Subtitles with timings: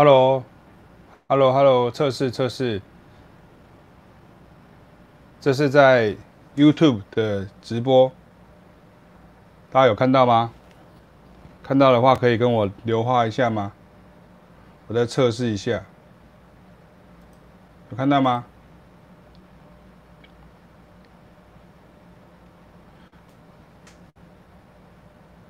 [0.00, 2.80] Hello，Hello，Hello，测试测试，
[5.38, 6.16] 这是在
[6.56, 8.10] YouTube 的直播，
[9.70, 10.54] 大家有看到吗？
[11.62, 13.72] 看到的话可以跟我留话一下吗？
[14.86, 15.84] 我再测试一下，
[17.90, 18.46] 有看到吗？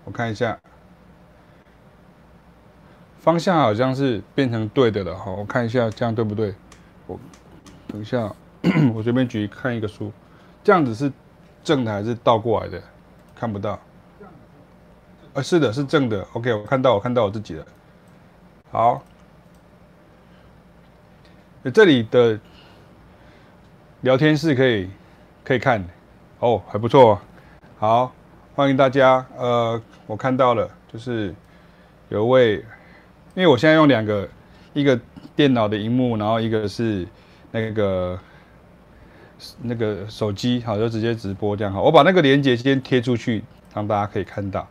[0.04, 0.60] 我看一下。
[3.20, 6.54] 方向好像是变成对的了，哈，我看一下这样对不对？
[7.06, 7.20] 我
[7.86, 8.34] 等一下，
[8.94, 10.10] 我随便举看一个书，
[10.64, 11.12] 这样子是
[11.62, 12.82] 正的还是倒过来的？
[13.36, 13.78] 看不到。
[15.34, 16.26] 啊，是的，是正的。
[16.32, 17.66] OK，我看到，我看到我自己了。
[18.72, 19.02] 好，
[21.74, 22.40] 这里的
[24.00, 24.88] 聊天室可以
[25.44, 25.84] 可以看，
[26.38, 27.20] 哦，还不错。
[27.78, 28.12] 好，
[28.54, 29.26] 欢迎大家。
[29.36, 31.34] 呃，我看到了，就是
[32.08, 32.64] 有一位。
[33.34, 34.28] 因为我现在用两个，
[34.72, 34.98] 一个
[35.36, 37.06] 电脑的荧幕，然后一个是
[37.52, 38.18] 那个
[39.62, 41.82] 那个手机，好，就直接直播这样好。
[41.82, 44.66] 我把那个链接先贴出去，让大家可以看到。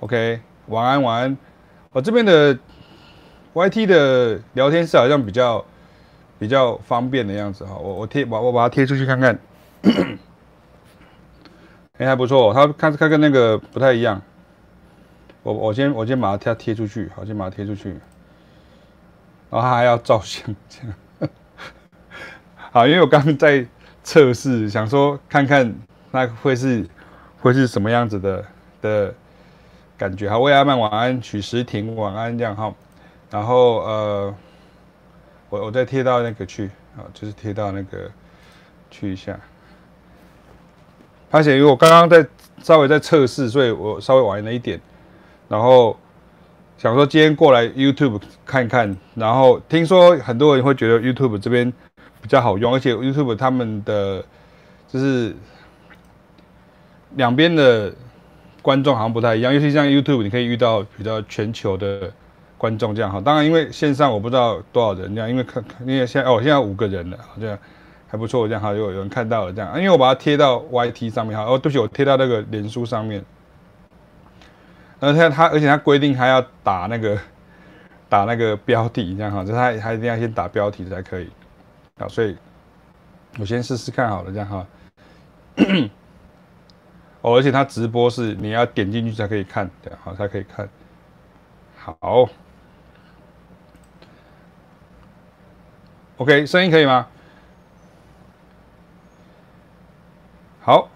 [0.00, 1.36] OK，晚安晚安。
[1.90, 2.56] 我这边的
[3.54, 5.64] YT 的聊天室好像比较
[6.38, 7.74] 比较方便的样子哈。
[7.76, 9.38] 我我贴把我把它贴出去看看。
[11.98, 14.22] 哎，还不错，它看看跟那个不太一样。
[15.42, 17.90] 我我先我先把它贴贴出去，好，先把它贴出去，
[19.48, 21.30] 然后他还要照相，这样，
[22.70, 23.66] 好，因为我刚刚在
[24.02, 25.74] 测试，想说看看
[26.10, 26.86] 那会是
[27.40, 28.44] 会是什么样子的
[28.82, 29.14] 的
[29.96, 32.74] 感觉，好，魏阿曼晚安，许时婷晚安，这样哈，
[33.30, 34.34] 然后呃，
[35.48, 38.10] 我我再贴到那个去，啊，就是贴到那个
[38.90, 39.38] 去一下，
[41.30, 42.26] 而且因为我刚刚在
[42.62, 44.78] 稍微在测试，所以我稍微晚了一点。
[45.48, 45.96] 然后
[46.76, 51.72] 想说今天过来 YouTube 看一看，然后听说很多人会觉得 YouTube 这边
[52.20, 54.24] 比较好用，而且 YouTube 他们的
[54.86, 55.34] 就是
[57.16, 57.92] 两边的
[58.62, 62.12] 观众好像不太一样，尤其像 YouTube 你可以遇到比较全球的
[62.56, 63.20] 观众这样哈。
[63.20, 67.58] 当然因为线上我不知道多少人这样，因为看因为现在哦现在五个人了，好像
[68.06, 73.24] 还不错这样哈，有有人看到了这样，因为我把它贴到 YT 上面哈，哦对不起我贴到那个脸书上面。
[75.00, 77.18] 而且他，而且他规定还要打那个
[78.08, 81.30] 打那个标题，这样哈，就他还一定要先打标题才可以。
[81.98, 82.36] 好，所以
[83.38, 84.66] 我先试试看好了，这样哈。
[87.20, 90.68] 哦，而且他直播是你要点进去才可以看，这样好才可以看。
[91.76, 92.28] 好
[96.16, 97.06] ，OK，声音可以吗？
[100.60, 100.88] 好，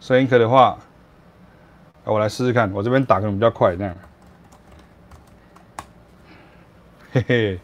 [0.00, 0.78] 声音可以的话。
[2.04, 3.94] 我来试试看，我这边打可能比较快，这样，
[7.12, 7.60] 嘿嘿，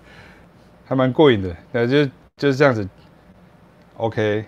[0.86, 2.04] 还蛮过瘾的，那就
[2.36, 2.88] 就是这样子
[3.96, 4.44] ，OK，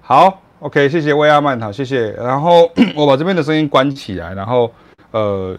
[0.00, 2.10] 好，OK，谢谢威亚曼，好，谢谢。
[2.12, 4.72] 然后 我把这边的声音关起来，然后
[5.12, 5.56] 呃，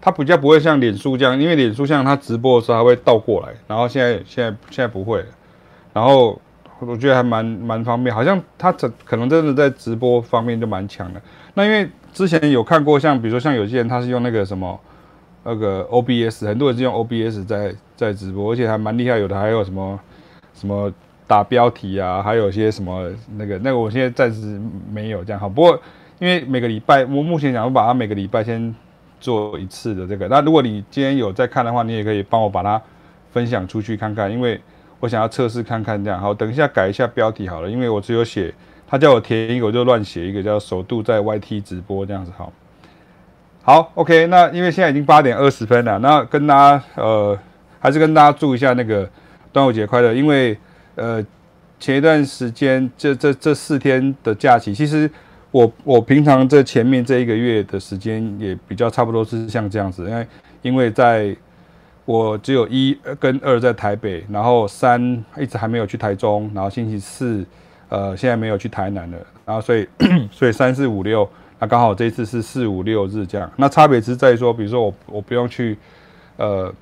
[0.00, 5.26] 它比较不会像脸书这样，因为脸书像它直播的时候它会倒过来，然后现在现在现在不会了，
[5.92, 6.40] 然后。
[6.78, 11.20] 我觉得还蛮蛮方便，好像他这可能真的在直播方面就蛮强的。
[11.54, 14.78] 那因为之前有看过，像比如说像有些人他是用那个什么
[15.44, 19.16] 那个 OBS，很多人是用 OBS 在在直播，而且还蛮厉害。
[19.16, 19.98] 有的还有什么
[20.52, 20.92] 什么
[21.26, 24.60] 打标题啊，还有些什么那个那个，我现在暂时
[24.92, 25.48] 没有这样好。
[25.48, 25.80] 不过
[26.18, 28.74] 因为每个礼拜，我目前想要把它每个礼拜先
[29.18, 30.28] 做一次的这个。
[30.28, 32.80] 那如果你今天有在看的话，你也可以帮我把它
[33.32, 34.60] 分享出去看看，因为。
[34.98, 38.52] 我想要测试看看这样，好，等一下改一下标题好了，因为我只有写，
[38.88, 42.52] 他叫我填一个，我就乱写一个，叫首度在 YT 直播这样子，好，
[43.62, 47.38] 好，OK，那因为现在已经八点二十分了，那跟大家呃，
[47.78, 49.08] 还是跟大家祝一下那个
[49.52, 50.56] 端午节快乐，因为
[50.94, 51.22] 呃
[51.78, 55.10] 前一段时间这这这四天的假期，其实
[55.50, 60.26] 我我平常这前面这一个月的时间也比较差不多是像这样子，因为
[60.62, 61.36] 因为在。
[62.06, 67.44] 我只有一跟二在台北，然后三一直还没有去台中，然后星期四，
[67.88, 69.86] 呃，现在没有去台南了，然后所以
[70.30, 75.76] 所以三四五六，那刚好这一次是四五六日这样，那差别是在于说，比如说我我不用去，
[76.36, 76.72] 呃，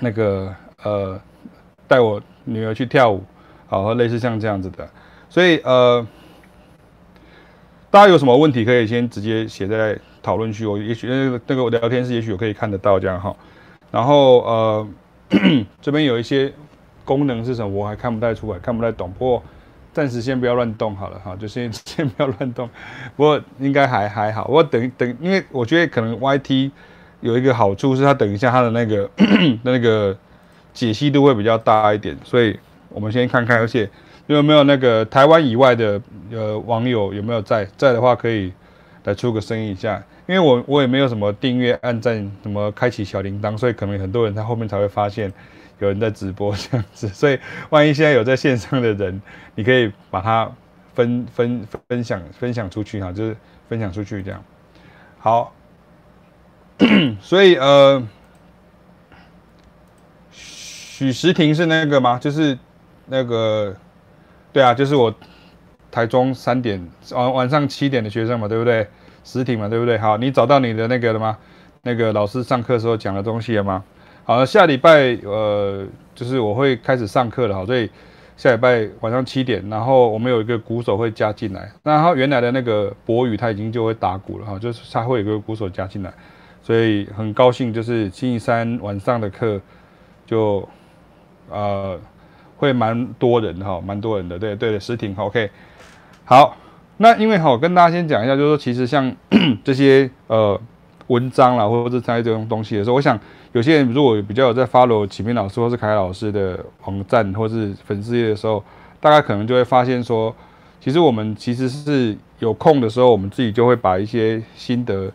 [0.00, 0.52] 那个
[0.82, 1.20] 呃
[1.86, 3.22] 带我女儿去跳舞，
[3.68, 4.88] 好，类似像这样子的，
[5.30, 6.04] 所以呃，
[7.92, 13.32] 大家有什么问题可以先直接写在讨论区，我也许那个那个聊天室也许我可以看得到这样哈。
[13.92, 14.88] 然后呃，
[15.80, 16.52] 这边有一些
[17.04, 19.12] 功能是什么，我还看不太出来，看不太懂。
[19.12, 19.42] 不过
[19.92, 22.68] 暂时先不要乱动好了哈，就先先不要乱动。
[23.16, 24.46] 不过应该还还好。
[24.48, 26.70] 我等等，因为我觉得可能 YT
[27.20, 29.08] 有一个好处是，它等一下它的那个
[29.62, 30.16] 那个
[30.72, 32.58] 解析度会比较大一点，所以
[32.88, 33.88] 我们先看看，而且
[34.26, 36.00] 有没有那个台湾以外的
[36.30, 38.50] 呃网友有没有在在的话，可以
[39.04, 45.32] 来出个声音一下，因为我我也没有什么订阅、按赞、什么开启小铃铛，所以可能很多人在后面才会发现
[45.78, 47.38] 有人在直播这样子，所以
[47.70, 49.20] 万一现在有在线上的人，
[49.54, 50.50] 你可以把它
[50.94, 53.36] 分分分享分享出去哈，就是
[53.68, 54.42] 分享出去这样，
[55.18, 55.52] 好。
[57.20, 58.02] 所以呃，
[60.32, 62.18] 许时婷是那个吗？
[62.18, 62.58] 就是
[63.06, 63.76] 那个，
[64.52, 65.14] 对啊，就是我
[65.92, 68.88] 台中三点晚晚上七点的学生嘛，对不对？
[69.24, 69.98] 时婷嘛，对不对？
[69.98, 71.36] 好，你找到你的那个了吗？
[71.82, 73.82] 那个老师上课时候讲的东西了吗？
[74.24, 75.84] 好，下礼拜呃，
[76.14, 77.90] 就是我会开始上课了，好，所以
[78.36, 86.12] 下礼拜晚上七点，然后我们有一个鼓手会加进来，然后原来的那个博宇他已经就会打鼓了哈，就是他会有个鼓手加进来。
[86.64, 89.60] 所以很高兴，就是星期三晚上的课，
[90.24, 90.68] 就
[91.50, 91.98] 呃
[92.56, 95.50] 会蛮多人哈，蛮多人的，对对的，实挺 OK。
[96.24, 96.56] 好，
[96.98, 99.14] 那因为哈，我跟大家先讲一下，就是说其实像
[99.64, 100.58] 这些呃
[101.08, 103.18] 文章啦，或者是在这种东西的时候，我想
[103.52, 108.62] 有些人如果比较有在 follow 启明老师或是凯老师的网站或是粉丝页的时候，
[109.00, 110.34] 大家可能就会发现说，
[110.80, 115.10] 其实我们其实是有空的时候，我们自己就会把一些心得。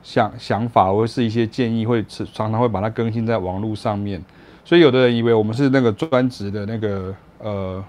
[0.00, 4.22] 想想法或是一些建议，会常常会把它更新在网络上面，
[4.64, 7.84] 所以有的人以为我们是那个专职的那个呃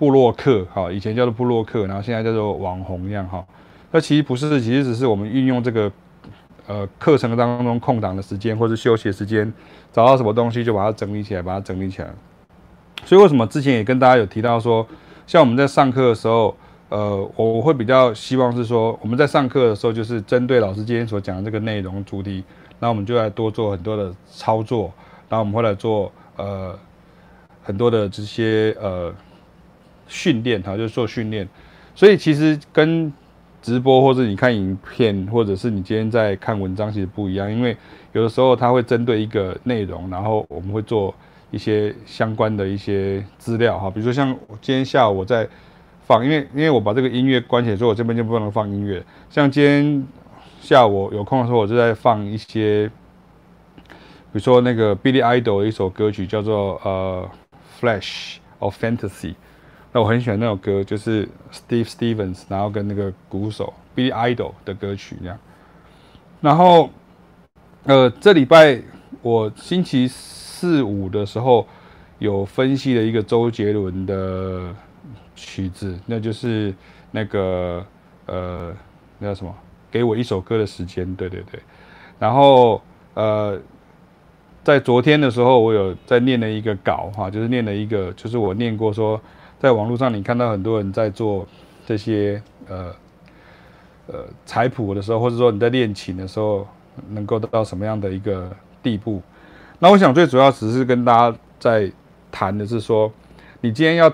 [0.00, 3.44] 布洛克，哈，以前叫做布洛克，然后现在叫做网红一样，哈，
[3.92, 5.92] 那其实不是，其实只是我们运用这个
[6.66, 9.52] 呃课程当中空档的时间或者休息的时间，
[9.92, 12.08] 找到什么东西就把它整理起来，把它整理起来。
[13.04, 14.84] 所以为什么之前也跟大家有提到说，
[15.26, 16.56] 像我们在上课的时候。
[16.90, 22.42] 呃，我会比较希望是说，我们在上课的时候，就是针对老师今天所讲的这个内容主题，
[22.80, 24.92] 那我们就来多做很多的操作，
[25.28, 26.76] 然后我们会来做呃
[27.62, 29.14] 很多的这些呃
[30.10, 31.48] 训练哈，就是做训练。
[31.94, 33.10] 所以其实跟
[33.62, 37.74] 直播或者你看影片，或者是你今天在看文章，其实不一样，因为
[38.12, 41.14] 有的时候它会针对一个内容，然后我们会做
[41.50, 45.48] 一些相关的一些资料哈，比如说像今天下午我在。
[46.06, 49.00] 放，因为因为我把这个音乐关起来，所以我这边就不能放音乐。
[49.28, 50.04] 像今天
[50.60, 52.90] 下午有空的时候，我就在放一些，
[53.76, 57.30] 比如说那个 Billy Idol 的一首歌曲，叫做呃
[57.80, 59.08] 《Flash of Fantasy》。
[59.92, 65.38] 那我很喜欢那首歌，就是 Steve Stevens，然后跟那个鼓手 Billy Idol 的歌曲那样。
[66.40, 66.90] 然后
[67.84, 68.80] 呃，这礼拜
[69.22, 71.66] 我星期四五的时候
[72.18, 74.74] 有分析了一个周杰伦的。
[75.36, 76.74] 曲子，那就是
[77.12, 77.82] 那个
[78.26, 78.74] 呃，
[79.18, 79.54] 那叫什么？
[79.90, 81.58] 给我一首歌的时间，对对对。
[82.18, 82.82] 然后
[83.14, 83.58] 呃，
[84.62, 89.18] 在昨天的时候，我有在念了一个稿哈，就是念了一个，就是我念过说，
[89.60, 91.46] 在网络上你看到很多人在做
[91.86, 92.86] 这些呃
[94.08, 96.66] 呃彩谱的时候，或者说你在练琴的时候，
[97.10, 98.50] 能够得到什么样的一个
[98.82, 99.22] 地步？
[99.78, 101.92] 那我想最主要只是跟大家在
[102.32, 103.12] 谈的是说，
[103.60, 104.12] 你今天要。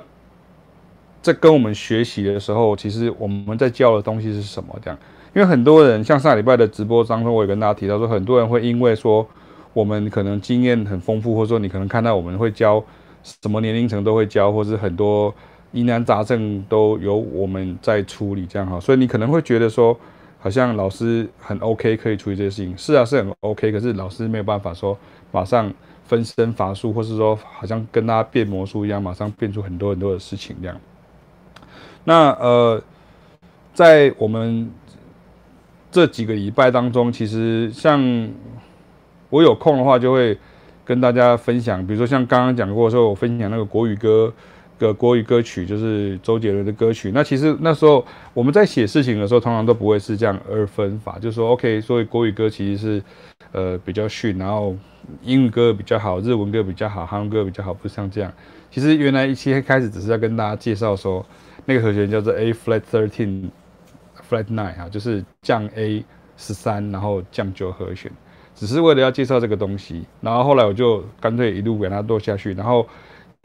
[1.22, 4.72] 在跟我们学习的时候，其实我们在教的东西是什么？
[4.81, 4.96] 这样，
[5.34, 9.26] 因为很多人像上礼拜的直播当中，我也跟大家提到说，很多人会因为说
[9.72, 12.81] 我们可能经验很丰富，或者说你可能看到我们会教
[13.42, 15.34] 什么年龄层都会教，或是很多
[15.72, 19.98] 疑难杂症都由我们在处理，这样哈，所以你可能会觉得说，
[20.38, 24.96] 好像老师很 OK 可以处理这些事情，是啊，是很 OK，可是老师没有办法说
[25.32, 25.72] 马上
[26.04, 30.80] 分身乏术，或是说好像跟他变魔术一样，马上变出很多很多的事情这样。
[32.04, 32.80] 那呃，
[33.74, 34.70] 在我们
[35.90, 38.30] 这几个礼拜当中，其实像
[39.28, 40.38] 我有空的话，就会
[40.86, 44.32] 跟大家分享，比如说像刚刚讲过说，我分享那个国语歌
[44.78, 47.10] 的国语歌曲，就是周杰伦的歌曲。
[47.12, 48.02] 那其实那时候
[48.32, 53.02] 我们在写事情的时候，通常都不会是这样二分法，就是说 OK，所以国语歌其实是
[53.52, 54.74] 呃比较逊，然后
[55.22, 58.32] 英语歌比较好，日文歌比较好，韩文歌比较好，不是像这样。
[58.70, 61.26] 其实原来一期开始只是在跟大家介绍说。
[61.69, 63.50] 那个和弦叫做 A flat thirteen
[64.31, 66.05] flat nine 啊，就是降 A
[66.36, 68.08] 十三，然后降九和弦，
[68.56, 70.05] 只是为了要介绍这个东西。
[70.20, 72.53] 然后后来我就干脆一路给它做下去。
[72.55, 72.84] 然后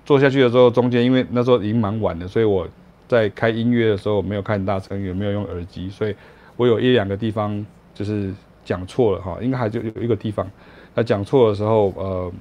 [0.03, 2.68] 做下去的时候，中间因为那时候已经蛮晚了，所以我
[3.08, 6.15] 在开音乐的时候没有开大声，也没有用耳机，所以
[6.58, 7.63] 我有一两个地方
[7.94, 8.34] 就是
[8.65, 10.50] 讲错了哈，应该还就有一个地方，
[10.96, 12.32] 那讲错的时候，呃。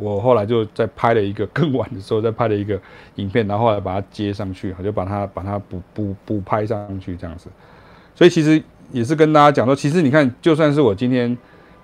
[0.00, 2.80] 我后来就再拍了一个更晚的时候，再拍了一个
[3.16, 7.48] 影片，然后后来把它接上去，我就把它把它补补补拍上去这样子。
[8.14, 8.62] 所以其实
[8.92, 11.36] 也是跟大家讲说，其实你看，就算是我今天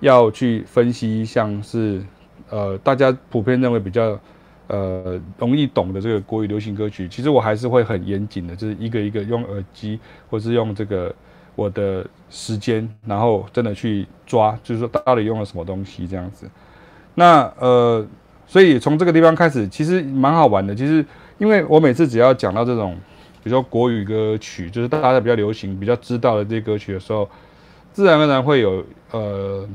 [0.05, 2.03] 要去分析，像是
[2.51, 4.21] 呃大家普遍认为比较
[4.67, 11.15] 呃容易懂的这个国语流行歌曲，其实我还是会很严谨的，就是一个一个用耳机或是用这个
[11.55, 16.47] 我的时间，然后真的去抓，就是说到底用了什么东西这样子。
[17.15, 18.07] 那呃，
[18.47, 20.75] 所以从这个地方开始，其实蛮好玩的。
[20.75, 21.03] 其实
[21.39, 22.95] 因为我每次只要讲到这种，
[23.43, 27.27] 比如说国语歌曲，就是大家比较流行、比较知道的这些歌曲的时候，
[27.91, 29.67] 自然而然会有呃。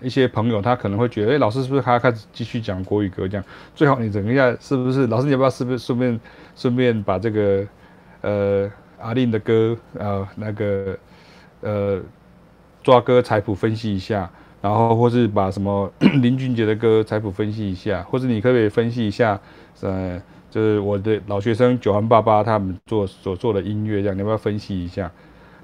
[0.00, 3.26] 一些朋友他可能会觉得，哎、老师是不是还要开始继续讲国语歌？
[3.26, 5.06] 这样最好你整一下，是不是？
[5.08, 6.20] 老师你要不要是不是顺便
[6.54, 7.66] 顺便把这个
[8.20, 10.98] 呃阿令的歌呃那个
[11.60, 12.00] 呃
[12.82, 19.40] 抓歌采谱分析一下，然后或是把什么 林俊杰的歌采谱分析一下，或者你可不可以分析一下？
[19.80, 25.10] 呃，就是我的老学生九环爸爸他们做所做的音乐，这样你要不要分析一下？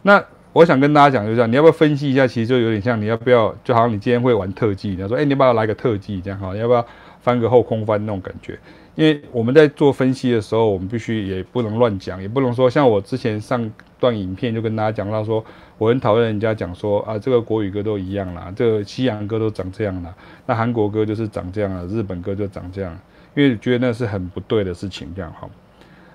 [0.02, 0.24] 那。
[0.54, 2.24] 我想跟大家讲，就是这样，你要不要分析一下？
[2.26, 6.20] 其实就有点像，你要不要就好像你今天会玩特技，你要说，哎、你要不要来个特技？
[6.20, 6.86] 这样好，你要不要
[7.20, 8.56] 翻个后空翻那种感觉？
[8.94, 13.68] 因为我们在做分析的时候，我们必须也不能乱讲，也不能说像我之前上
[13.98, 15.44] 段影片就跟大家讲到说，
[15.76, 20.14] 我很讨厌人家讲说啊，这个国语歌都一样啦，这个西洋歌都长这样啦，
[20.46, 22.96] 那韩国歌就是长这样了，日本歌就长这样，
[23.34, 25.50] 因为觉得那是很不对的事情，这样好。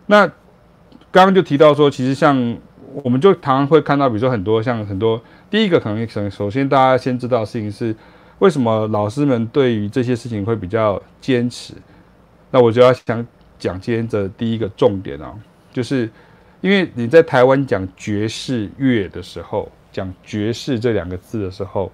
[0.05, 0.25] 那
[1.11, 2.57] 刚刚就提到说，其实像。
[3.03, 7.95] 我们就常常会看到，比如说很多像很多，第一个可能首先大家先知道的事情是，
[8.39, 11.73] 为什么老师们对于这些事情会比较坚持？
[12.51, 13.25] 那我就要想
[13.57, 15.33] 讲今天的第一个重点啊，
[15.71, 16.09] 就是
[16.61, 21.91] 因为你在台湾讲爵士乐的时候，讲爵士这两个字的时候，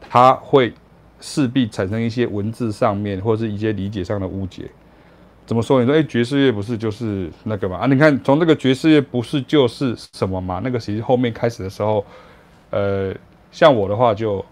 [0.00, 0.72] 它会
[1.20, 4.70] 势必产生一些文字上面或是一些理解上的误解。
[5.46, 5.80] 怎么说？
[5.80, 7.76] 你说，哎，爵士乐不是就是那个嘛？
[7.76, 10.60] 啊，你看，从这个爵士乐不是就是什么嘛？
[10.64, 12.04] 那个其实后面开始的时候，
[12.70, 13.14] 呃，
[13.52, 14.42] 像我的话就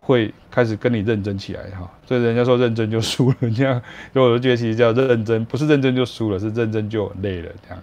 [0.00, 1.90] 会开始跟你认真起来哈。
[2.06, 3.82] 所以人家说认真就输了，这样，
[4.14, 7.82] 所以我就觉得其实叫认真，不是认真就输了，是认真就累了这样。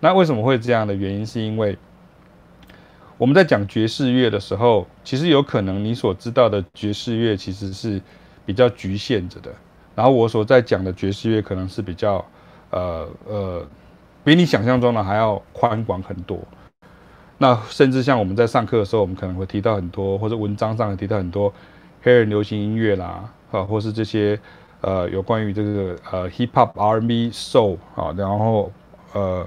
[0.00, 1.26] 那为什么会这样的原因？
[1.26, 1.76] 是因为
[3.18, 8.00] 我们在讲爵士乐的时候，其实有可能你所知道的爵士乐其实是
[8.46, 9.52] 比较局限着的。
[9.98, 12.24] 然后我所在讲的爵士乐可能是比较，
[12.70, 13.66] 呃呃，
[14.22, 16.38] 比你想象中的还要宽广很多。
[17.36, 21.52] 那甚至像我们在上课的时候，我们可能会提到很多，或者文章上会提到很多
[22.00, 24.38] 黑人流行音乐啦，啊，或是这些
[24.82, 28.70] 呃有关于这个呃 hip hop、R&B、soul 啊，然后
[29.14, 29.44] 呃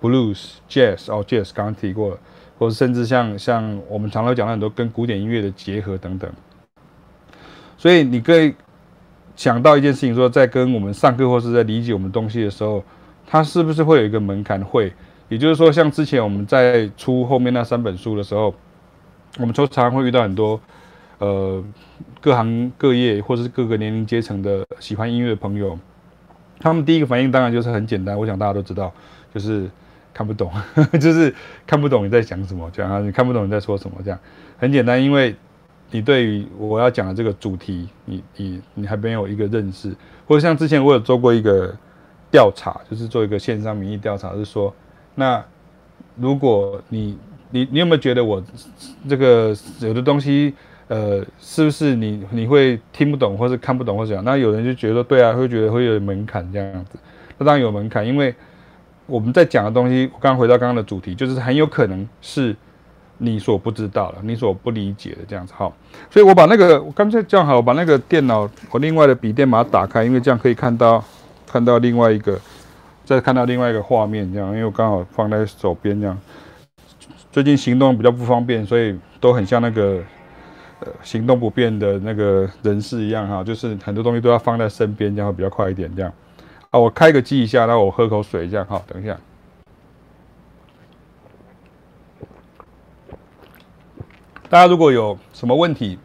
[0.00, 2.18] blues、jazz 哦 jazz 刚刚提过了，
[2.58, 6.32] 或者甚至像像我们常常讲到很多跟古典音乐的结合等等。
[7.76, 8.54] 所以你可以。
[9.34, 12.84] 想到一件事情，说在跟我们上课或是在理解我们东西的时候，
[13.26, 14.62] 它是不是会有一个门槛？
[14.62, 14.92] 会，
[15.28, 18.54] 也就是说，像之前我们在出后面那三本书的时候，
[19.38, 20.60] 我们常常会遇到很多
[21.18, 21.64] 呃
[22.20, 25.78] 各行各业或是各个年龄阶层的喜欢音乐的朋友，
[26.60, 28.92] 他们第一个反应当然就是很简单，我想大家都知道，
[29.34, 29.68] 就是
[30.12, 30.52] 看不懂，
[31.00, 31.34] 就是
[31.66, 34.18] 看不懂你在讲什么，这样啊，你看不懂你在说什么，这样
[34.58, 35.34] 很简单，因为。
[35.92, 39.94] 你对于我要讲的这个主题，你你你还没有一个认识，
[40.26, 41.72] 或者像之前我有做过一个
[42.30, 44.74] 调查，就是做一个线上民意调查，是说，
[45.14, 45.44] 那
[46.16, 47.18] 如果你
[47.50, 48.42] 你你有没有觉得我
[49.06, 50.54] 这个有的东西，
[50.88, 54.24] 呃，是不是你你会听不懂，或是看不懂，或者怎样？
[54.24, 56.98] 那有人就觉得，对啊，会觉得会有门槛这样子。
[57.36, 58.34] 那当然有门槛，因为
[59.04, 62.56] 我们在讲的东西，刚回到刚刚的主题，就是很有可能是。
[63.24, 65.72] 你所不知道的，你所不理解的这样子哈，
[66.10, 71.02] 所以我把那个我刚才这样好，我把那个电脑我另外的笔电把它打开，因为这样可以看到
[71.46, 72.36] 看到另外一个，
[73.04, 76.18] 再看到另外一个画面这样，因为我刚好放在手边这样。
[77.30, 80.02] 最近行动比较不方便，所以都很像那个
[80.80, 86.12] 呃行动不便的那个人士一样哈，就是很多东西都要放在身边，这样会比较快一点这样。
[86.70, 89.16] 啊，我开个机一下，那我喝口水这样好，等一下。
[94.52, 95.98] 大家如果有什么问题，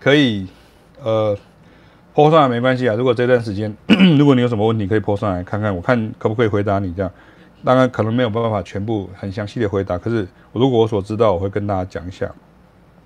[0.00, 0.48] 可以
[1.00, 1.38] 呃
[2.12, 2.96] po 上来没关系啊。
[2.96, 3.72] 如果这段时间，
[4.18, 7.08] 如果你有什么问题，可以 po 上来看看，我看可不可以回答你这样。
[7.64, 12.28] 当然可能没有办法全部很详细的回答，可是如果我所知道，我会跟大家讲一下。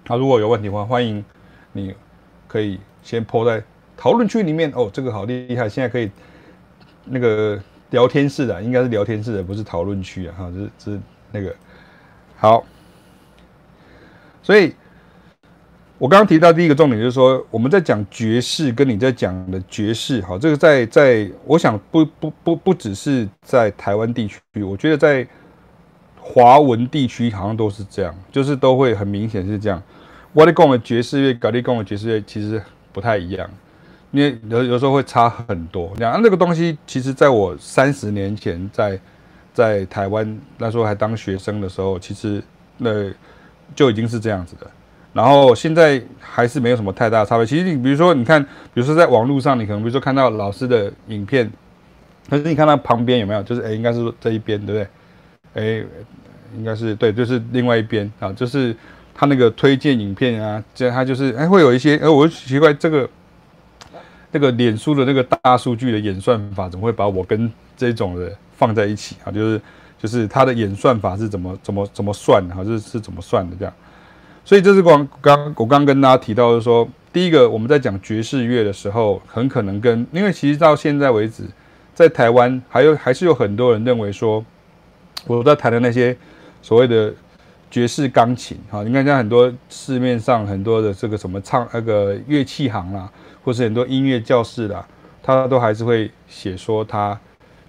[0.07, 1.23] 那如果有问题的话，欢迎
[1.73, 1.95] 你
[2.49, 3.63] 可以先 po 在
[3.99, 4.89] 讨论区里面哦。
[4.91, 6.11] 这个好厉害，现在可以
[7.05, 7.61] 那个
[7.91, 10.35] 聊天室的，应该是聊天室的，不是讨论区啊。
[10.39, 11.01] 哈，这是这是
[11.31, 11.55] 那个
[12.39, 12.65] 好。
[14.51, 14.75] 所以，
[15.97, 25.25] 我刚刚提到第一个重点就是说，我们在讲爵士，跟你在讲的爵士，好，这个在在，我想不不不不只是在台湾地区，我觉得在
[26.21, 29.81] 华文地区好像都是这样，就是都会很明显是这样。
[30.33, 32.61] 我在讲的爵士乐，搞你讲的爵士乐其实
[32.93, 33.49] 不太一样，
[34.11, 35.93] 因为有有时候会差很多。
[35.97, 38.99] 然后那个东西，其实在我三十年前在
[39.55, 42.43] 在台湾那时候还当学生的时候，其实
[42.79, 43.13] 那
[43.75, 44.71] 就已经是这样子的。
[45.13, 47.45] 然后现在还是没有什么太大的差别。
[47.45, 51.51] 其实你比如说，你看，比如说在网络上，你可能比如说看到老师的影片，
[52.29, 53.43] 可是你看到旁边有没有？
[53.43, 54.81] 就是哎，应该是说这一边，对不
[55.53, 55.81] 对？
[55.81, 55.85] 哎，
[56.57, 58.75] 应该是对，就是另外一边啊，就是
[59.13, 63.11] 他那个推荐影片啊，这他就是哎会有一些，哎，我就奇怪这个
[64.31, 69.33] 那个脸书的那个大数据的演算法，怎么会把我跟这种的放在一起啊？
[69.33, 69.61] 就是
[70.01, 72.55] 就是他的演算法是怎么怎么怎么算的？
[72.55, 73.75] 哈，是是怎么算的这样？
[74.45, 81.45] 所以这是刚刚我刚跟大家提到的说，第一个我们在讲爵士乐的时候，很可能跟因为其实到现在为止，
[81.95, 84.43] 在台湾还有还是有很多人认为说，
[85.27, 86.17] 我在弹的那些
[86.63, 87.13] 所谓的
[87.71, 93.09] 爵士钢琴，哈，你看像很多市面上很多的这个什么唱那个乐器行啦，
[93.45, 94.85] 或是很多音乐教室啦，
[95.23, 97.17] 他都还是会写说他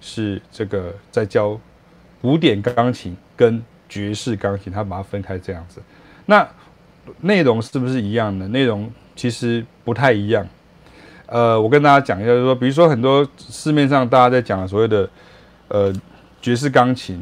[0.00, 1.60] 是这个在教
[2.22, 5.82] 古典钢琴跟爵士钢琴，他把它分开这样子，
[6.24, 6.48] 那。
[7.22, 8.46] 内容是不是一样的？
[8.46, 10.46] 内容其实不太一样。
[11.26, 15.10] 呃，我跟大家讲一下，就是说，比如说很多市面上大家在讲的所谓的
[15.66, 15.92] 呃
[16.40, 17.20] 爵士钢琴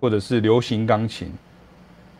[0.00, 1.30] 或者是流行钢琴，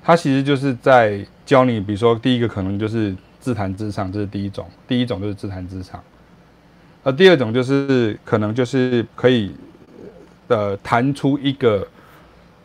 [0.02, 5.98] 它其实就是在教你，比如说第一个可能就是自弹自唱，这是第一种，第一种就是自弹自唱。
[7.04, 9.56] 那第二种就是可能就是可以
[10.48, 11.88] 呃弹出一个。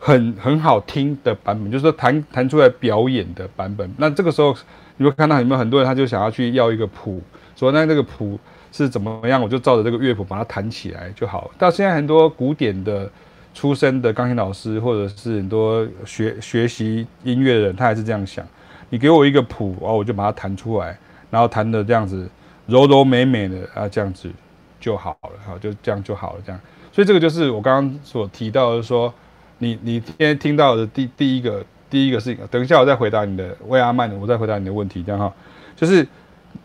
[0.06, 3.90] 很很好听的版本，就是说弹弹出来表演的版本。
[3.96, 4.54] 那这个时候
[4.98, 7.22] 你会看到有没有很多人，他就想要去要一个谱，
[7.56, 8.38] 说那这个谱
[8.70, 11.50] 是怎么样，我就照着这个乐谱把它弹起来就好。
[11.56, 13.10] 到现在很多古典的
[13.54, 18.46] 出身的钢琴老师，或者是很多学学习音乐的人，他还是这样想：
[18.90, 20.94] 你给我一个谱，然后我就把它弹出来，
[21.30, 22.28] 然后弹的这样子
[22.66, 24.30] 柔柔美美的啊，这样子
[24.78, 26.60] 就好了，好，就这样就好了，这样。
[26.92, 29.10] 所以这个就是我刚刚所提到的说。
[29.58, 35.32] 你你今天听到的第第一个第一个事情，等一下我再回答你的威阿曼的，我再回答你的问题，这样哈，
[35.76, 36.06] 就是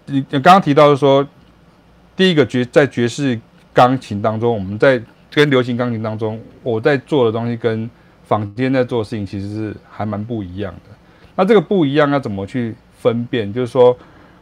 [0.06, 1.28] 你你刚刚提到说，
[2.16, 3.40] 第一个爵在爵士
[3.74, 7.90] 钢琴当中，我们在跟流行钢琴当中，我在做的东西跟
[8.24, 10.96] 坊间在做的事情其实是还蛮不一样的。
[11.36, 13.54] 那这个不一样要怎么去分辨？
[13.54, 13.96] 就是说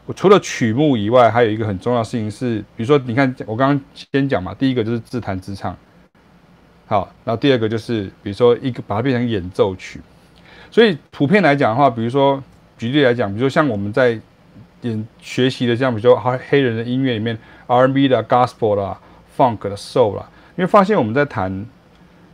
[0.05, 5.75] 我除了曲目以外，还有一个很重要的事情是，比如说你看我刚刚先讲嘛，第一个就是自弹自唱。
[6.87, 9.99] 好，然后第二个就是，比如说一个把它变成演奏曲，
[10.71, 12.41] 所以普遍来讲的话，比如说
[12.77, 14.17] 举例来讲，比如说像我们在
[14.81, 18.97] 演学习的，像比如说黑黑人的音乐里面，R&B 的、Gospel 啦、
[19.35, 21.65] Funk 的、Soul 啦，因为发现我们在弹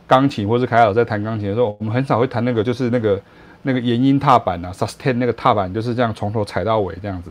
[0.06, 3.20] 钢琴或者凯尔在弹钢琴的时候，我们很少会弹那个就是那个
[3.62, 7.30] 那个延音踏板啊，Sustain 那个踏板就是这样从头踩到尾这样子。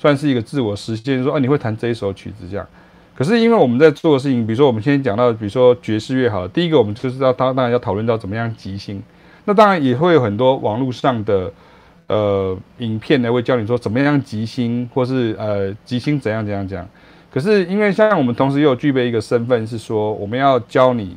[0.00, 2.66] 算是一个自我实现，说，啊，你会弹这一首曲子这样。
[3.14, 9.02] 可是因为我们在做的事情，比如说我们先讲到，比如说爵士乐好，第一个我们就是要，当当然要讨论到怎么样即兴。
[9.44, 11.52] 那当然也会有很多网络上的
[12.06, 16.88] 呃影片呢，会教你说怎么样即兴，或是呃即兴怎样怎样怎样。
[17.30, 21.14] 可是因为像我们同时又具备一个身份，是说我们要教你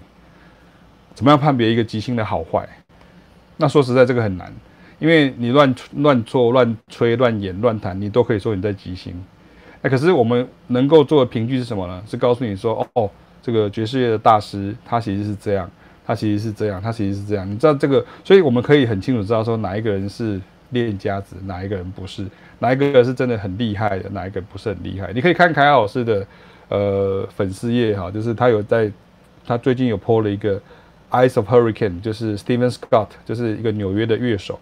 [1.13, 2.67] 怎么样判别一个即兴的好坏。
[3.55, 4.51] 那说实在，这个很难。
[5.03, 9.13] 因为你乱乱做、乱吹、乱演、乱弹，你都可以说你在即兴。
[9.81, 12.01] 那可是我们能够做的凭据是什么呢？
[12.07, 13.11] 是告诉你说，哦，
[13.41, 15.69] 这个爵士乐的大师他其实是这样，
[16.05, 17.45] 他其实是这样，他其实是这样。
[17.51, 20.39] 你知道这个，所以我们可以很清楚知道说哪一个人是
[20.69, 22.25] 练家子，哪一个人不是，
[22.59, 25.11] 哪一个是真的很厉害的，哪一个不是很厉害。
[25.11, 26.25] 你可以看凯尔老师的
[26.69, 28.89] 呃粉丝页哈，就是他有在，
[29.45, 30.61] 他最近有 po 了一个
[31.11, 34.57] Eyes of Hurricane，就是 Steven Scott，就是一个纽约的乐手。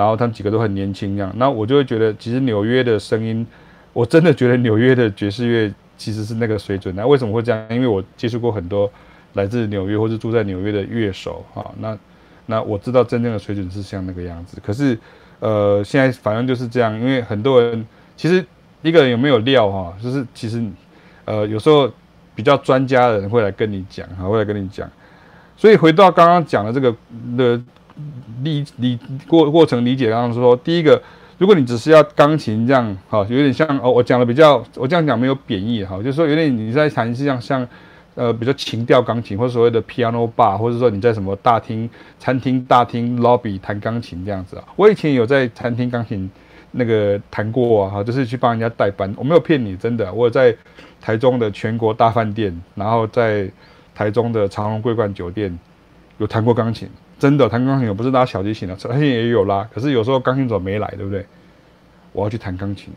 [0.00, 3.46] 然后他们几个都很年轻，这样，那我就会觉得，其实纽约的声音，
[3.92, 6.96] 我真的觉得纽约的爵士乐其实是那个水准。
[6.96, 7.62] 那为什么会这样？
[7.68, 8.90] 因为我接触过很多
[9.34, 11.98] 来自纽约或者住在纽约的乐手啊，那
[12.46, 14.56] 那我知道真正的水准是像那个样子。
[14.64, 14.98] 可是，
[15.38, 17.86] 呃，现在反正就是这样，因为很多人
[18.16, 18.42] 其实
[18.80, 20.64] 一个人有没有料哈，就是其实
[21.26, 21.92] 呃有时候
[22.34, 24.90] 比较专家的人会来跟你讲哈，会来跟你讲。
[25.58, 26.90] 所以回到刚刚讲的这个
[27.36, 27.60] 的。
[28.42, 31.02] 理理过过程理解，刚刚说，第一个
[31.38, 37.66] 如果你只是要钢琴这样，哈，有点像哦，我讲的比较，我这样讲没有贬义哈，就是说有点你在弹是像像，
[38.14, 44.64] 呃，比较情调钢琴，或者所谓的 piano bar，或者说你在什么大厅、餐厅大厅 lobby 弹钢琴这样子啊。
[44.76, 46.30] 我以前有在餐厅钢琴
[46.72, 50.54] 那个弹过啊，哈，就是去帮人家代班，我没有骗你，真的，我有在
[51.00, 53.50] 台中的全国大饭店，然后在
[53.94, 55.58] 台中的长荣桂冠酒店
[56.18, 56.88] 有弹过钢琴。
[57.20, 59.62] 真的弹钢琴，我不是拉小提琴的，小提琴也有拉。
[59.72, 61.26] 可是有时候钢琴手没来，对不对？
[62.12, 62.92] 我要去弹钢琴，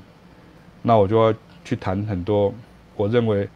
[0.82, 1.34] 那我就要
[1.66, 2.54] 去弹很多
[2.96, 3.48] 我认为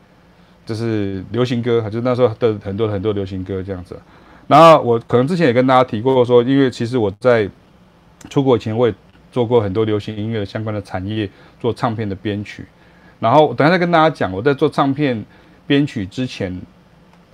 [0.66, 3.98] 就是流行歌，就是那时候的很多很多流行歌这样子。
[4.46, 7.50] 然后我可能之前也跟大家提过说，因为其实我在
[8.30, 8.94] 出国以前，我也
[9.32, 11.30] 做过很多流行音乐相关的产业，
[11.62, 12.66] 做唱片的编曲。
[13.22, 15.24] 然后等下再跟大家讲，我在做唱片
[15.66, 16.60] 编曲之前。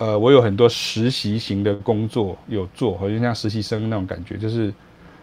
[0.04, 4.74] 呃，我有很多实习型的工作有做，好像像实习生那种感觉，就是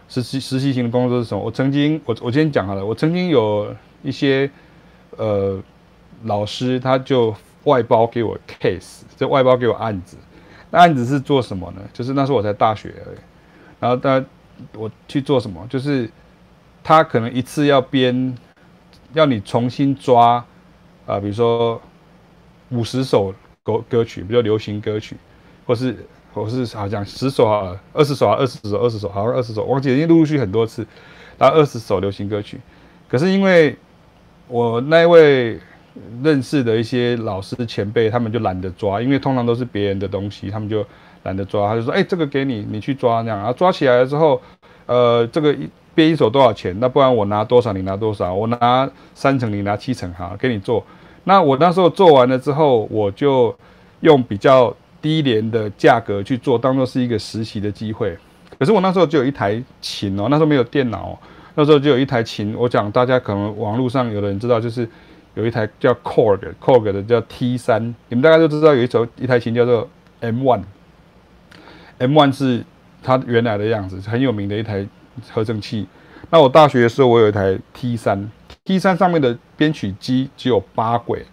[0.09, 1.43] 实习实习型的工作是什么？
[1.43, 4.49] 我曾经，我我今天讲好了，我曾经有一些
[5.17, 5.61] 呃
[6.23, 10.17] 老师，他就外包给我 case，就外包给我案子。
[10.71, 11.81] 那案子是做什么呢？
[11.93, 13.17] 就是那时候我在大学而已，
[13.79, 14.25] 然后他
[14.73, 15.63] 我去做什么？
[15.69, 16.09] 就是
[16.83, 18.35] 他可能一次要编，
[19.13, 20.43] 要你重新抓
[21.05, 21.79] 啊，比如说
[22.69, 23.31] 五十首。
[23.63, 25.15] 歌歌曲比较流行歌曲，
[25.65, 25.95] 或是
[26.33, 30.85] 或是好像十首啊，二十首啊，二十首，二十首，好像二十首，忘记了，因为陆陆续很多次，
[31.37, 32.59] 然后二十首流行歌曲。
[33.07, 33.75] 可是因为
[34.47, 35.59] 我那位
[36.23, 40.85] 认识的一些老师前辈，他们就懒得抓，因为通常都是别人的东西，他们就
[41.23, 41.67] 懒得抓。
[41.67, 44.41] 他就说：“哎，这个给你，你去抓。”那样，然后抓起来了之后，
[44.85, 46.75] 呃，这个一编一首多少钱？
[46.79, 48.33] 那不然我拿多少，你拿多少？
[48.33, 50.83] 我拿三成，你拿七成，好，给你做。
[51.23, 53.55] 那我那时候做完了之后，我就
[53.99, 58.17] 用比较低廉的价格去做，当做是一个实习的机会。
[58.57, 61.17] 可是我那时候就有一台琴哦，那时候没有电脑哦，
[61.55, 62.55] 那时候就有一台琴。
[62.57, 64.87] 我讲大家可能网络上有的人知道，就是
[65.35, 69.87] 有一台叫 Korg，Korg 的叫 T 三，你们大概都知道有一首一台琴叫做
[70.19, 72.63] M One，M One 是
[73.03, 74.87] 它原来的样子，很有名的一台
[75.31, 75.87] 合成器。
[76.29, 78.29] 那我大学的时候，我有一台 T 三。
[78.71, 81.25] T 三上面的编曲机只有八轨，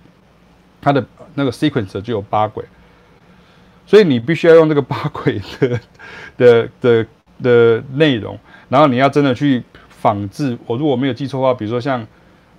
[0.81, 2.65] 它的那个 sequencer 只有八轨，
[3.87, 5.81] 所以你必须要用这个八轨的
[6.37, 7.07] 的的
[7.41, 8.37] 的内容，
[8.69, 10.59] 然后你要真的去仿制。
[10.67, 12.05] 我如果没有记错的话，比如说像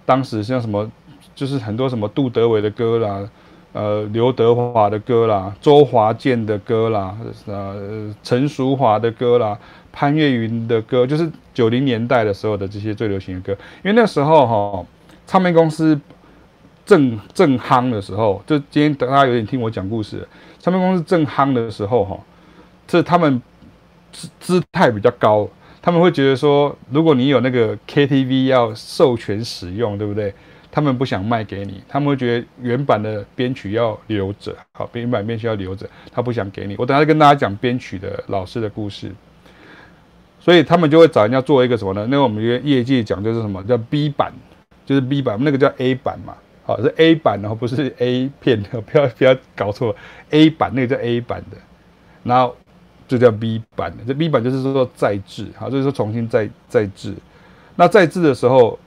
[0.06, 0.89] 当时像什么，
[1.36, 3.30] 就是很多什么杜德伟的歌啦，
[3.74, 9.60] 呃，刘德华的歌啦，周华健的歌啦，呃，陈淑樺的歌啦。
[9.91, 13.52] 潘越云的歌，就是九零年代的时候的这些最流行的歌，
[13.84, 14.86] 因为那时候哈，
[15.28, 15.99] 唱片公司
[16.86, 20.28] 正正夯的时候，就今天大家有点听我讲故事，
[20.60, 22.19] 唱片公司正夯的时候哈，
[22.88, 23.41] 这他们
[24.12, 25.47] 姿姿态比较高，
[25.82, 30.34] 他们会觉得说，如果你有那个 KTV 要授权使用，对不对？
[30.71, 36.75] 他们不想卖给你，他们会觉得原版的编曲要留着，好，原版编曲要留着，他不想给你。
[36.78, 39.12] 我等下跟大家讲编曲的老师的故事。
[40.39, 42.08] 所以他们就会找人家做一个什么呢？
[42.10, 44.32] 那我们业业界讲就是什么叫 B 版，
[44.86, 46.34] 就是 B 版，那个叫 A 版嘛，
[46.65, 49.93] 好，是 A 版，然后不是 A 片， 不要不要搞错
[50.30, 51.58] ，A 版那个叫 A 版的，
[52.23, 52.56] 然后
[53.06, 57.13] 就叫 B 版的，这 B 版就是说再制，好，就是说重新再再制。
[57.75, 58.80] 那再制的时候，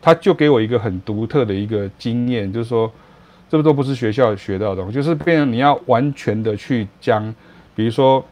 [0.00, 2.90] 他就给我一个很独特的一个经验，就是说，
[3.50, 7.34] 这个都不是学校学到的，就是变成你要完全的去将，
[7.74, 8.24] 比如说。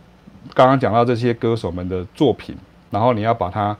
[0.52, 2.54] 刚刚讲到这些歌手们的作品，
[2.90, 3.76] 然后你要把它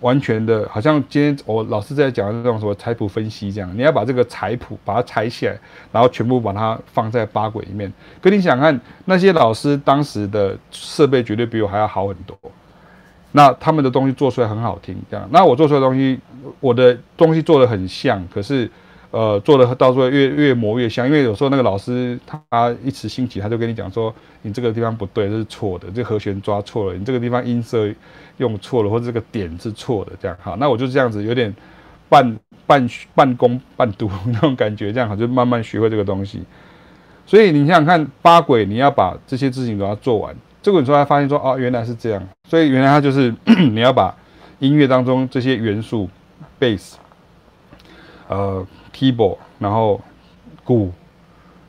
[0.00, 5.58] 完全的，好像今天我老师在讲的这种什么采谱分析这样，你要把这个采谱把它拆起来，
[5.90, 7.92] 然后全部把它放在八轨里面。
[8.22, 12.36] 可你想看那些老师当时的设备绝对比我还要好很多，
[13.32, 15.28] 那他们的东西做出来很好听，这样。
[15.30, 16.18] 那我做出来的东西，
[16.60, 18.70] 我的东西做得很像，可是。
[19.12, 22.40] 呃，做的到时候越越磨越像，因为有时候那个老师他
[22.84, 27.92] 一时兴起，他就跟你讲说，你这个地方不对，这是错的，这和弦抓错了，你这个地方音色
[28.36, 31.52] 用错了，或者这个点是错的，这样好，那我就这样子有点
[32.08, 36.44] 半半半工半读那种感觉，这样好，就慢慢学会这个东西。
[37.26, 43.34] 所以你想想看，八轨你要把这些事情都要做完，这个你说他发现说，哦，原来是这样，所以原来他就是
[43.72, 44.14] 你要把
[44.60, 46.08] 音乐当中这些元素
[46.60, 46.92] ，bass，
[48.28, 48.64] 呃。
[48.92, 50.00] keyboard，然后
[50.64, 50.92] 鼓，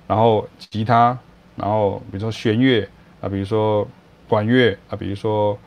[0.08, 1.18] 然后吉他，
[1.56, 2.88] 然后比如说弦乐
[3.22, 3.88] 啊，比如说
[4.28, 5.58] 管乐啊，比如说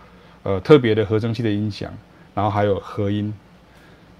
[0.43, 1.93] 呃特别的合成器的音响，
[2.35, 3.33] 然后还有合音。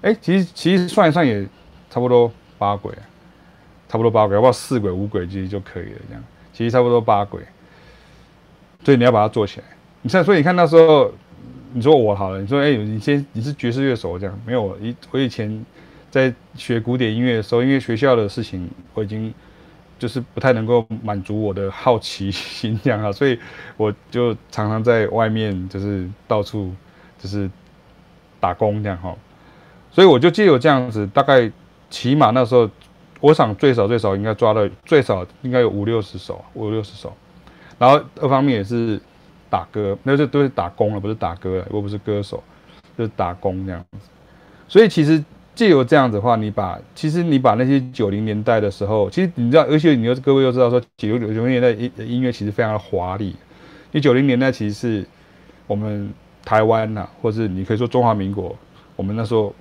[0.01, 1.47] 哎，其实其实算一算也
[1.89, 2.93] 差不多八轨，
[3.89, 5.99] 差不多八轨，要不要四轨五轨其实就可以了。
[6.07, 7.41] 这样其实差不多八轨，
[8.83, 9.65] 所以你要把它做起来。
[10.01, 11.11] 你像，所以你看那时候
[11.73, 15.65] 你说我好了，你说哎、你先你是爵士乐手这样，没有我以我以前
[16.15, 19.33] 在学古典音乐的时候，因为学校的事情，我已经
[19.99, 23.37] 就是不太能够满足我的好奇心这样哈， 所以
[23.75, 26.73] 我就常常在外面就是到处
[27.19, 27.51] 就是
[28.39, 29.13] 打工这样哈，
[29.91, 31.51] 所以我就借由这样子，大概
[31.89, 32.69] 起码那时候，
[33.19, 37.13] 我想最少最少应该抓了最少应该有五六十首，五六十首，
[37.77, 39.01] 然后二方面也是。
[39.47, 41.67] 打歌，那就都是打工了，不是打歌了。
[41.69, 42.43] 我不是歌手，
[42.97, 44.09] 就是打工这样子。
[44.67, 45.23] 所以其实
[45.55, 53.27] 借由这样子的话，你把其实你把那些九零年代的时候，其实你知道，而且你又各位又知道说，九九零年代音音乐其实非常的华丽。
[53.27, 53.35] 因
[53.93, 55.05] 为九零年代其实是
[55.65, 56.13] 我们
[56.43, 58.55] 台湾呐、啊，或是你可以说中华民国，
[58.95, 59.55] 我们那时候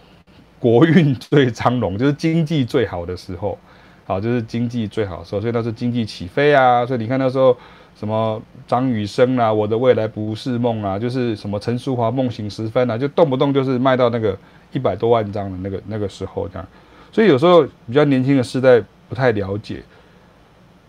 [0.59, 3.59] 国运最昌隆，就是经济最好的时候。
[4.05, 6.85] 好，就是经济最好的时候，所以那时候经济起飞啊。
[6.85, 7.57] 所以你看那时候。
[7.97, 14.37] 什么张雨生啊，我的未来不是梦啊，就是什么陈淑华梦醒时分啊，就动不动就是卖到那个
[14.73, 16.67] 一百多万张的那个那个时候这样，
[17.13, 19.83] 所以有时候比较年轻的世代不太了解，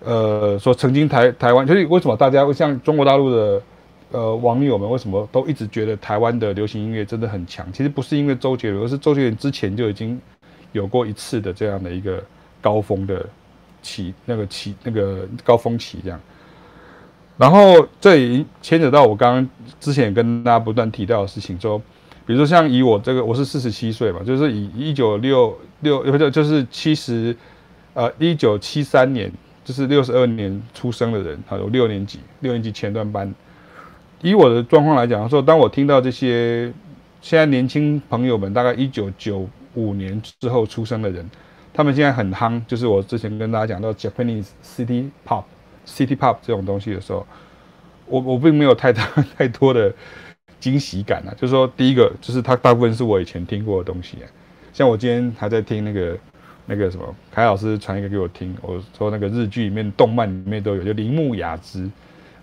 [0.04, 3.62] 呃，说曾经台台湾，就是为什么大家会像中国大陆的
[4.12, 7.72] 呃网友们为什么都一直觉得台湾的流行音乐真的很强？
[7.72, 10.20] 其实不是因为周杰伦，而是周杰伦之前就已经
[10.72, 12.24] 有过一次的这样的一个
[12.62, 13.24] 高峰的
[13.84, 16.20] 起那个起那个高峰期这样。
[17.38, 21.78] 然后这已牵扯到我刚刚之前跟大家不断提到的事情，说，
[22.26, 27.36] 比如说像以我这个，我是四十七岁嘛，就是以一九六六，不是就是七十，
[27.94, 29.30] 呃，一九七三年，
[29.66, 33.34] 就是六十二年出生的人，还有六年级，六年级前段班。
[34.22, 36.72] 以我的状况来讲，说当我听到这些
[37.22, 41.30] 现在年轻朋友们，大概一九九五年之后出生的人，
[41.74, 45.44] 他们现在很夯，就是我之前跟大家讲到 Japanese City Pop。
[45.86, 47.26] City Pop 这种东西的时候，
[48.08, 49.04] 我我并没有太大
[49.38, 49.94] 太多的
[50.60, 51.34] 惊喜感啊。
[51.36, 54.26] 就是说，第一个就是它大部分是我以前听过的东西啊，
[54.74, 56.18] 像我今天还在听那个
[56.66, 61.90] 那个什么，凯老师传一个给我听，我说那个日剧里面、动漫里面都有，就铃木雅之，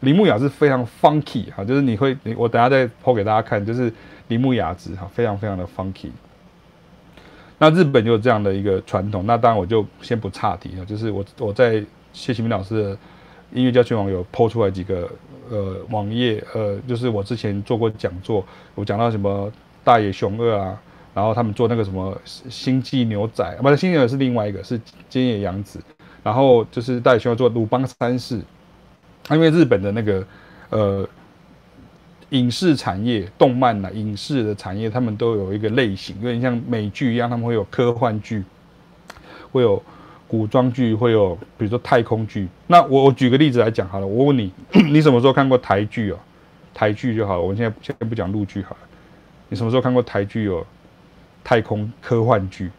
[0.00, 3.92] 铃木雅之非常 funky 哈，就是你会你，我等下再 po 给大家看，就是
[4.28, 6.10] 铃木雅之哈，非常非常的 funky。
[7.58, 12.98] 那日本就有这样的一个传统，那当然我就先不岔题了，就是我我在谢启明老师的。
[13.54, 15.10] 音乐家全网有 po 出来几个
[15.50, 19.52] 呃网页，呃，就是我之前做过讲座，我讲到什么
[19.84, 20.80] 大野雄二啊，
[21.12, 24.78] 然后他们做那个什么星际牛仔，不是星际牛仔是另外一个，是
[25.10, 25.78] 菅野洋子，
[26.22, 28.40] 然后就是大野雄二做鲁邦三世，
[29.30, 30.26] 因为日本的那个
[30.70, 31.08] 呃
[32.30, 38.42] 影视产业、动漫啊、影视的产业，他们都有一个类型，有点像美剧一样，他们会有科幻剧，
[39.52, 39.82] 会有。
[40.32, 42.48] 古装剧会有，比如说太空剧。
[42.66, 44.06] 那我我举个例子来讲好了。
[44.06, 44.50] 我问你，
[44.90, 46.18] 你什么时候看过台剧哦？
[46.72, 47.42] 台剧就好了。
[47.42, 48.78] 我们现在先不讲陆剧好了。
[49.50, 50.66] 你什么时候看过台剧有
[51.44, 52.70] 太空科幻剧？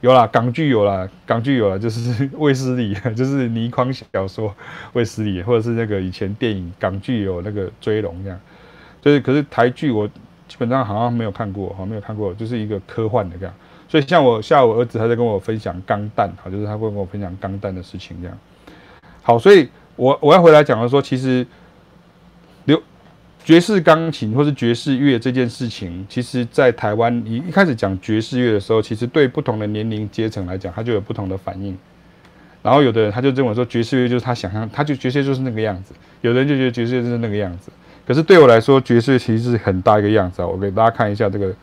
[0.00, 4.52] 有啦，港剧有啦，港剧有啦，就是 卫斯理， 就是倪匡小说
[4.94, 8.40] 卫斯理，或者是那个以前电影港剧有那个追龙这样。
[9.00, 10.08] 就是可是台剧我
[10.48, 13.54] 基本上好像没有看过，哈，没有看过，就是一个科幻的这样。
[13.92, 18.38] 所以像我下午儿子还在跟我分享钢弹，好，就是他会跟我分享钢弹的事情这样。
[19.20, 21.46] 好，所以我我要回来讲的说，其实
[22.64, 22.82] 流
[23.44, 31.76] 爵士钢琴或是爵士乐这件事情，其实在台湾一一开始讲爵士乐的时候，其实对不同的年龄阶层来讲，他就有不同的反应。
[32.62, 37.70] 然后有的人他就认为说爵士乐就是他想象，他就爵士乐就是那个样子；有的人就觉得爵士乐就是那个样子。
[38.06, 40.46] 可是对我来说，爵士乐其实是很大一个样子啊。
[40.46, 41.54] 我给大家看一下这个。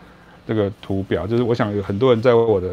[0.50, 2.70] 这个图表就是，我想有很多人在我的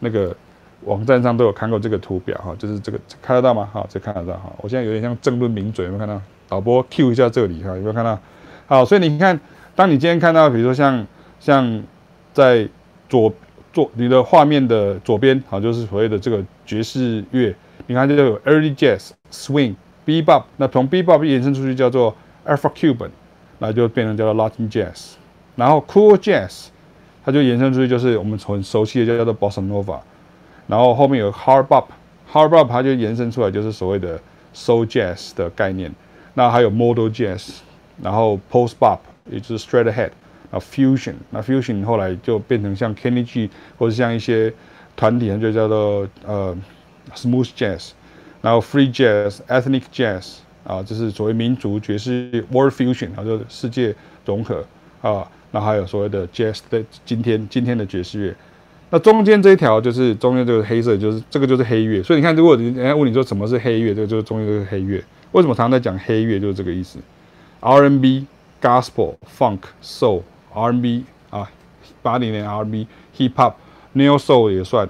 [0.00, 0.36] 那个
[0.82, 3.66] 网站上都有看过这个图表哈，就是这个看得到吗？
[3.72, 4.52] 好，这看得到哈。
[4.58, 6.20] 我现在有点像争论名嘴，有没有看到？
[6.50, 8.18] 导播 Q 一下这里哈，有没有看到？
[8.66, 9.40] 好，所以你看，
[9.74, 11.06] 当你今天看到，比如说像
[11.40, 11.82] 像
[12.34, 12.68] 在
[13.08, 13.32] 左
[13.72, 17.54] 左你的画面的左边，好，就是所谓的这个爵士乐，
[17.86, 23.08] 你看这就有 Early Jazz、Swing、Bebop，那从 Bebop 延伸出去叫做 Afro-Cuban，
[23.60, 25.14] 那就变成叫做 Latin Jazz，
[25.56, 26.66] 然后 Cool Jazz。
[27.24, 29.98] 它就延伸出去，就是我们很熟悉的叫叫做 Bossa Nova，
[30.66, 34.20] 然后后面有 Hard Bop，Hard Bop 它就延伸出来就是所谓的
[34.54, 35.90] Soul Jazz 的概念。
[36.34, 37.60] 那还有 Modal Jazz，
[38.02, 38.98] 然后 Post Bop，
[39.30, 40.10] 也就是 Straight Ahead，
[40.50, 44.52] 然后 Fusion，那 Fusion 后来就变成像 Kenny G 或者像一些
[44.96, 46.56] 团体，就叫做呃
[47.14, 47.92] Smooth Jazz，
[48.42, 53.94] 然后 Free Jazz，Ethnic Jazz 啊，就是所谓民族爵士 World Fusion，然后就世界
[54.26, 54.64] 融合
[55.02, 55.26] 啊。
[55.54, 58.34] 那还有所谓的 Jazz 的今天今天的爵士乐，
[58.90, 62.02] 那中间这一条就是中间这个黑色，就是这个就是黑乐。
[62.02, 65.00] 所以你看，如果人家问你说什么是黑乐，这个就是中间这个黑乐。
[65.30, 66.98] 为什么常常在讲黑乐，就是这个意思。
[67.60, 68.26] R&B
[68.60, 71.48] Gospel、Funk、Soul、R&B 啊，
[72.02, 73.52] 八零年 R&B、Hip Hop、
[73.94, 74.88] Neo Soul 也算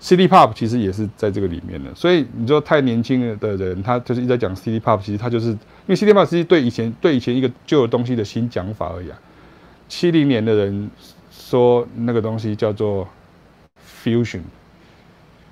[0.00, 1.92] ，City Pop 其实也是在这个里面的。
[1.96, 9.18] 所以你说太年轻的人，他就是一直在讲 City Pop，其实他就是因为 City Pop 其实对以前对以前一个旧的东西的新讲法而已啊。
[9.88, 10.90] 七零年的人
[11.30, 13.08] 说那个东西叫做
[14.02, 14.42] Fusion，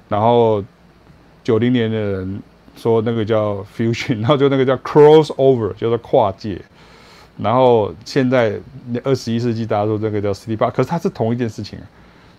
[0.08, 0.64] 然后
[1.42, 2.42] 九零年的人。
[2.76, 6.60] 说那个叫 fusion，然后就那个叫 crossover，叫做跨界。
[7.38, 8.58] 然后现在
[9.04, 11.78] 二十一世纪，大家说这个叫 city pop，可是它是同一件事情。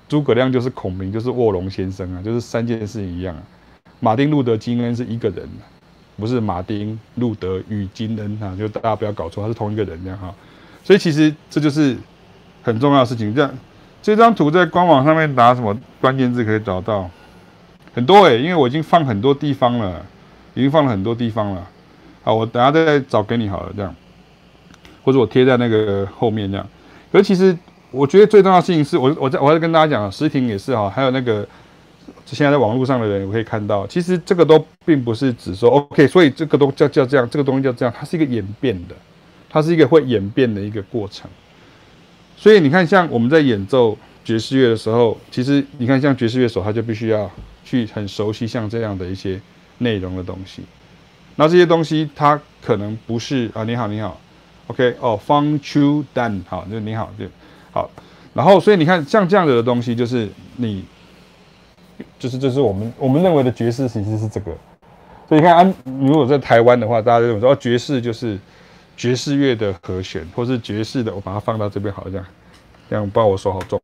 [0.10, 3.42] 诸葛亮就是孔明，就是卧龙先生啊，就是三件事情一样啊。
[4.02, 5.48] 马丁路德金恩是一个人，
[6.18, 10.36] 不是马丁路德与金恩啊，就大家不要搞错，他是同一个人这样哈。
[10.86, 11.98] 所以其实这就是
[12.64, 13.36] 很重要的事情。
[13.36, 13.52] 这样
[14.02, 17.10] 这张图在官网上面打什么关键字可以找到？
[17.94, 20.06] 很多诶、欸，因为我已经放很多地方了。
[20.58, 21.68] 已经放了很多地方了，
[22.24, 23.94] 好，我等下再找给你好了，这样，
[25.04, 26.66] 或者我贴在那个后面这样。
[27.12, 27.54] 可是其实
[27.92, 31.46] 我觉得最重要的事情是我我在我在跟大家讲，实体也是哈，还有那个
[32.26, 38.96] 现在在网络上的人也可以看到，其实这个都并不是只说 OK，所以这个都叫叫这样，这个东西叫这样，它是一个演变的，
[39.56, 41.32] 它是一个会演变的一个过程。
[42.36, 47.32] 所以你看，像我们在演奏爵士乐的时候，其实你看像爵士乐手，他就必须要
[47.64, 49.40] 去很熟悉像这样的一些。
[49.80, 50.62] 内容的东西，
[51.36, 54.18] 那这些东西它可能不是啊，你好，你好
[54.68, 57.26] ，OK，哦，Feng Shui Dan，好，就你好，就
[57.74, 57.92] 好，
[58.34, 60.86] 然后所以你看像这样子的东西，就是你，
[62.18, 64.56] 就是就是我们我们认为的爵士其实是这个，
[65.28, 68.40] 所以你看啊，如果在台湾的话，大家就说爵士就是
[68.98, 72.26] 爵士乐的和弦，或是爵士的，我把它放到这边好，这样，
[72.90, 73.80] 这样不然我手好重，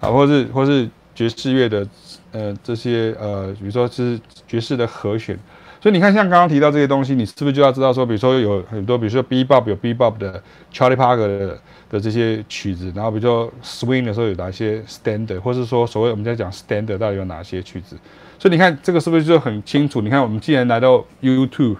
[0.00, 1.86] 啊，或是或是爵士乐的。
[2.32, 5.38] 呃，这些呃，比如说是爵士的和弦，
[5.80, 17.96] 所以你看，像刚刚提到这些东西，你是不是就要知道说，比如说有很多，比如说 Bebop 有 Bebop 的 Charlie Parker 的的这些曲子，然后比如说 Swing 的时候有哪些 Standard，或是说所谓我们在讲 Standard 到底有哪些曲子，
[18.38, 20.02] 所以你看这个是不是就很清楚？
[20.02, 21.76] 你看我们既然来到 YouTube，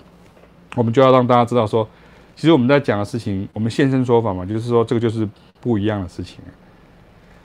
[0.74, 1.86] 我们就要让大家知道说，
[2.36, 5.26] 其实我们在讲的事情，我们现身说法嘛，就是说这个就是
[5.60, 6.38] 不一样的事情。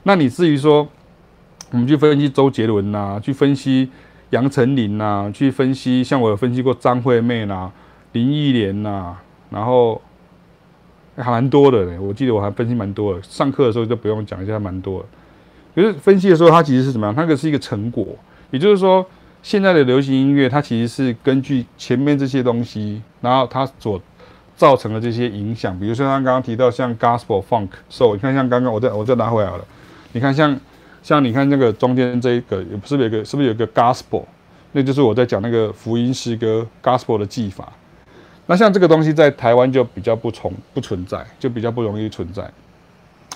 [0.03, 0.87] 那你至于说，
[1.71, 3.89] 我们去分析周杰伦呐，去分析
[4.31, 7.71] 杨丞琳呐，去分析像我有分析过张惠妹呐、
[8.11, 9.15] 林忆莲呐，
[9.49, 10.01] 然后
[11.15, 11.97] 还蛮多的嘞。
[11.97, 15.05] 我记得我还分析蛮多的，上课的时候就不用讲一下，蛮多的。
[15.73, 17.15] 可是分析的时候，它其实是怎么样？
[17.15, 18.05] 它可是一个成果，
[18.49, 19.05] 也就是说，
[19.41, 24.01] 现在的流行音乐它其实是根据前面这些东西，然后它所
[24.61, 25.77] 造成的这些影响。
[25.79, 29.65] 比如说他刚刚提到像 Gospel、Funk、Soul，你看像刚刚我再我再拿回来了，
[30.11, 30.59] 你看像。
[31.03, 34.23] 像你看那个中间这一个，是不是有个是不是有个 gospel？
[34.71, 37.73] 那就是我在讲那个福音诗歌 gospel 的技法。
[38.45, 42.47] 那像这个东西在台湾就比较不从不存在，就比较不容易存在。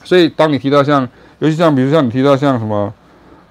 [0.03, 1.09] 所以当你提到像，
[1.39, 2.93] 尤其像比如像你提到像什么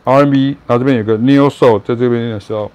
[0.04, 2.70] R&B，然后这边有个 Neo Soul 在这边的时候，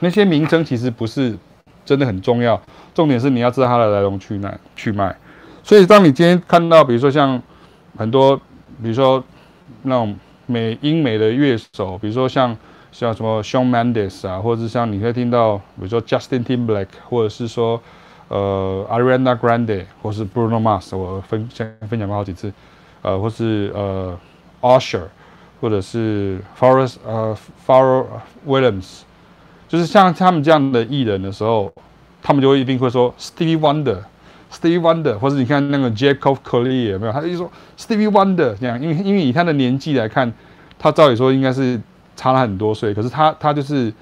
[0.00, 1.34] 那些名称其实不是
[1.84, 2.60] 真的很重要，
[2.94, 5.16] 重点是你要知道它的来龙去脉去脉。
[5.62, 7.42] 所以当你今天看到比如说像
[7.96, 8.36] 很多，
[8.82, 9.22] 比如说
[9.82, 10.16] 那种。
[10.46, 12.56] 美英美的乐手，比如说像
[12.90, 17.80] 像什么 Shawn Mendes 啊，或者是像你会听到，比如说 Justin Timberlake，或者是说
[18.26, 22.52] 呃 Ariana Grande，或是 Bruno Mars，我分先分享过好几次，
[23.02, 24.18] 呃，或是呃
[24.60, 25.02] Usher，
[25.60, 28.06] 或者是 Forest 呃 Pharrell
[28.44, 29.02] Williams，
[29.70, 31.72] 就是像他们这样的艺人的时候，
[32.20, 33.98] 他们就一定会说 Stevie Wonder。
[34.52, 37.12] Stevie Wonder，或者你看那个 Jacob Collier 有没有？
[37.12, 40.30] 他就说 Stevie Wonder 这样，因为因为以他的年纪来看，
[40.76, 41.80] 他照理说应该是
[42.16, 43.92] 差了很多岁，可是他他就是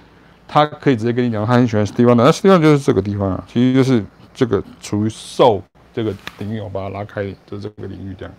[0.49, 2.25] 他可以直接跟你讲，他很喜欢 Stevie Wonder。
[2.25, 4.03] 那 Stevie Wonder 就是这个地方啊，其实就是
[4.33, 5.61] 这个处于 Soul
[5.93, 8.35] 这个领域，我把它拉开，就是这个领域这样。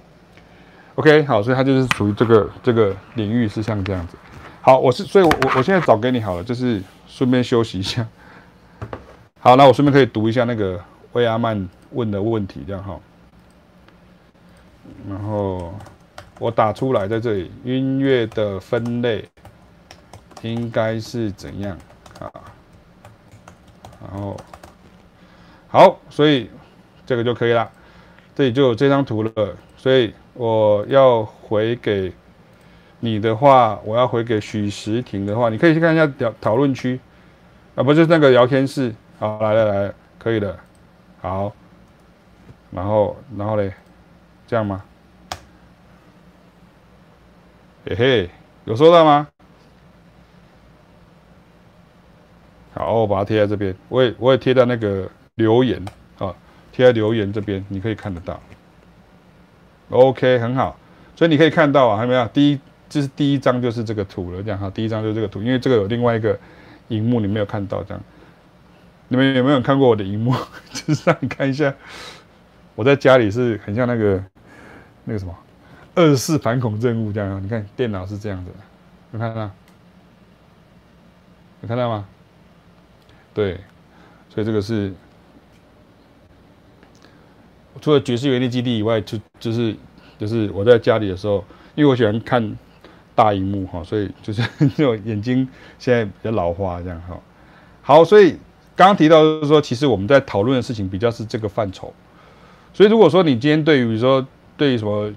[0.96, 4.18] OK，好，所以他就是属于这个这个领域是像这样子。
[4.62, 8.08] 好，我是所以我，我我现在找给你好了，就是顺便休息一下。
[9.40, 10.80] 好，那我顺便可以读一下那个
[11.14, 11.68] 威阿曼。
[11.92, 13.00] 问的问题这样哈，
[15.10, 15.74] 然后
[16.38, 19.26] 我打出来在这里，音乐的分类
[20.44, 21.76] 应该是怎样
[22.20, 22.30] 啊？
[24.00, 24.38] 然后
[25.68, 26.48] 好，所以
[27.08, 27.68] 这个就可以了，
[28.36, 29.32] 这里就有这张图了。
[29.76, 32.14] 所以我要回给
[33.00, 37.00] 你的话，我要回给许时婷的话，你可以去看一下聊讨论区
[37.76, 38.94] 啊，不就是那个聊天室。
[39.20, 40.58] 好，来了来，可以的，
[41.22, 41.54] 好。
[42.72, 43.74] 然后，然后嘞，
[44.46, 44.84] 这样吗？
[47.86, 48.30] 嘿嘿，
[48.66, 49.28] 有收到吗？
[52.76, 55.84] 好，我把它贴在这边，我也我也贴在那个留言
[56.20, 56.36] 啊，
[56.72, 58.40] 贴在留言这边，你可以看得到。
[59.90, 60.78] OK，很好。
[61.16, 62.26] 所以你可以看到啊，还有没有？
[62.28, 62.60] 第一，
[62.90, 64.70] 这是第一张就是这个图了，这样哈。
[64.70, 66.38] 第一张就是这个图，因为这个有另外一个
[66.88, 68.04] 荧幕你没有看到，这样。
[69.08, 70.34] 你们有没有看过我的荧幕？
[70.74, 71.74] 就是让你看一下，
[72.76, 74.24] 我在家里是很像那个
[75.06, 75.36] 那个什么
[75.96, 77.44] 二十四反恐任务这样。
[77.44, 78.58] 你看电脑是这样子的，
[79.14, 79.52] 有看到？
[81.62, 82.08] 有看到吗？
[83.34, 83.60] 对，
[84.30, 84.94] 所以这个是
[87.82, 89.76] 除了爵士原力基地以外，就就是
[90.18, 91.44] 就是我在家里的时候，
[91.76, 92.58] 因为我喜欢看
[93.20, 94.42] 大荧幕哈，所以就是
[94.78, 95.46] 就眼睛
[95.78, 97.20] 现在比较老花这样哈。
[97.82, 98.32] 好，所以
[98.78, 101.94] 刚刚提到就是说，其实我们在讨论的事情比较是这个范畴。
[102.74, 105.12] 所以如果说你今天对于比如说对于什么，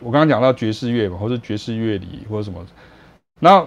[0.00, 2.62] 我刚刚讲到爵士乐嘛，或是爵士乐理或者什么，
[3.40, 3.66] 那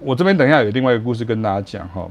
[0.00, 2.10] 我这边等一下有另外一个故事跟大家讲哈。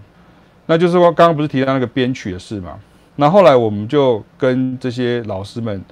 [0.67, 2.79] 那就是说，刚刚不是提到那个编曲的事嘛？
[3.17, 5.83] 那后来我们就跟这些老师们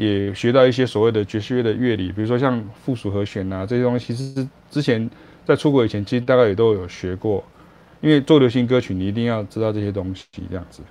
[0.00, 5.10] 也学到一些所谓的爵士乐的乐理，比如说像附属和弦啊这些东西，其实之前
[5.44, 7.44] 在出国以前，其实大概也都有学过。
[8.00, 10.82] 因为做流行歌曲，你一定要知道这些东西这样子。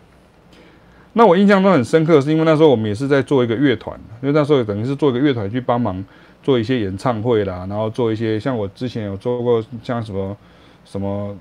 [1.13, 6.05] 那我印象中很深刻，是因为那时候我们也是在做一个乐团，因为那时候等于是做一个乐团去帮忙
[6.43, 10.37] 做一些演唱会啦，然后做一些像我之前有做过像什么
[10.85, 11.35] 什么。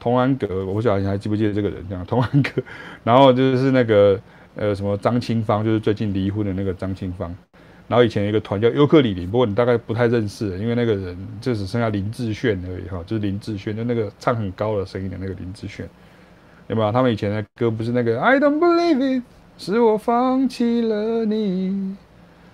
[0.00, 1.82] 童安格，我不晓得你还记不记得这个人？
[1.88, 2.62] 这样，童安格，
[3.04, 4.20] 然后就是那个
[4.56, 7.34] 呃什么张清芳，就是最近离婚的那个张清芳。
[7.86, 15.86] 然后以前一个团叫优克里里，不过你大概不太认识，因为那个人就只剩下林志炫而已哈，就是林志炫，就那个唱很高的声音的那个林志炫，
[16.68, 16.90] 有没有？
[16.90, 19.22] 他们以前的歌不是那个 I don't believe it，
[19.58, 21.94] 是我放弃了你，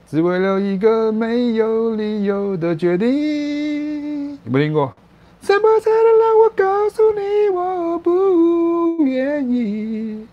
[0.08, 4.92] 只为了一个没有理由的决定，有没有听过？
[5.38, 10.26] 怎么才能让我告诉你我不愿意？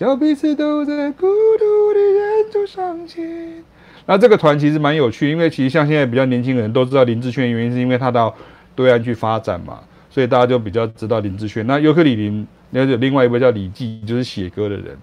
[0.00, 3.62] 叫彼此都在孤独的人中伤心。
[4.06, 8.34] 那这个团其实蛮有趣，因为其实像现在比较年轻的人都知道林志炫，原因是因为他到
[8.74, 9.78] 对岸去发展嘛，
[10.08, 11.66] 所以大家就比较知道林志炫。
[11.66, 14.96] 那尤克里林，那有另外一位叫李记，就是写歌的人。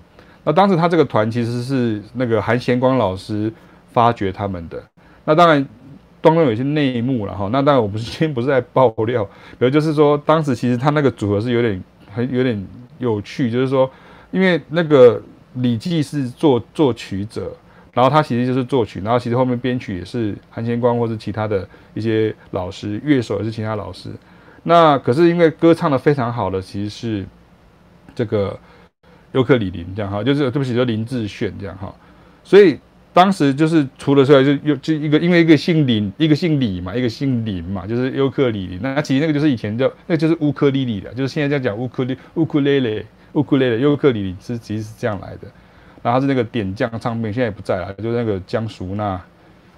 [0.44, 3.54] 那当时他这个团其实是那个韩贤光老师
[3.94, 4.84] 发掘他们的。
[5.26, 5.64] 那当然。
[6.20, 9.24] 当中有些内幕了哈，那当然我不是今天不是在爆料，
[9.60, 11.82] 比如就是说，当时其实他那个组合是有点
[12.12, 12.68] 很有点
[12.98, 13.90] 有趣，就是说，
[14.32, 15.22] 因为那个
[15.54, 17.52] 李记是作作曲者，
[17.94, 24.10] 然后他其实就是作曲，然后其实后面编曲也是韩贤光或是其他的一些老师，乐手也是其他老师。
[24.64, 27.26] 那可是因为歌唱的非常好的其实是
[28.14, 28.60] 这个
[29.32, 31.94] 尤克里里这样哈，就是对不起，就林志炫这样哈，
[32.44, 32.80] 所以。
[33.14, 38.78] 当时就是除了出来就又就一个，因为一个姓林，一个姓李嘛，一个姓林嘛，就是尤克里里。
[38.80, 43.04] 那其实那个就是以前叫，那就是乌克丽丽的，就是现在在讲乌克丽乌克丽丽
[43.38, 45.48] 乌克丽丽优克里里是其实是这样来的。
[46.04, 49.22] 然后是那个点将唱片，现在也不在了，就是那个江淑娜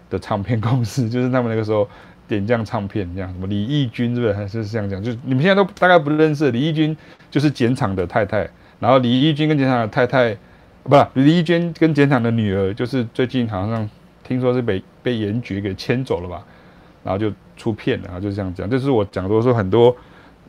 [0.10, 1.88] 的唱片公司，就是他们那个时候
[2.28, 3.32] 点将唱片这样。
[3.32, 5.04] 什么李翊君是不是还是这样讲？
[5.04, 6.98] 就是你们现在都大概不认识李翊君，
[7.30, 8.50] 就是简场的太太。
[8.80, 10.36] 然后李翊君跟简场的太太。
[10.82, 13.88] 不李翊君跟简场的女儿，就是最近好像
[14.24, 16.44] 听说是被被严爵给牵走了吧，
[17.04, 18.68] 然后就出片了，然后就这样讲。
[18.68, 19.96] 就是我讲的，说很多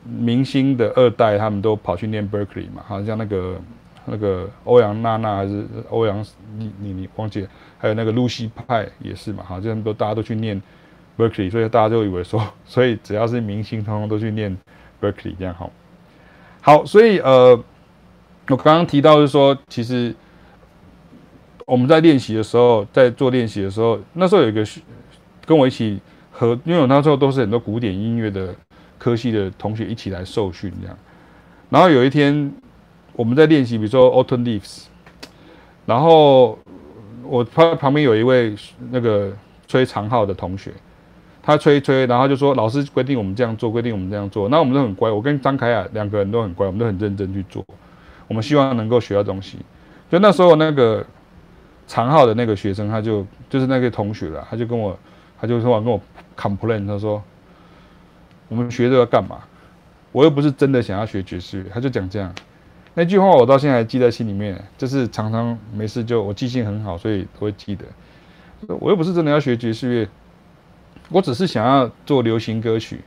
[0.05, 3.61] 明星的二代，他们都跑去念 Berkeley 嘛，好像那个
[4.07, 6.24] 那个欧阳娜娜还是欧阳
[6.57, 7.48] 你你你忘记了，
[7.78, 10.61] 还有那个露西派也是嘛，好像都大家都去念
[11.18, 14.57] Berkeley，所以大家就以为说， 所以只要是明星，通通都去念
[15.01, 15.70] Berkeley 这样好。
[16.61, 17.62] 好，所以呃。
[18.48, 20.12] 我刚刚提到就是说，其实
[21.66, 24.66] 我们在练习的时候，在做练习的时候，那时候有一个
[25.46, 26.01] 跟我一起
[26.32, 28.53] 和，因为我那时候都是很多古典音乐的
[29.01, 30.96] 科系的同学一起来受训这样。
[31.70, 32.53] 然后有一天
[33.14, 34.82] 我们在练习，比如说《Autumn Leaves》，
[35.86, 36.59] 然后
[37.24, 38.55] 我旁旁边有一位
[38.90, 39.32] 那个
[39.66, 40.72] 吹长号的同学，
[41.42, 45.11] 他吹一吹，然后就说老师规定我们这样做，规定我们这样做，那我们都很乖。
[45.11, 47.64] 我跟张凯雅两个人都很乖，我们都很认真去做。
[48.28, 49.59] 我们希望能够学到东西，
[50.11, 51.05] 就那时候那个
[51.86, 54.96] 长号的那个学生，他就就是那个同学了，他就跟我，
[55.40, 56.01] 他就说跟我
[56.36, 57.22] complain，他说
[58.51, 59.38] 我们学这个干嘛？
[60.12, 62.34] 我又不是真的想要学爵士乐，他就讲这样，
[62.92, 67.86] 那句话我到现在还记在心里面，就是常常没事就我记性很好，所以都会记得。
[68.78, 70.09] 我又不是真的要学爵士乐，
[71.09, 73.01] 我只是想要做流行歌曲，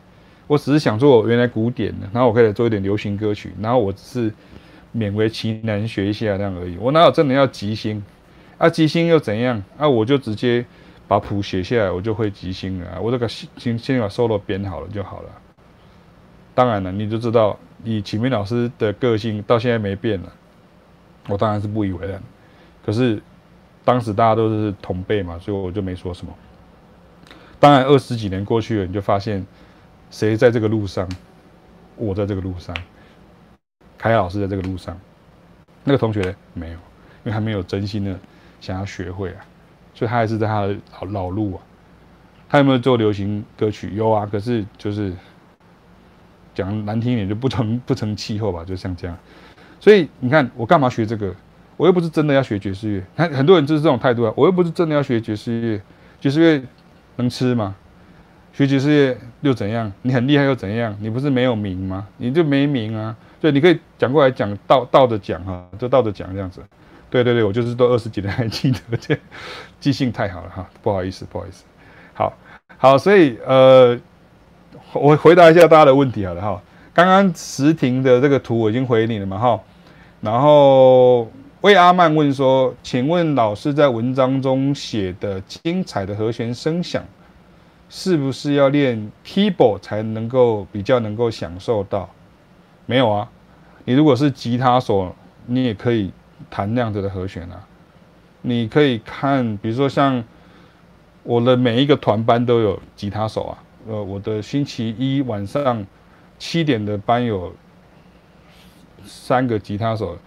[0.48, 4.34] 我只是想做原来古典的，然后我可以做一点流行歌曲，然后我只是。
[4.96, 8.04] 勉为其难学一下这样而已，我哪有真的要即兴？
[8.60, 9.64] 啊，即兴又怎样？
[9.76, 10.64] 啊，我就直接
[11.14, 13.00] 把谱写下来，我就会即兴了。
[13.00, 15.30] 我这个先先把 solo 编好了就好了。
[16.56, 20.34] 当然了，你就知道以启明老师的个性到现在没变了，
[21.28, 22.20] 我当然是不以为然。
[22.84, 23.22] 可是
[23.86, 26.34] 当时大家都是同辈嘛，所以我就没说什么。
[27.60, 29.46] 当然二十几年过去了，你就发现
[30.10, 31.08] 谁在这个路上，
[31.96, 32.76] 我在这个路上，
[34.00, 35.00] 凯老师在这个路上，
[35.84, 38.20] 那个同学没有，因为他没有真心的
[38.60, 39.46] 想要学会啊，
[40.04, 41.62] 所以他还是在他的老老路啊。
[42.50, 43.92] 他有没有做流行歌曲？
[43.96, 45.14] 有啊，可是就是
[46.54, 49.18] 讲难听一点，就不成不成气候吧，就像这样。
[49.80, 51.34] 所以你看，我干嘛学这个？
[51.78, 53.04] 我又不是真的要学爵士乐。
[53.16, 55.82] 看很多人就是这种态度啊，我又不是真的要学爵士乐。
[56.20, 56.62] 爵士乐
[57.16, 57.74] 能吃吗？
[58.52, 59.90] 学爵士乐又怎样？
[60.02, 60.94] 你很厉害又怎样？
[61.00, 62.06] 你不是没有名吗？
[62.18, 63.16] 你就没名啊。
[63.40, 66.62] 所以你可以讲过来讲倒倒着讲哈，就倒着讲这样子。
[67.14, 69.16] 对对对，我就是都二十几年 还记得，这
[69.80, 71.64] 记性太好了哈，不好意思不好意思。
[72.16, 72.34] 好，
[72.76, 73.96] 好，所以呃，
[74.94, 76.60] 我回答一下大家的问题好了哈。
[76.92, 79.60] 刚刚时婷的这个图我已经回你了嘛哈。
[80.22, 81.30] 然后
[81.62, 87.04] 魏阿曼问说：“请问老师在文章中写的精彩的和弦声响，
[87.90, 92.10] 是不是要练 keyboard 才能够比较能够享受到？
[92.88, 93.30] 没有啊，
[93.86, 96.12] 你如果是吉他手，你也可以
[96.54, 97.66] 弹那样子的和弦啊。
[98.44, 100.24] 你可以看，比如说像
[101.24, 103.58] 我的每一个团班都有吉他手啊。
[103.88, 105.84] 呃，我的星期一晚上
[106.38, 107.52] 七点的班有。”
[109.06, 110.18] 三个吉他手，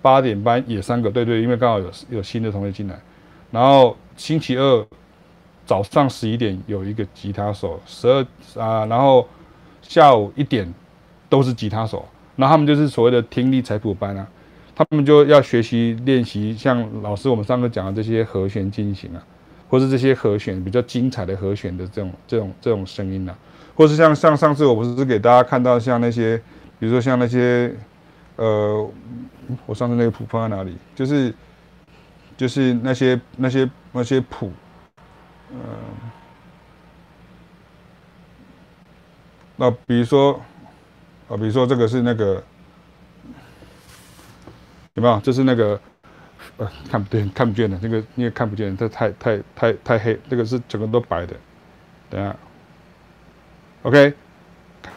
[0.00, 2.98] 八点班也三个，对对，因为刚好有有新的同学进来。
[3.50, 4.86] 然后星期二
[5.66, 8.24] 早上十一点有一个吉他手，十二
[8.58, 9.28] 啊，然后
[9.82, 10.72] 下午一点
[11.28, 12.08] 都是吉他手。
[12.36, 14.26] 那他们就是所谓的听力采谱班啊，
[14.74, 19.22] 他们就要学习练习像老师我们上课讲的这些和弦进行啊，
[19.68, 23.36] 或是这些和弦比较精彩的和弦的这种这种这种声音啊，
[23.74, 26.36] 或是像像上次我不是给大家看到像那些，
[26.78, 27.74] 比如说像那些。
[28.36, 28.90] 呃，
[29.66, 30.74] 我上次那个谱放在哪里？
[30.94, 31.32] 就是，
[32.34, 34.50] 就是那些那些那些谱，
[35.50, 35.58] 嗯、
[39.54, 40.40] 那比如说，
[41.28, 42.42] 啊，比如说这个是那个，
[44.94, 45.18] 有没有？
[45.20, 45.80] 这是那个，
[46.58, 51.34] 呃，看不见，看不见的，那个因为看不见，这太太太太黑，这个是整个都白的。
[52.10, 52.36] 等下
[53.82, 54.12] ，OK，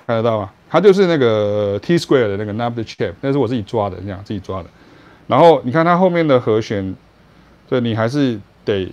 [0.06, 0.52] 看得到吗？
[0.70, 4.70] 它就是那个 T square 的那个 Knobs Shape，那是我自己抓的，这样自己抓的。
[5.28, 6.94] 然后你看它后面的和弦，
[7.70, 8.92] 所以你还是得，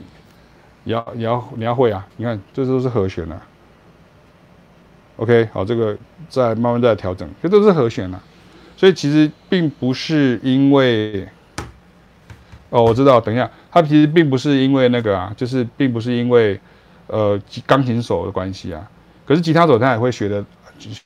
[0.84, 2.06] 你要你要你要会啊。
[2.16, 3.42] 你看这都是和弦啊。
[5.16, 5.98] OK，好，这个
[6.28, 8.22] 再慢慢再调整，这都是和弦啊。
[8.82, 11.28] 所以其实并不是因为，
[12.68, 16.58] 哦，我知道，等一下，它其实并不是因为那个啊，就是并不是因为
[17.06, 18.90] 呃钢琴手的关系啊。
[19.24, 20.44] 可是吉他手他也会学的。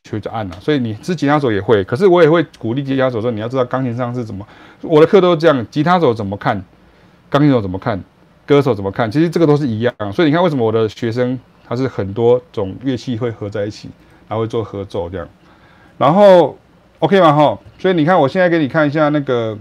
[0.05, 4.49] 学着按呐，所以你是吉他手也会，可是我也会鼓励吉他手说，你要知道钢琴上是怎么，
[4.81, 6.65] 我的课都是这样，吉他手怎么看，
[7.29, 8.03] 钢琴手怎么看，
[8.47, 9.95] 歌手怎么看，其实这个都是一样。
[10.15, 13.91] 所以你看为什么我的学生他是很多种乐器会合在一起，
[14.27, 15.29] 然后会做合奏这样，
[15.99, 16.57] 然后
[16.99, 17.33] OK 吗？
[17.33, 19.57] 哈，所以你看我现在给你看一下那个，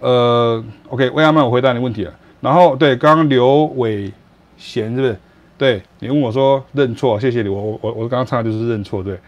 [0.00, 2.12] 呃，OK，魏阿曼，我回答你问题了。
[2.40, 4.12] 然后对，刚刚刘伟
[4.56, 5.18] 贤是不是？
[5.56, 9.18] 对，你问我说认错，谢谢你，我我我我刚刚唱的就是认错，对。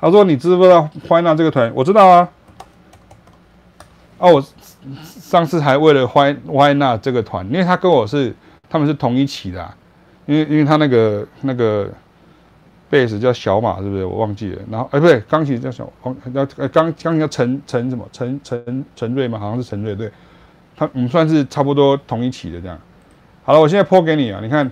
[0.00, 1.72] 他说你知不知道 Why Not 这个团？
[1.74, 2.28] 我知道啊。
[4.18, 4.44] 哦、我
[5.04, 8.32] 上次还为了欢欢娜这个团，因为他跟我是
[8.68, 9.74] 他们是同一期的、
[10.26, 11.88] 因为因为他那个那个
[12.92, 14.04] 贝斯叫小马，是不是？
[14.04, 14.60] 我忘记了。
[14.70, 18.06] 然后哎，不对，钢琴叫小黄，叫钢钢琴叫陈陈什么？
[18.12, 19.38] 陈陈陈瑞吗？
[19.38, 20.12] 好像是陈瑞，对。
[20.76, 22.78] 他我们算是差不多同一期的这样。
[23.44, 24.70] 好了，我现在 po 给你啊，你看。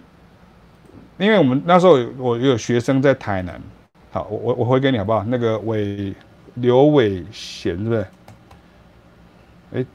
[1.16, 3.58] 因为我们那时候我有学生在台南，
[4.10, 5.24] 好，我我我回给你好不好？
[5.24, 6.14] 那个伟
[6.54, 8.06] 刘伟贤，对不对？
[9.72, 9.86] 哎，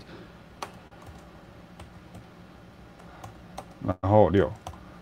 [3.85, 4.51] 然后六，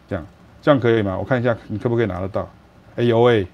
[0.09, 0.25] 这样
[0.61, 1.17] 这样可以吗？
[1.17, 2.49] 我看一下你可不可以拿得到？
[2.95, 3.47] 哎呦喂，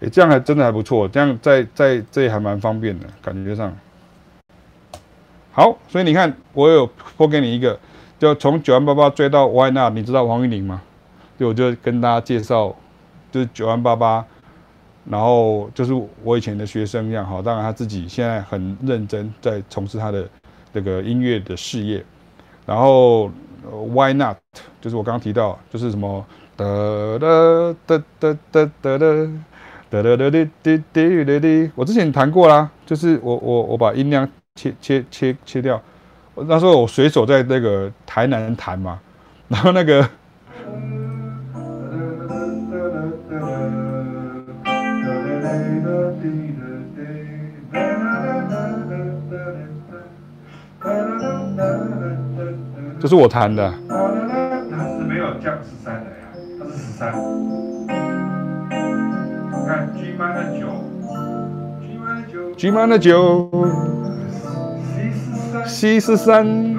[0.00, 3.72] 哎这样还真的还不错，这样在在这里还蛮方便的感觉上。
[5.52, 7.78] 好，所以你看我有 po 给你一个，
[8.18, 9.92] 就从九万八八追到 Why Not？
[9.92, 10.82] 你知道黄玉玲吗？
[11.38, 12.74] 我就跟大家介绍，
[13.32, 14.24] 就是九万八八，
[15.04, 20.28] 然后就是我以前的学生一样，好，当然他自己现在很认真在从事他的
[20.72, 22.04] 这个音乐的事业，
[22.64, 23.28] 然后
[23.92, 24.36] Why Not？
[24.80, 26.24] 就是我刚刚提到，就是什么
[26.56, 26.64] 哒
[27.18, 29.08] 哒哒哒哒哒哒
[29.90, 35.80] 哒哒哒滴滴滴滴，我之前弹过啦，就是我我我把音量切切切切掉，
[36.34, 38.98] 那时候我随手在那个台南弹嘛，
[39.48, 40.08] 然后那个。
[53.00, 53.72] 这是我弹的。
[54.70, 56.10] 它是没有降十三的
[56.72, 57.12] 十三。
[59.66, 60.66] 看 G minor 九
[61.80, 63.50] ，G minor 九，G minor 九
[65.66, 66.74] ，C 十三，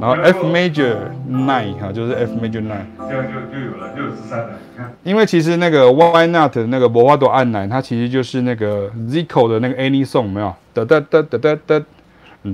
[0.00, 0.96] 然后 F major
[1.30, 4.50] nine 哈，就是 F major nine，这样就就有了六十三了。
[4.72, 10.54] 你看，因为其实那个 Why Not 那个无法朵按奶，它其实就是那个 Zico 的那个 Any Song 没有？
[10.74, 11.80] 哒哒哒哒哒哒，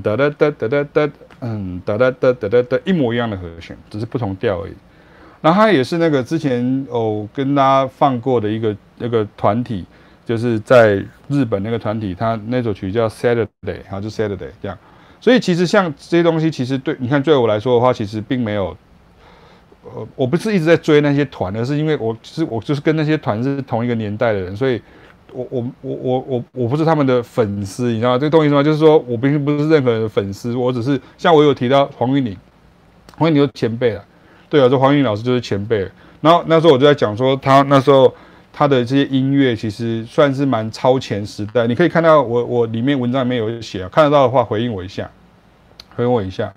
[0.02, 1.08] 哒哒哒哒哒哒，
[1.40, 4.74] 嗯，哒哒哒哒哒哒，一模一样的和弦，只是不同调而已。
[5.40, 9.84] 然后他也是那个之前哦跟大家放过的一个那个团体，
[10.26, 13.46] 就是在日本那个团体，他那首曲叫 Saturday，
[13.84, 14.76] 然后就 Saturday 这样。
[15.20, 18.76] 所以其实像这些东西，其实对你看，对我来说的话，其实并没有，
[19.84, 24.80] 呃，我不是一直在追那些团，而是因为我其实我就是跟那些团是同一个年代的人，所以
[25.32, 28.18] 我我我我我我不是他们的粉丝，你知道吗？
[28.18, 28.64] 这个东西什么？
[28.64, 32.36] 就是说我并不是任何人的粉丝，我只是像我有提到黄韵玲，
[33.18, 34.04] 黄韵玲是前辈了，
[34.50, 35.88] 对啊，这黄韵老师就是前辈。
[36.20, 38.12] 然后那时候我就在讲说，他那时候
[38.52, 41.66] 他的这些音乐其实算是蛮超前时代。
[41.66, 45.10] 你可以看到我我里面文章里面有写，啊看得到的话回应我一下。
[45.96, 46.52] 回应我一下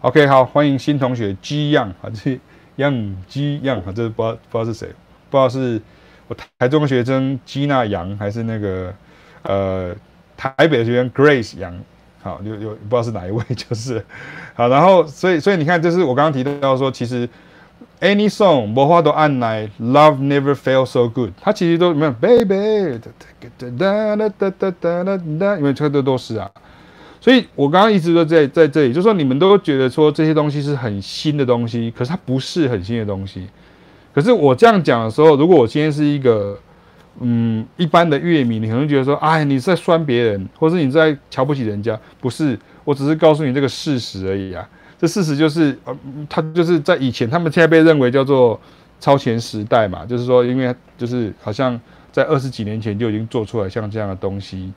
[0.00, 2.38] ，OK，好，欢迎新同学 G 样啊，这
[2.76, 4.88] Young G 样啊，这不知道不知道是谁，
[5.28, 5.80] 不知道是
[6.28, 8.94] 我台中学生基娜杨还是那个
[9.42, 9.94] 呃
[10.36, 11.78] 台北的学生 Grace 杨，
[12.26, 14.04] 好，有有不知道是哪一位，就是
[14.54, 17.28] 好，然后所以所以你看，就是我刚刚提到说，其实
[18.00, 23.00] Any song 无法度按来 Love never felt so good，它其实都没有 Baby，
[25.58, 26.50] 因为这都都是啊。
[27.20, 33.46] 所以我刚刚一直都在在这里，就是说你们都觉得说这些东西是很新的东西，可是它不是很新的东西。
[34.12, 36.58] 可是我这样讲的时候，如果我今天是一个
[37.20, 44.68] 嗯一般的乐迷，你可能觉得说，哎，你在酸别人，或是你在瞧不起人家，不是，我只是告诉你这个事实而已啊。
[44.98, 45.96] 这事实就是，呃，
[46.28, 48.58] 他就是在以前，他们现在被认为叫做
[48.98, 51.78] 超前时代嘛，就是说，因为就是好像
[52.12, 54.72] 在二十几年前就已经做出来像这样的东西，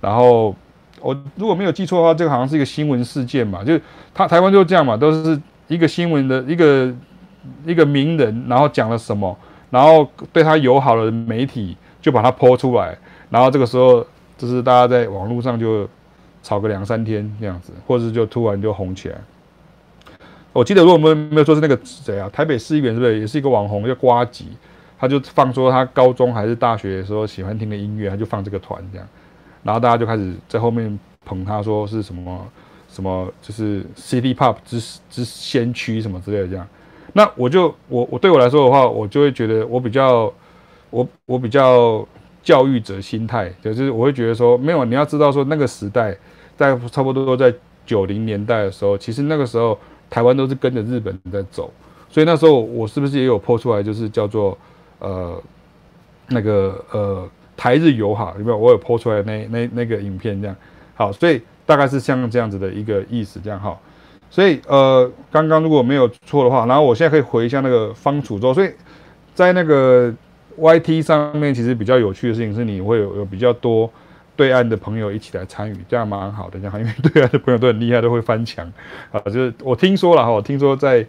[0.00, 0.54] 然后。
[1.02, 3.78] 我如果没有记错的话，这个好像是一个新闻事件嘛，就
[4.14, 6.92] 他台湾就这样嘛，都是一个新闻的一个
[7.66, 9.36] 一个名人，然后讲了什么，
[9.70, 12.96] 然后对他友好的媒体就把它抛出来，
[13.30, 14.06] 然后这个时候
[14.38, 15.88] 就是大家在网络上就
[16.42, 19.16] 吵个两三天这样子，或者就突然就红起来。
[20.52, 24.48] 我记得如果没有没有说是那个谁啊，台北市议员是不是也是一个网红叫瓜吉，
[24.98, 29.06] 他就放说他高中还是大学的时候喜欢听的音乐，他就放这个团这样。
[29.62, 32.46] 然后大家就开始在后面捧他，说是什么
[32.88, 36.66] 什么，就是 City Pop 之之先驱什么之类的这样。
[37.16, 40.30] 那我就我我对我来说的话，我就会觉得我比较
[40.90, 42.06] 我我比较
[42.42, 46.14] 教育者心态，就是我会觉得说，没有，你要知道说那个时代
[46.58, 47.50] 在差不多在
[47.86, 49.78] 九零年代的时候，其实那个时候
[50.10, 51.72] 台湾都是跟着日本在走，
[52.10, 54.58] 所以那时候我是不是也有 po 出来，就是叫做
[54.98, 55.42] 呃
[56.28, 57.26] 那个呃。
[57.58, 58.56] 台日友好，有没有？
[58.58, 60.54] 我有 po 出来那那那个影片这样，
[60.94, 63.74] 好，所以大概是像这样子的一个意思，这样哈。
[64.30, 68.52] 所以呃，刚刚如果没有错的话，然后我现在可以回一下那个方楚洲。
[68.52, 68.70] 所以
[69.34, 70.12] 在那个
[70.58, 73.90] YT 上面，其实比较有趣的事情是，你会有有比较多
[74.34, 78.70] 对岸的朋友一起来参与，这样蛮好的，这样，因为对岸的朋友都很厉害，都会翻墙
[79.12, 79.20] 啊。
[79.26, 81.06] 就是我听说了哈，我听说在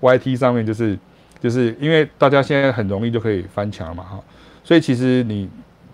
[0.00, 0.98] YT 上面，就是
[1.40, 4.20] 就是因为大家现在很容易就可以翻墙嘛哈，
[4.64, 5.48] 所以其实你。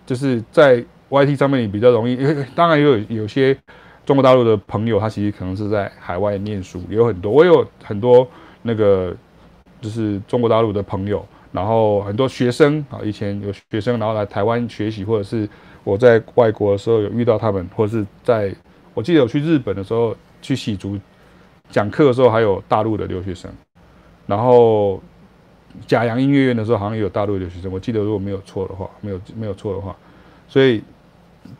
[0.08, 3.54] 就是在 YT 上面，你比较容易，因为当然也有有些
[4.08, 7.30] 中国大陆的朋友，他其实可能是在海外念书，也有很多。
[7.30, 8.26] 我有很多
[8.62, 9.14] 那个
[9.82, 15.46] 就是中国大陆的朋友，然后很多学生啊，以前有学生然后来台湾学习，或者是
[15.84, 18.50] 我在外国的时候有遇到他们，或者是在
[18.94, 20.98] 我记得我去日本的时候去洗足
[21.68, 23.50] 讲课的时候，还有大陆的留学生，
[24.26, 24.98] 然后。
[25.86, 29.94] 假阳音乐院的时候，好像也有大陆留学生，我记得如果没有错的话，没有没有错的话，
[30.48, 30.82] 所以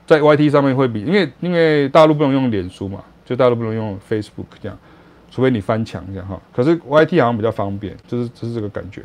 [0.07, 4.78] 在 YT 上面会比，因为因为大陆不能用脸书嘛，就大陆不能用 Facebook 这样，
[5.30, 6.41] 除非你翻墙这样哈。
[6.53, 9.03] 可是 YT 好像比较方便，就是就是这个感觉。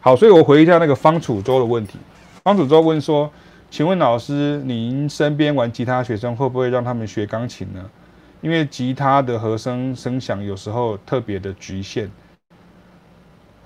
[0.00, 1.98] 好，所以我回一下那个方楚洲的问题。
[2.42, 3.30] 方楚洲问说
[3.70, 7.84] ：“请问老师，您身边玩吉他学生会不会让他们学钢琴呢？
[8.40, 12.10] 因为吉他的和声声响有时候特别的局限。”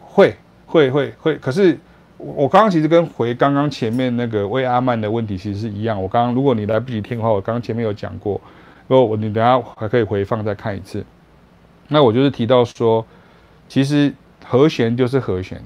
[0.00, 0.36] 会。
[0.70, 1.78] 会会会，可是
[2.18, 6.00] 我我刚刚其实跟回刚刚前面那个魏阿曼的问题其实是一样。
[6.00, 8.40] 我刚刚如果你来不及听的话，我刚刚前面有讲过，
[8.86, 11.04] 如果我你等下还可以回放再看一次。
[11.88, 13.04] 那我就是提到说，
[13.68, 14.12] 其实
[14.44, 15.62] 和弦就是和弦，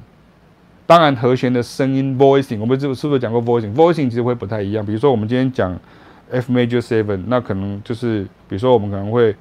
[0.87, 4.85] 当然和弦的声音 voicing，我们是是不是讲过 voicing？voicing 其实会不太一样。
[4.85, 5.77] 比如说我们今天讲
[6.31, 9.35] F major seven，那可能就是比如说我们可能会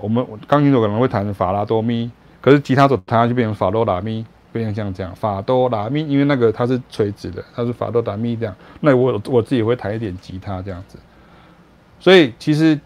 [0.00, 4.24] 我们钢琴手可能会弹法拉多咪，可是吉他手弹下去变成法罗拉咪，
[4.56, 8.54] 变成像这样法多拉咪，因为那个它是垂直的，它是法多拉咪这样。
[8.80, 10.98] 那我我自己会弹一点吉他这样子，
[12.00, 12.78] 所以其实，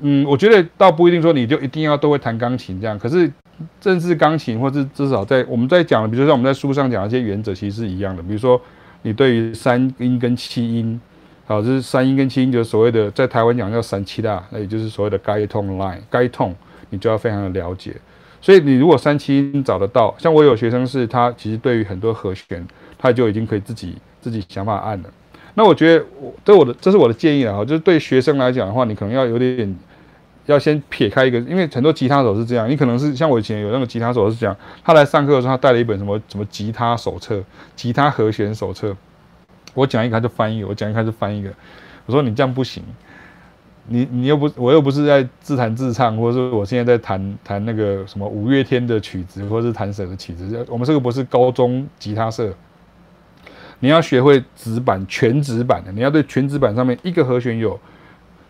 [0.00, 3.32] 嗯，我觉得倒不一定说你就一定要都会弹钢琴这样，可是
[3.80, 8.22] 正式钢琴或是至少在我们在讲的，比如说像我们在书上讲的一些原则，其实是一样的。
[8.22, 8.60] 比如说
[9.02, 11.00] 你对于三音跟七音。
[11.50, 16.54] 好，这是三音跟七音，就是所谓的在台湾讲叫三七大，那也就是所谓的该痛 line，该痛
[16.90, 17.96] 你就要非常的了解。
[18.40, 22.66] 所以你如果三七音找得到，像我有学生是他其实对于很多和弦，
[22.96, 25.10] 他就已经可以自己自己想法按了。
[25.54, 29.76] 那我觉得我这我的这是我的建议啊，就是对学生来讲的话，你可能要有点
[30.46, 37.42] 要先撇开一个，因为很多吉他手是这样，你可能是像我以前有那个吉他手是这样，他来上课的时候他带了一本什么什么吉他手册、
[37.74, 38.96] 吉他和弦手册。
[39.74, 41.50] 我讲一个他就翻译，我讲一个他就翻译一个。
[42.06, 42.82] 我说你这样不行，
[43.88, 50.64] 你你又不，我又不是在自弹自唱，或者说我现在在弹弹那个什么五月天的曲子，或者是弹谁的曲子。
[50.68, 52.52] 我们这个不是高中吉他社，
[53.80, 57.78] 你要学会指板全指板的，你要对全指板上面一个和弦有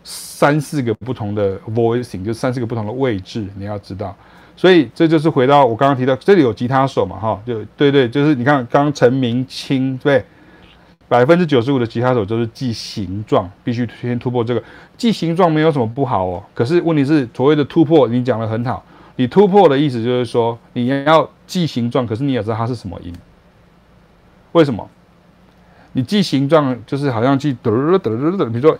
[0.03, 4.15] 三四个不同的 voicing，就三四个不同的位置，你要知道。
[4.55, 10.23] 所以这就是回到我刚刚提到，这里有吉他手嘛，哈，就对对，就是你看刚刚陈明清对。
[11.09, 14.63] 百分之九十五的吉他手都是记形状，必须先突破这个。
[14.95, 18.85] 记形状没有什么不好哦，可是问题是所谓的突破，你讲的很好。
[19.15, 23.11] 你突破的意思就是说，你要记形状，可是你也知道它是什么音。
[24.53, 24.87] 为什么？
[25.93, 28.77] 你记形状就是好像记得得得得，比如说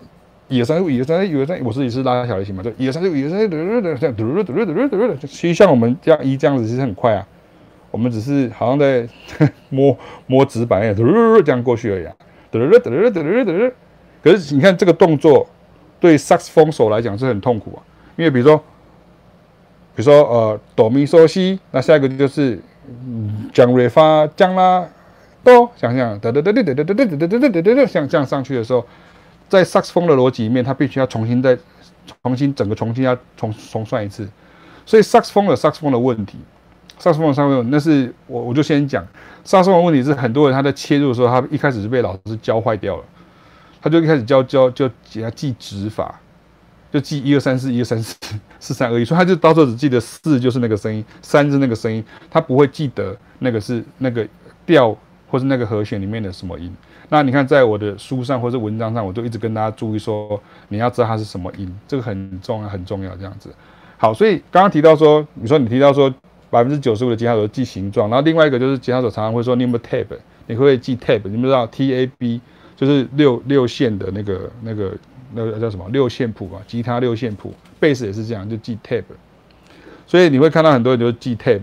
[0.48, 7.26] 一二三四一二三一二三，我自己是拉小提琴嘛，就一二三四一二三四得得得得得得得得得，其实像我们这样一这样子其实很快啊。
[7.92, 9.08] 我们只是好像在
[9.70, 10.96] 摸摸纸板一样，
[11.44, 12.14] 这样过去而已啊。
[14.22, 15.48] 可是你看这个动作，
[16.00, 17.80] 对萨克斯风手来讲是很痛苦啊。
[18.16, 18.58] 因为比如说，
[19.96, 22.60] 比如说呃哆咪嗦西，那下一个就是
[23.54, 24.86] 降瑞发降拉
[25.44, 28.86] 哆，想想哒哒哒哒哒哒哒哒哒哒哒哒，像这样上去的时候，
[29.48, 31.58] 在萨克斯风的逻辑里面，它必须要重新再
[32.24, 34.28] 重新整个重新要重重算一次。
[34.86, 36.38] 所以萨克斯风有萨克斯风的问题。
[37.00, 39.02] 萨克斯风上面，那是我我就先讲，
[39.46, 43.04] 萨克斯风问题是很多人他在切入的时候，他一开始是被老师教坏掉了，
[43.82, 46.20] 他就一开始教教就给他记指法，
[46.92, 48.16] 就记一二三四一二三四
[48.60, 54.28] 四三二一，所以他就到时候只记得四就是那个声音，三是那个声音，他不会记得那个是那个
[54.66, 54.94] 调
[55.30, 56.76] 或是那个和弦里面的什么音。
[57.08, 60.38] 那你看在我的书上或者文章上，我都一直跟大家注意说，
[60.68, 63.50] 你要知道它是什么音，这个很重要很重要这样子。
[63.98, 66.14] 好，所以刚刚提到说，你说你提到说。
[66.50, 70.06] 百分之九十五的吉他手记形状，然后另外一个就是吉他手常常会说你有没有 tab，
[70.48, 71.22] 你会不会记 tab？
[71.26, 72.42] 你们知道 T A B
[72.76, 74.98] 就是六六线的那个那个
[75.34, 76.58] 那个叫什么六线谱啊？
[76.66, 79.04] 吉他六线谱，贝斯也是这样，就记 tab。
[80.08, 81.62] 所以你会看到很多人就记 tab，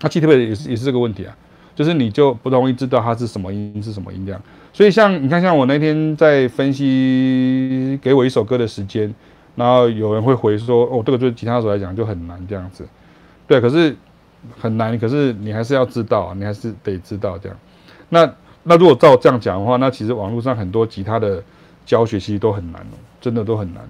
[0.00, 1.36] 那记 tab 也是也是这个问题啊，
[1.74, 4.40] 就是你就不容易知道它是什么音是什么音这样。
[4.72, 9.14] 所以像你看，像我那天在分析给我一首歌的时间，
[9.54, 12.88] 然后有人会回说哦，这个对吉他手来讲就很难这样子。
[13.46, 13.94] 对，可是
[14.58, 14.98] 很难。
[14.98, 17.58] 可是你还是要知道，你还是得知道这样。
[18.08, 18.30] 那
[18.62, 21.42] 那如果照这样讲的话，那其实网络上很多吉他的
[21.84, 23.82] 教学其实都很难哦，真的都很难。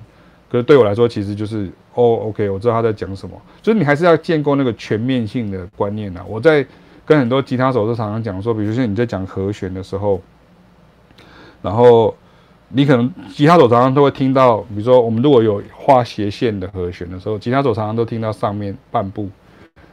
[0.51, 3.35] 可是对我来说，其实就是哦，OK，我知道他在讲什么。
[3.61, 6.25] 就是你还是要建构那个全面性的观念啊。
[6.29, 6.67] 我在
[7.05, 10.21] 跟很多吉他手都常常讲说，比如说你在讲和弦的时候，
[11.63, 12.15] 然后
[12.69, 19.29] 你可能吉他手常常都会听到，比如说我们如果有画斜线的和弦的时候，吉他手常常都听到上面半部。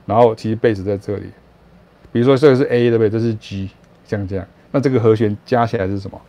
[0.10, 1.28] 然后其实贝斯在这里，
[2.12, 3.10] 比如说这个是 A 对不对？
[3.12, 3.70] 这是 G，
[4.07, 4.45] 这样这样。
[4.72, 6.20] 那这个和弦加起来是什么？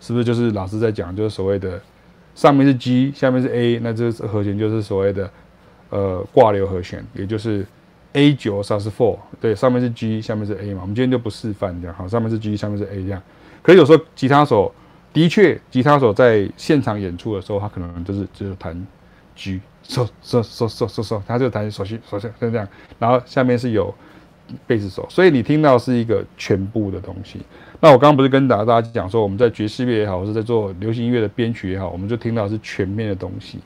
[0.00, 1.78] 是不是就是老师在讲，就是所谓的
[2.34, 5.30] 上面是 G，下面是 A，那这个和弦就是所谓的
[5.90, 7.66] 呃挂留和弦，也就是
[8.14, 10.80] A 九 Sus4，对，上面是 G，下面是 A 嘛。
[10.80, 13.22] 我们今天就不示范这样，好，上面是 G，下面是 A 这样。
[13.62, 14.74] 可是有时候吉他手
[15.12, 18.86] 的确，吉他手在现场演出的时候，他可能就是只有弹
[19.36, 19.60] G。
[19.90, 22.66] 手手手手手手，他就弹手心手心，就这样。
[22.98, 23.92] 然后下面是有
[24.66, 27.40] 贝斯手，所以你听到是一个全部的东西。
[27.80, 33.58] 那我刚刚不是跟大家大家讲说，我们在爵士乐也好，或是在做流行音乐的编曲也好，我们就听到是全面的东西。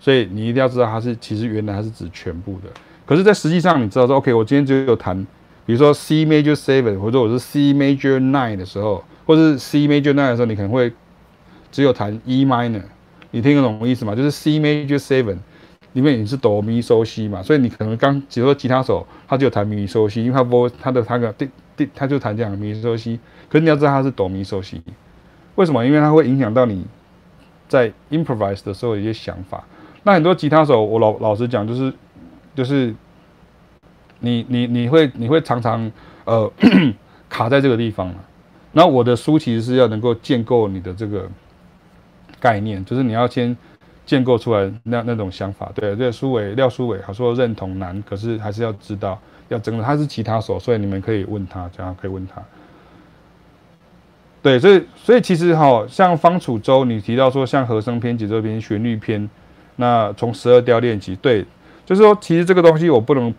[0.00, 2.70] 所以你一定要知道，它是其实原来它是指全部的。
[3.06, 5.26] 可是，在实际上，你知道说，OK，我今天只有弹，
[5.64, 10.92] 比如说 C major seven，或者我是 C major nine 的时候，或者是 C major nine 的时候，你可能会
[11.70, 12.82] 只有弹 E minor，
[13.30, 14.14] 你听得懂我意思吗？
[14.14, 15.38] 就是 C major seven。
[15.92, 23.18] 因为你是哆咪嗦西嘛，所以你可能刚，比如说吉他手，他就弹咪嗦西，因为他不，他的他的第第，他就弹这样咪嗦西。
[23.48, 24.82] 可是你要知道他是哆咪嗦西，
[25.54, 25.84] 为什么？
[25.84, 26.84] 因为它会影响到你
[27.66, 29.64] 在 improvise 的时候的一些想法。
[30.02, 31.92] 那很多吉他手，我老老实讲，就是
[32.54, 32.94] 就是
[34.20, 35.90] 你你你会你会常常
[36.24, 36.50] 呃
[37.28, 38.14] 卡在这个地方嘛。
[38.72, 41.28] 然后我的书其实是要能够建构你的这个
[42.38, 43.56] 概念，就是你要先
[44.08, 45.70] 建构出来那那种想法。
[45.74, 52.42] 对，这个书纬廖书纬，他说认同难，可是还是要知道要整个他是吉他手，所以你们可以问他，这样可以问他。
[54.40, 59.28] 对，所以所以其实哈，像方处舟，你提到说像和声篇、节奏篇、旋律篇，
[59.76, 61.44] 那从十二调练起，对，
[61.84, 63.34] 就是说其实这个东西我不能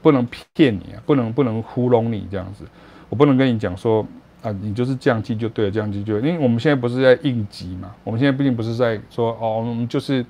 [0.00, 2.64] 不能骗你啊，不能不能糊弄你这样子，
[3.10, 4.06] 我不能跟你讲说
[4.46, 10.24] 啊，你就是这样记就对了，这样记就，因为我们现在不是在应急嘛，我们现在毕竟不是在说哦，我们就是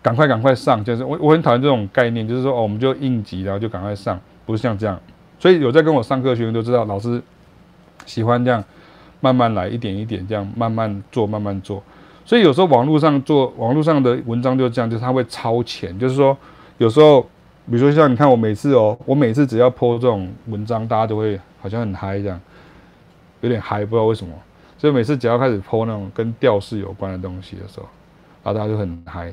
[0.00, 5.00] 赶快赶快上，就是我我很讨厌这种概念，就是说哦，我们就应急，然后就赶快上，不是像这样，
[5.38, 7.22] 所以有在跟我上课学生都知道，老师。
[8.04, 8.62] 喜欢这样
[9.18, 11.82] 慢慢来，一点一点这样慢慢做，慢慢做。
[12.24, 15.98] 所以有时候网络上做网络上的文章就这样，就是他会超前。
[15.98, 16.36] 就是说，
[16.78, 17.22] 有时候，
[17.68, 22.40] 比如说像你看我每次哦，我每次只要 po 这种文章，大家都会好像很嗨这样，
[23.40, 24.32] 有点嗨，不知道为什么。
[24.78, 27.88] 所以每次只要开始 po 那种跟调式有关的东西的时候，
[28.44, 29.32] 然后大家就很嗨。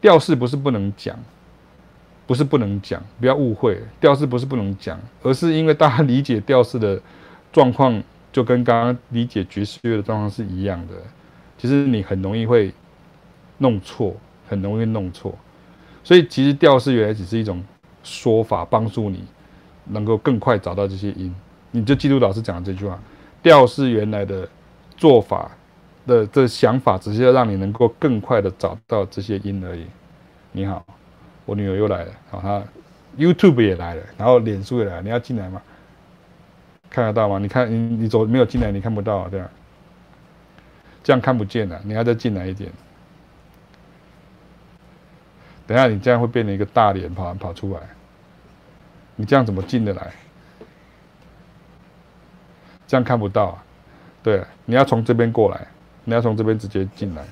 [0.00, 1.18] 调式不是不能讲，
[2.26, 7.00] 不是不能讲，不要误会，调式不是不能讲，而是因为大家理解调式的。
[7.50, 8.00] 状况
[8.30, 10.92] 就跟刚刚理解爵士乐的状况是一样的，
[11.56, 12.70] 其实你很容易会
[13.56, 14.14] 弄错，
[14.46, 15.34] 很容易弄错。
[16.04, 17.64] 所以其实调式原来只是一种
[18.04, 19.24] 说法，帮助你
[19.86, 21.34] 能够更快找到这些音。
[21.70, 22.98] 你就记住老师讲的这句话：
[23.42, 24.48] 调是原来的
[24.96, 25.50] 做法
[26.06, 29.86] 的这想法，只是要让你能够更快的找到这些音而已。
[30.52, 30.84] 你好，
[31.44, 32.62] 我女儿又来了，好，她
[33.18, 35.60] YouTube 也来了，然后脸书也来了，你要进来吗？
[36.88, 37.38] 看得到吗？
[37.38, 39.50] 你看，你你走没有进来，你看不到，对吧？
[41.04, 42.72] 这样看不见了，你要再进来一点。
[45.66, 47.80] 等下你这样会变成一个大脸跑跑出来，
[49.16, 50.10] 你这样怎么进得来？
[52.88, 53.64] 这样看不到啊，
[54.24, 55.68] 对，你要从这边过来，
[56.02, 57.22] 你要从这边直接进来。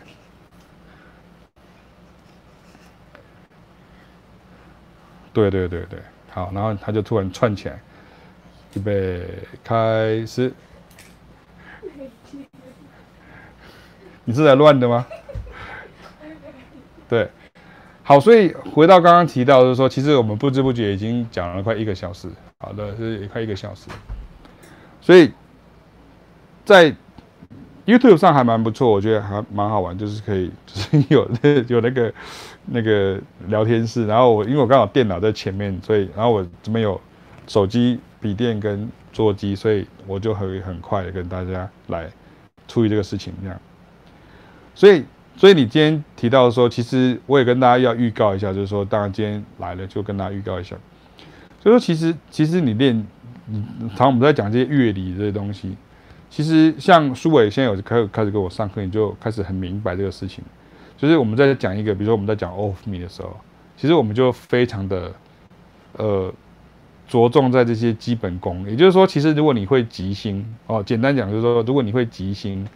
[5.32, 5.98] 对对对对，
[6.30, 7.80] 好，然后他就突然串起来。
[8.74, 9.26] 预备
[9.64, 10.52] 开始，
[14.22, 15.06] 你是在乱的吗？
[17.08, 17.30] 对，
[18.02, 22.28] 好，所以回到刚刚提到，就是说，其实我们不知不觉已经讲了快一个小时，
[22.58, 23.88] 好的，是快一个小时，
[25.00, 25.32] 所以
[26.66, 26.94] 在
[27.86, 31.26] YouTube 上还蛮不错，我觉得还蛮好玩，就是可以，就是 有
[31.68, 32.12] 有那个
[32.66, 37.00] 那个聊天室，然后我因为我刚好电脑在前面，所以然后我这边有
[37.46, 37.98] 手机。
[38.18, 42.10] 笔电跟桌机，所以我就可以很快的跟大家来
[42.66, 43.60] 处理这个事情，这样。
[44.74, 45.04] 所以，
[45.36, 50.74] 所以你今天提到说，其实我也跟大家要预告一下，就是说，当然今天来了，就跟大家预告一下。
[51.60, 53.06] 所以说，其实，其实你练，
[53.44, 53.62] 你
[53.94, 55.76] 常我们在讲这些乐理这些东西，
[56.36, 60.44] 其实像苏伟现在有开开始跟我上课，你就开始很明白这个事情。
[60.94, 63.34] 就是我们在讲一个，比如说我们在讲 of me 的时候，
[63.74, 65.10] 其实我们就非常的，
[65.96, 66.30] 呃。
[67.08, 72.66] 着重在这些基本功，也就是说，其实如果你会即兴哦，简单讲就是说，如果你会即兴，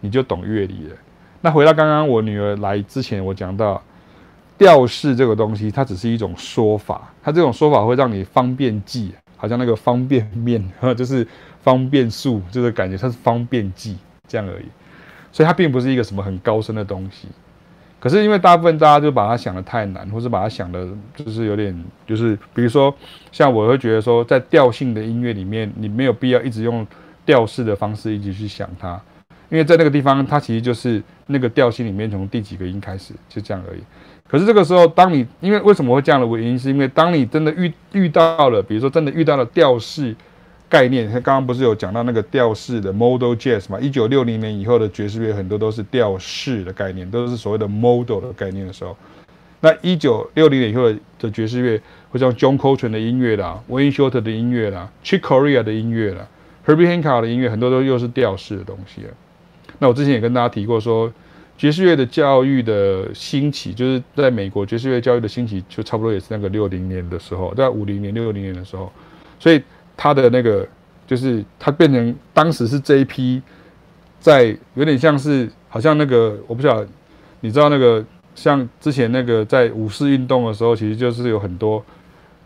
[0.00, 0.96] 你就懂乐理了。
[1.40, 3.80] 那回到刚刚我女儿来之前，我讲到
[4.58, 11.24] 调式这个东西，它只是一种说法，它这种说法会让你方便记，好像那个方便面哈， 就是
[11.68, 14.64] 方便素，就是感觉它是方便记这样而已。
[15.30, 17.28] 所以它并不是一个什么很高深的东西。
[18.00, 22.94] 可是因为大部分大家就把它想得太难，或是把它想的，就是有点，就是比如说，
[23.30, 26.86] 像我会觉得说，在调性的音乐里面，你没有必要一直用
[27.26, 28.98] 调式的方式一直去想它，
[29.50, 33.80] 因为在那个地方，它其实就是那个调性里面从第几个音开始，就这样而已。
[34.26, 40.16] 可是这个时候，当你因为为什么会这样的原因，是因为当你真的遇遇到了，比如说真的遇到了调式。
[40.68, 43.80] 概念，他刚刚不是有讲到那个调式的 modal jazz 嘛？
[43.80, 48.94] 一九六零年以后的爵士乐很多都是调式的概念，都是所谓的 modal 的概念的时候。
[49.60, 56.28] 那一九六零年以后的爵士乐，会像 John Coltrane 的音乐啦，Wayne Shorter 的音乐啦，Chick Corea 的音乐啦
[56.66, 59.10] ，Herbie Hancock 的音乐，很多都又是调式的东西了。
[59.78, 61.10] 那我之前也跟大家提过说，
[61.56, 68.92] 爵士乐的教育的兴起，就是在美国爵士乐教育的兴起，就差不多也是那个六零年的时候，在五零年、六零年的时候，
[69.40, 69.62] 所以。
[69.98, 70.66] 他的那个
[71.06, 73.42] 就是他变成当时是这一批，
[74.20, 76.88] 在有点像是好像那个我不晓得，
[77.40, 78.02] 你知道那个
[78.34, 81.84] 像之前那个在五四运动的时候，其实就是有很多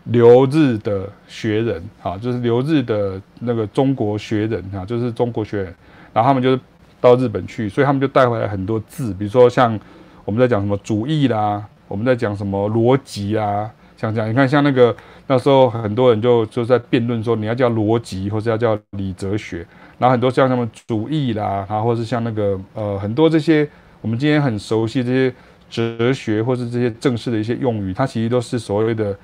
[0.05, 5.75] 留日的学人啊，就是留日的那个中国学人啊，就是中国学人，
[6.11, 6.59] 然后他们就是
[6.99, 9.79] 到日本去，所以他们就带回来很多字，比如说像
[10.25, 14.95] 我们在讲什么主义啦，我们在讲什么逻辑啦，像这样，你看像那个
[15.27, 19.65] 那时候很多人就就在辩论说，你要叫逻辑，或是要叫理哲学，
[19.97, 23.67] 然后很多像什么主义啦，然后或是像那个呃很多这些
[24.01, 25.33] 我们今天很熟悉这些
[25.69, 29.17] 哲学或是这些正式的一些用语，它其实都是所谓的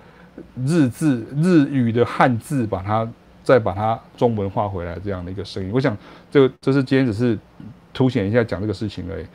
[0.66, 3.08] 日字日语的汉字，把它
[3.44, 5.70] 再把它中文化回来这样的一个声音。
[5.74, 5.98] 我想
[6.32, 7.38] 这个这是今天只是
[7.94, 9.26] 凸显一下讲这个事情而已。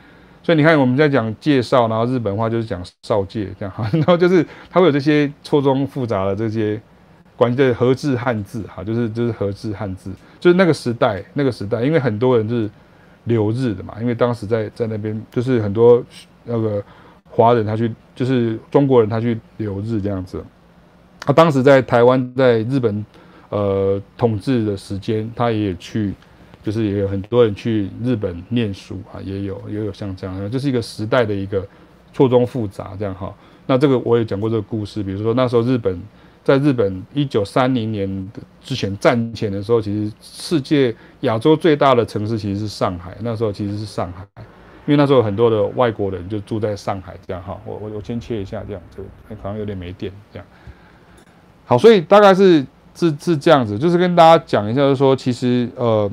[0.45, 6.79] 所以你看，我们在讲介绍，然后日本话就是讲少介这样哈， 然后就是它会有这些错综复杂的这些
[7.35, 12.69] 关系的和制汉字哈，就是就是和制汉字，就是那个时代那个时代，因为很多人就是
[13.23, 16.03] 留日的嘛，因为当时在在那边就是很多
[16.43, 16.83] 那个
[17.27, 20.45] 华人他去，就是中国人他去留日这样子，
[21.21, 23.03] 他当时在台湾在日本
[23.49, 26.13] 呃统治的时间，他也去。
[26.65, 31.63] 就是也有很多人去日本念书啊，也有也有像这样，这是一个时代的一个
[32.11, 33.31] 错综复杂这样哈。
[33.67, 36.01] 那这个我也讲过这个故事，比如说那时候日本
[36.43, 44.25] 在日本一九三零年的之前战前的时候，其实世界亚洲最大的城市其实是上海，那时候其实是上海，
[44.87, 47.55] 因为那时候很多的外国人就住在上海这样哈。
[47.63, 49.07] 我我我先切一下这样，这个
[49.43, 50.47] 好像有点没电这样。
[51.65, 56.11] 好，所以大概是是是这样子，就是跟大家讲一下，就是说其实呃。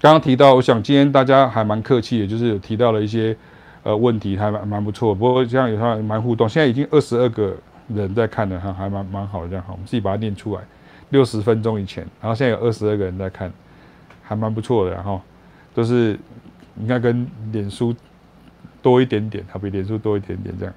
[0.00, 3.36] 刚刚提到，我想今天大家还蛮客气的，就是有提到了一些
[3.82, 5.14] 呃问题，还蛮蛮不错。
[5.14, 7.54] 不过这样有时候蛮互动，现在已经二十二个
[7.88, 10.62] 人在看了，哈，还蛮蛮好的，这样哈，我们自己把它念出来。
[11.10, 13.52] 六十分钟以前，然后现在有二十二个人在看，
[14.22, 15.20] 还蛮不错的，然后
[15.74, 16.18] 都是
[16.80, 17.94] 应该跟脸书
[18.80, 20.74] 多一点点，它比脸书多一点点这样。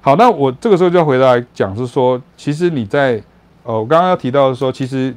[0.00, 3.22] 好，那我这个时候就要回来讲，是说，其实你在
[3.62, 5.14] 呃，我刚刚要提到的说，其实。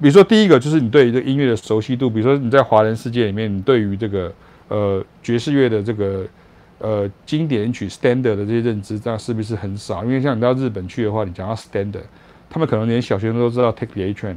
[0.00, 2.10] 比如说，第一个就是你对于这音乐的熟悉度。
[2.10, 4.32] 比如说，你在华人世界里面，你对于这个
[4.68, 6.26] 呃爵士乐的这个
[6.78, 10.04] 呃经典曲 standard 的这些认知，这样是不是很少？
[10.04, 12.02] 因为像你到日本去的话，你讲到 standard，
[12.50, 14.36] 他们可能连小学生都知道 Take the A Train，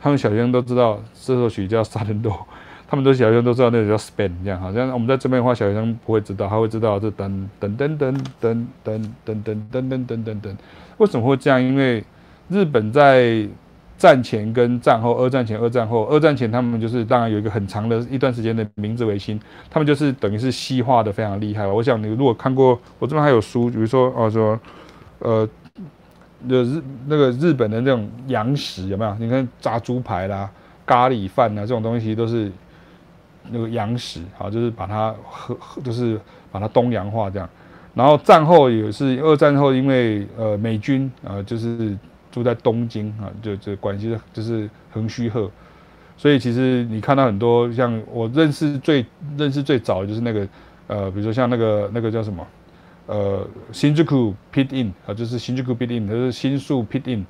[0.00, 2.40] 他们小学生都知道这首曲叫 Southern Roll，
[2.88, 10.56] 他们都小学生都知道那个叫 Span，这样好像我们在这边的话，小学生不会知道，他会知道这噔噔噔噔噔噔噔噔噔噔噔噔噔。
[10.96, 11.62] 为什么会这样？
[11.62, 12.02] 因为
[12.48, 13.46] 日本在
[13.98, 19.38] 战前跟战后，二战前、二战后，二战前他们就是当然有一个很长的一段时间的明治维新，
[19.68, 21.66] 他们就是等于是西化的非常厉害。
[21.66, 24.58] 我想你如果看过，我这边还有书，比如说哦说，
[25.18, 25.48] 呃，
[26.46, 29.12] 日那个日本的那种洋食有没有？
[29.18, 30.48] 你看炸猪排啦、
[30.86, 32.52] 咖喱饭啊这种东西都是
[33.50, 36.20] 那个洋食，好，就是把它和就是
[36.52, 37.50] 把它东洋化这样。
[37.94, 41.98] 然后战后也是二战后，因为呃美军啊、呃、就是。
[42.30, 45.50] 住在东京啊，就就关系就是横须贺，
[46.16, 49.04] 所以其实你看到很多像我认识最
[49.36, 50.46] 认识最早的就是那个
[50.86, 52.46] 呃，比如说像那个那个叫什么
[53.06, 57.24] 呃，Shinjuku Pit Inn 啊，就是 Shinjuku Pit Inn，就是新宿 Pit Inn，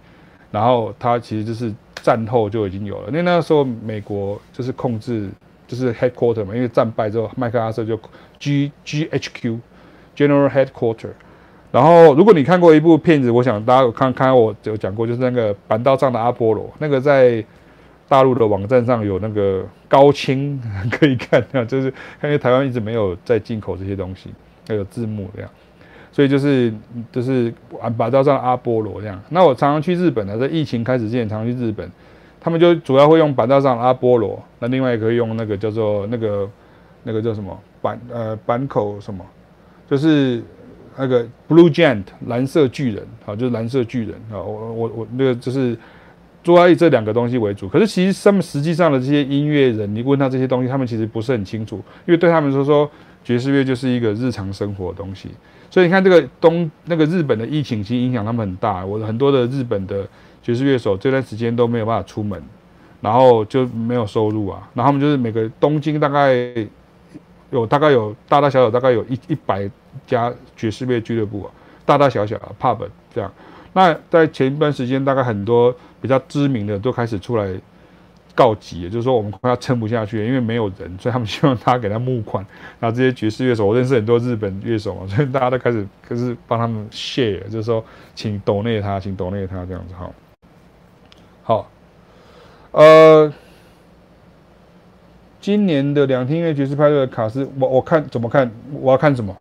[0.50, 1.72] 然后它其实就是
[2.02, 5.28] 战后就已经有了，因为那个时候美国就是控制
[5.66, 7.98] 就是 headquarter 嘛，因为战败之后麦克阿瑟就
[8.38, 9.60] G G H Q
[10.16, 11.10] General Headquarter。
[11.70, 17.44] 然后，如果你看过一部片子，我想大家有看看我有讲过，就是那个板道上的阿波罗，那个在
[18.08, 20.58] 大陆的网站上有那个高清
[20.90, 21.88] 可以看啊，就是
[22.22, 24.30] 因为台湾一直没有在进口这些东西，
[24.66, 25.50] 还有字幕这样，
[26.10, 26.72] 所以就是
[27.12, 27.52] 就是
[27.98, 29.20] 板道上的阿波罗这样。
[29.28, 31.86] 那我常常去日本呢，在疫情开始之前常常去日本，
[32.40, 36.48] 他们就主要会用板道上的阿波罗，那另外也可以用那个叫做那个
[37.02, 39.22] 那个叫什么板呃板口什么，
[39.86, 40.42] 就是。
[40.98, 45.78] 那个 Blue Giant 蓝色巨人，好，就是蓝色巨人啊，我我我那个就是
[46.42, 47.68] 主要以这两个东西为主。
[47.68, 52.90] 可是其实他们实际上的这些音乐人，你问他这些东西，他们其实不是很清楚，因为对他们说说
[53.22, 55.28] 爵士乐就是一个日常生活的东西。
[55.70, 58.84] 所以你看这个东那个日本的疫情其实影响他们很大。
[58.84, 60.04] 我很多的日本的
[60.42, 62.42] 爵士乐手这段时间都没有办法出门，
[63.00, 64.68] 然后就没有收入啊。
[64.74, 66.34] 然后他们就是每个东京大概
[67.50, 69.70] 有大概有大大小小大概有一一百。
[70.06, 71.50] 加爵士乐俱乐部啊，
[71.84, 73.32] 大大小小啊 pub 这样。
[73.72, 77.48] 那在前一段时间，大概很多比较知名的都开始出来
[78.34, 82.44] 告急，也就是说我们快要撑不下去了，因为没有人，所以他们希望大家给他募款。
[82.80, 87.84] 然后这些爵士乐手，我认识很多日本乐手嘛，所以大家都开始开始帮他们 share，就是说
[88.14, 90.10] 请 donate 他，请 donate 他这样子哈。
[91.42, 91.70] 好，
[92.72, 93.32] 呃，
[95.40, 98.50] 今年的两厅院爵士派对的卡司，我我看怎么看？
[98.72, 99.36] 我要看什么？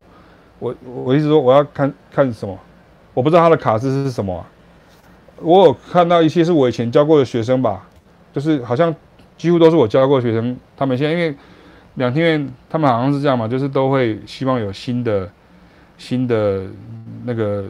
[0.60, 2.58] 我我意思说我要看看什么，
[3.14, 4.48] 我不知道他的卡司是什么啊。
[5.40, 7.88] 我有看到一些是我以前教过的学生吧，
[8.34, 8.94] 就是好像
[9.38, 10.58] 几乎都是我教过的学生。
[10.76, 11.36] 他们现在因为
[11.96, 15.30] 两天院他们好像是这样嘛，就是都会希望有新的
[15.98, 16.66] 新的
[17.24, 17.66] 那个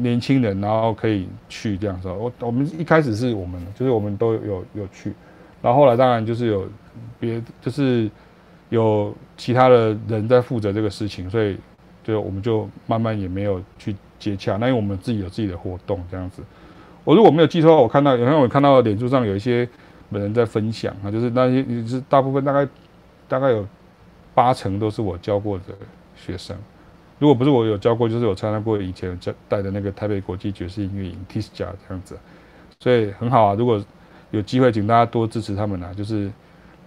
[0.00, 2.08] 年轻人，然后可以去这样子。
[2.08, 5.12] 我我们一开始是我们，就是我们都有有去，
[5.62, 6.68] 然后后来当然就是有
[7.20, 8.10] 别就是
[8.70, 11.56] 有其他的人在负责这个事情，所以
[12.04, 14.56] 对我们就慢慢也没有去接洽。
[14.58, 16.42] 那因为我们自己有自己的活动这样子。
[17.02, 19.68] 我如果没有记错，我看到有时候我看到脸书上有一些
[20.10, 22.66] 本人在分享啊，就是那些就是大部分大概
[23.28, 23.66] 大概有
[24.34, 25.64] 八成都是我教过的
[26.16, 26.56] 学生。
[27.18, 32.18] 如果不是我有教过，就是有参加过以前教带的那个台北国际爵士音乐营 TISJA 这样子，
[32.80, 33.54] 所以很好啊。
[33.54, 33.82] 如果
[34.30, 36.30] 有机会，请大家多支持他们啊，就是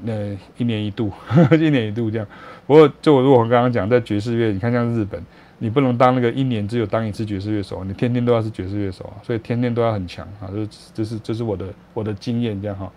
[0.02, 2.28] 那一年一度呵呵， 一年一度这样。
[2.68, 5.20] 不过就我如果我刚刚讲在爵士乐，你看像日本。
[5.60, 11.66] 你不能当那个一年只有当一次爵士乐手，你天天都要是爵士乐手啊，所以天天都要很强啊，这这是这是我的
[11.96, 12.88] 我的经验这样哈。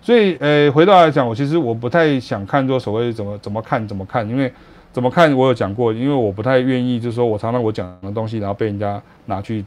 [0.00, 4.50] 所以呃，回到来讲，我其实我不太想看说所谓怎么怎么看怎么看，因为
[4.90, 9.62] 怎么看我有讲过，因为我不太愿意就是说我常常我讲的东西，然后被人家拿去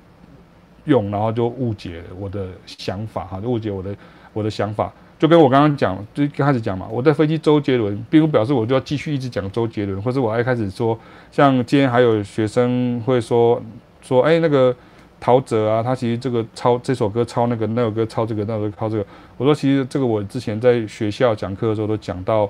[0.86, 3.96] 用，然后就误解我的想法哈，就误解我的
[4.34, 4.92] 我的想法。
[5.22, 10.98] 就跟我刚刚讲，就刚开始讲嘛，我在分析周杰伦，并不表示我就要继续一直讲周杰伦，或者我还开始说，
[11.32, 13.62] 像今天还有学生会说
[14.02, 14.76] 说，哎，那个
[15.20, 19.06] 陶喆啊，他其实这个抄这首歌抄那个，那首歌抄这个，那首歌抄这个。
[19.38, 22.50] 我说其实这个我之前在学校讲课的时候都讲到，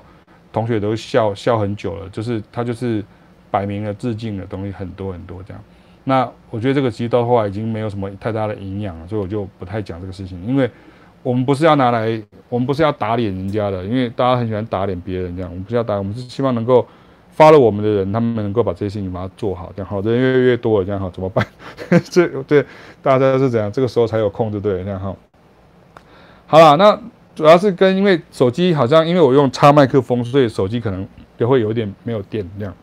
[0.50, 3.04] 同学都笑笑很久了，就是他就是
[3.50, 5.62] 摆明了致敬的东西很多很多这样。
[6.04, 10.70] 那我觉得这个其实到后来已经没有什么太大的营养了，所以我就不太讲这个事情，因为。
[11.22, 15.48] 我们不是要拿来，我们不是要打脸人家的，因为大家很喜欢打脸别人这样。
[15.48, 16.84] 我们不是要打，我们是希望能够
[17.30, 21.46] 发了我们的人，他们能够把这些事情把它做好，这样好，人越来越多了，这样好怎么办？
[22.10, 22.64] 这对
[23.00, 23.70] 大家是怎样？
[23.70, 24.82] 这个时候才有空，对不对？
[24.82, 25.16] 这样好。
[26.46, 27.00] 好了，那
[27.36, 31.06] 主要是跟因为手机好像因为我用插麦克风，所以手机可能
[31.38, 32.74] 也会有一点没有电这样。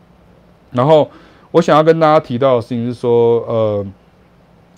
[0.70, 1.10] 然后
[1.50, 3.86] 我想要跟大家提到的事情是说，呃，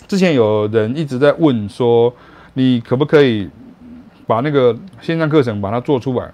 [0.08, 2.12] 之前有人一直在问说。
[2.54, 3.50] 你可不可以
[4.26, 6.32] 把那个线上课程把它做出来？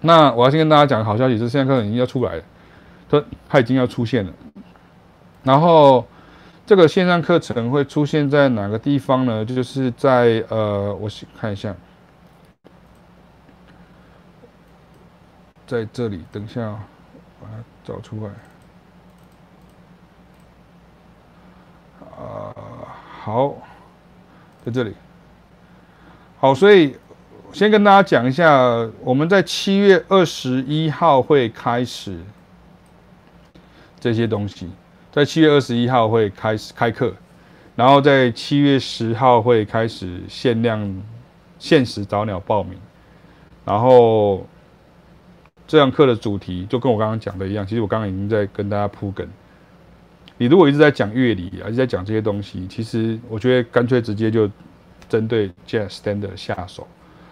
[0.00, 2.42] 那我要先跟大家讲个好消息，是线上课程已经要出来了，
[3.08, 4.32] 它它已经要出现了。
[5.42, 6.06] 然后
[6.66, 9.44] 这个线上课程会出现在哪个地方呢？
[9.44, 11.74] 就是在呃，我先看一下，
[15.66, 16.78] 在这里，等一下
[17.40, 18.30] 把它找出来。
[22.24, 22.54] 啊，
[23.22, 23.54] 好，
[24.64, 24.94] 在这里。
[26.40, 26.94] 好，所以
[27.52, 32.16] 先跟大家讲一下，我们在七月二十一号会开始
[33.98, 34.70] 这些东西，
[35.10, 37.12] 在七月二十一号会开始开课，
[37.74, 41.02] 然后在七月十号会开始限量
[41.58, 42.78] 限时早鸟报名，
[43.64, 44.46] 然后
[45.66, 49.26] 这堂课的主题就跟我刚刚讲的一样，其实我刚刚已经在跟大家铺梗。
[50.36, 54.48] 你如果一直在讲乐理，还是在讲这些东西，其实我觉得干脆直接就。
[55.08, 56.86] 针对 Jazz Standard 下手，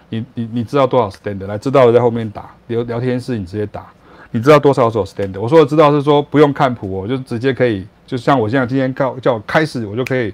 [0.09, 1.47] 你你你知道多少 Standard？
[1.47, 3.87] 来，知道了在后面打聊聊天室，你直接打。
[4.31, 5.41] 你知道多少首 Standard？
[5.41, 10.33] 我说的知道是说不用看谱，我就直接可以，就像我现在今天叫叫我开始，我就可以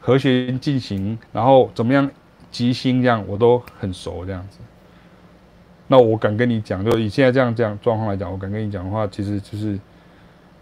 [0.00, 2.08] 和弦进行，然后怎么样
[2.50, 4.58] 即兴这样，我都很熟这样子。
[5.88, 9.78] 那我敢跟你讲，就以现在这样这样状况来讲，我敢跟你讲的话，其实就是。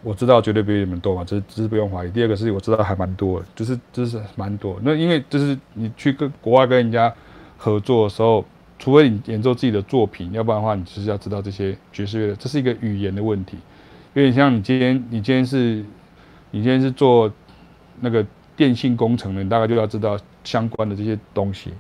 [0.03, 2.11] 我知道绝对比你们多嘛，这这是不用怀疑。
[2.11, 4.79] 第二个是我知道还蛮多，就是就是蛮多。
[4.83, 7.13] 那因为就是你去跟国外跟人家
[7.59, 8.43] 合作的时候，
[8.79, 13.59] 除非你演奏自己的作品，要不然的话，你其实要知道这些爵士乐的，这是一个语言的问题。
[14.15, 15.85] 因为像你今天你今天是，
[16.51, 17.31] 你今天是做
[18.01, 21.71] 那个电信工程的，你大概就要知道相关的这些东西。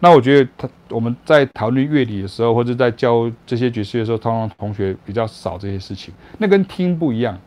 [0.00, 6.12] 那我觉得他我们在讨论乐理的时候，或者在教这些爵士乐的时候，通常同学比较少这些事情。
[6.38, 7.38] 那跟听不一样。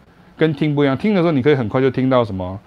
[0.42, 2.60] 跟听不一样，听的时候你可以很快就听到什么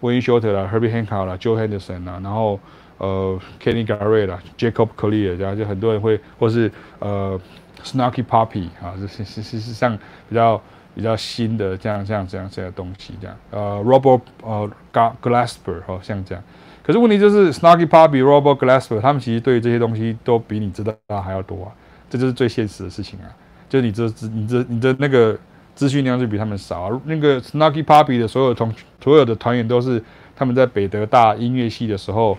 [0.00, 2.58] Wayne Shorter 啦、Herbie Hancock 啦、Joe Henderson 啦，然后
[2.98, 7.40] 呃 Kenny Garrett 啦、Jacob Collier 这样，就很多人会，或是呃
[7.84, 9.96] Snarky Puppy 啊，这是是是是像
[10.28, 10.60] 比较
[10.92, 16.42] 比较新的这样这样这样这样东西这样，呃 Robert 呃 Glasper 好像这样，
[16.82, 21.70] 可是问题就是 Snarky Puppy、Robert Glasper 他们其实对于这些东西都比你知道还要多啊，
[22.10, 23.30] 这就是最现实的事情啊，
[23.68, 24.04] 就是你这
[24.34, 25.38] 你这你的那个。
[25.80, 27.00] 资讯量就比他们少啊。
[27.06, 28.70] 那个 Snarky Puppy 的所有同
[29.02, 30.04] 所有的团员都是
[30.36, 32.36] 他们在北德大音乐系的时候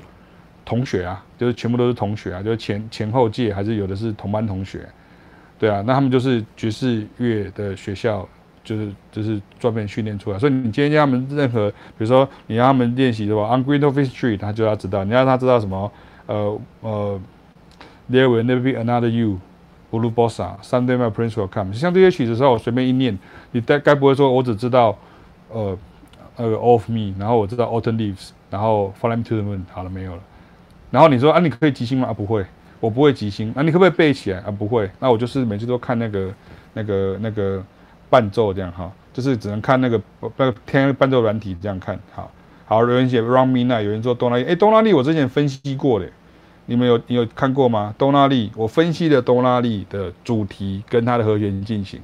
[0.64, 4.88] 同学啊，就是全部都是同学啊，就是前前后届还是有的是同班同学，
[5.58, 8.30] 对啊，那他们就是爵士乐的学校，
[8.64, 10.38] 就是就是专门训练出来。
[10.38, 15.92] 所以你今天让他们任何，比如说你让他们练习的话，On Greenfield Street，他就要知道；你让他知道什么，
[16.28, 17.20] 呃呃
[18.08, 19.40] ，There will never be another you。
[19.92, 23.20] Blue Bossa、Someday My Prince Will Come，像这些曲子的时候，我随便一念，
[23.52, 24.98] 你该该不会说我只知道
[25.50, 25.78] 呃
[26.38, 30.22] 那个 All of Me，然后我知道 Autumn Leaves，然后 Fly Me to the Moon，好了没有了？
[30.90, 32.08] 然后你说啊，你可以即兴吗？
[32.10, 32.46] 啊，不会，
[32.80, 33.54] 我不会即兴。
[33.54, 34.40] 啊，你可不可以背起来？
[34.40, 34.90] 啊，不会。
[35.00, 36.34] 那我就是每次都看那个
[36.74, 37.64] 那个那个
[38.10, 40.02] 伴奏这样哈，就是只能看那个
[40.38, 42.00] 那个听伴奏软体这样看。
[42.14, 42.32] 好，
[42.66, 44.44] 好，有人写 Round Midnight，有人说多拉利。
[44.44, 46.10] 哎，多拉利我之前分析过的，
[46.66, 47.94] 你们有你有看过吗？
[47.98, 52.00] 多拉利，我分析的多拉利的主题跟它的和弦进行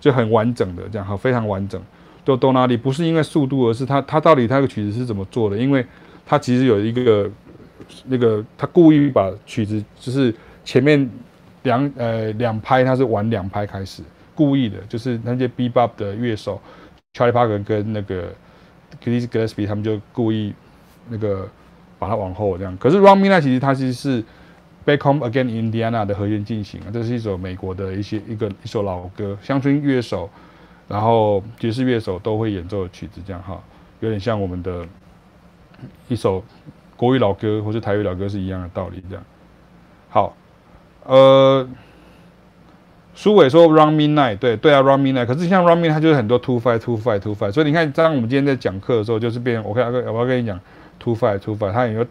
[0.00, 1.80] 就很完整的这样哈，非常完整。
[2.24, 5.56] 就多拉利不是因为速度，而是它它到底它的曲子是怎么做的？
[5.56, 5.84] 因为
[6.24, 7.30] 它其实有一个。
[8.06, 11.10] 那个他故意把曲子就是前面
[11.64, 14.02] 两呃两拍，他是玩两拍开始，
[14.34, 16.58] 故意的，就是那些 B Bop 的乐手
[17.12, 18.32] ，Charlie Parker 跟那个
[19.02, 20.54] Dizzy Gillespie 他们就故意
[21.10, 21.46] 那个
[21.98, 22.76] 把它往后这样。
[22.78, 24.24] 可是 Round Midnight 其实它其实是
[24.86, 30.28] Back Home Again Indiana 的和弦进行啊，这是一首美国的一些一个一首老歌，乡村乐手，
[30.88, 33.62] 然后爵士乐手都会演奏的曲子，这样哈，
[34.00, 34.86] 有点像我们的
[36.08, 36.44] 一首。
[36.96, 39.24] 国语老歌或是台语老歌是一样的道理，这样。
[40.10, 40.36] 好，
[41.02, 41.68] 呃，
[43.16, 45.26] 苏伟说 Round Midnight，对对啊，Round Midnight。
[45.26, 47.50] 可是像 Round Midnight，它就是很多 two five two five two five。
[47.50, 50.58] 所以你看，当我们今天在讲课的时候，就是变，我看我要跟你讲
[50.98, 52.04] two five two five，它有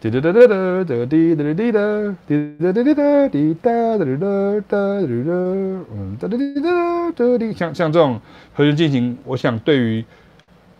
[0.00, 5.32] 滴哒哒哒哒哒滴哒滴哒滴哒滴哒哒滴哒哒哒哒哒
[5.92, 8.20] 嗯哒哒滴哒哒滴，像像这种
[8.52, 10.04] 和弦进行，我想对于。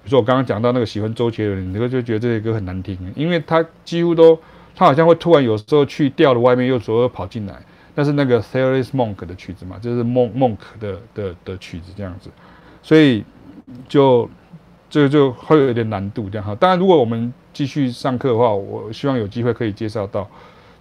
[0.02, 4.38] 比如说我刚刚讲到那个喜欢周杰伦，你会就觉得这些歌很难听，因为他几乎都，
[4.76, 7.54] 他好像会突然有时候去调了外面，又左右跑进来。
[7.94, 12.28] 但是那个 Thelonious Monk 的曲子嘛，就是 Monk Monk 的的的曲子这样子，
[12.82, 13.24] 所以
[13.88, 14.28] 就
[14.94, 16.54] 这个就会有点难度这样哈。
[16.54, 20.24] 当然，如果我们继续上课的话，我希望有机会可以介绍到，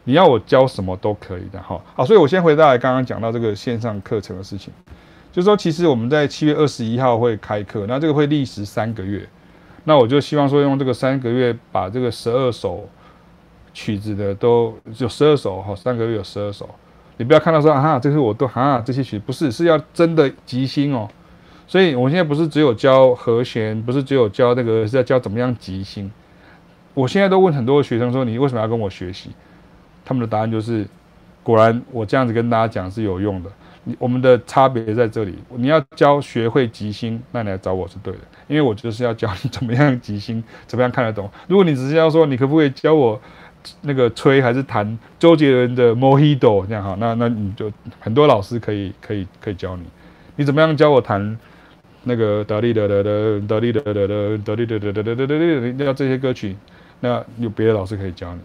[0.04, 1.82] 你要我教什么都可以的哈。
[1.96, 4.72] 好，所以我先回到刚刚讲到这个线上课程的事情。
[5.32, 9.28] 就是说，其实我们在七月二十一号会开课，那这个会历时三个月。
[9.86, 12.88] 那我就希望说，用这个三个月把这个十二首
[13.74, 16.70] 曲子的都就十二首哈，三个月有十二首。
[17.18, 21.10] 你不要看到说啊，这是我都啊这些曲不是是要真的即兴哦。
[21.68, 26.12] 所以我现在不是只有教和弦，不是只有教那个，是要教怎么样即兴。
[26.94, 29.32] 我现在都问很多学生说，你为什么要跟我学习？
[30.06, 30.86] 他们的答案就是，
[31.42, 33.50] 果然我这样子跟大家讲是有用的。
[33.86, 41.30] 你我们的差别在这里，你要教学会即兴，那你来找我是对的，因为我就是要教你怎么样即兴，怎么样看得懂。
[41.48, 43.20] 如果你只是要说，你可不可以教我
[43.82, 49.84] 那个吹还是弹周杰伦的《Mojito》这样哈，那那你就很多老师可以可以可以教你。
[50.36, 51.38] 你怎么样教我弹
[52.04, 53.10] 那个哒哩哒哒哒
[53.48, 56.56] 哒哩哒哒哒哒哩哒哒哒哒哒哒，要这些歌曲，
[57.00, 58.42] 那有别的老师可以教你。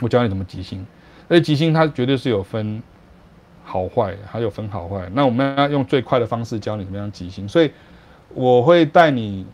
[0.00, 0.86] 我教你怎么即兴，
[1.28, 2.82] 而且即兴它绝对是有分。
[3.68, 7.68] 好坏还有分好坏，那我们要用最快的方式教你怎么样即兴，所以
[8.32, 9.44] 我会带你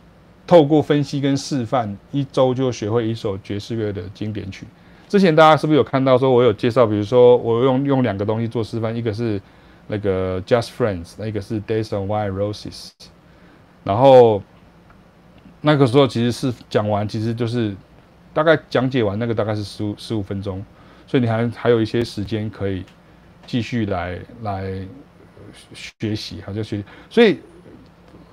[0.47, 4.67] 透过分析跟示范，一周就学会一首爵士乐的经典曲。
[5.09, 9.41] 之前大家是不是有看到说我有介绍，比如说我用用两个东西做示范，一个是
[9.87, 12.91] 那个 Just Friends，那个是 Days on Wine Roses。
[13.85, 14.43] 然后
[15.61, 17.75] 那个时候其实是讲完，其实就是
[18.33, 20.65] 大概讲解完那个大概是十五十五分钟，
[21.07, 22.85] 所以你还还有一些时间可以。
[23.45, 24.87] 继续来来
[25.75, 27.41] 学习哈，就学习，所以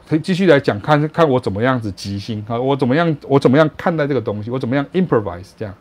[0.07, 5.73] 可以继续来讲，看看我怎么样子即兴啊，我怎么样，我怎么样看待这个东西，我怎么样 improvise 这样，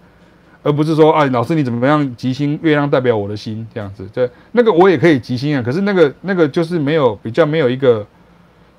[0.62, 8.06] 而不是说啊，老师你怎么样即兴，月亮代表我的心这样子，对那个我也可以即兴啊，可是那个那个就是没有比较没有一个，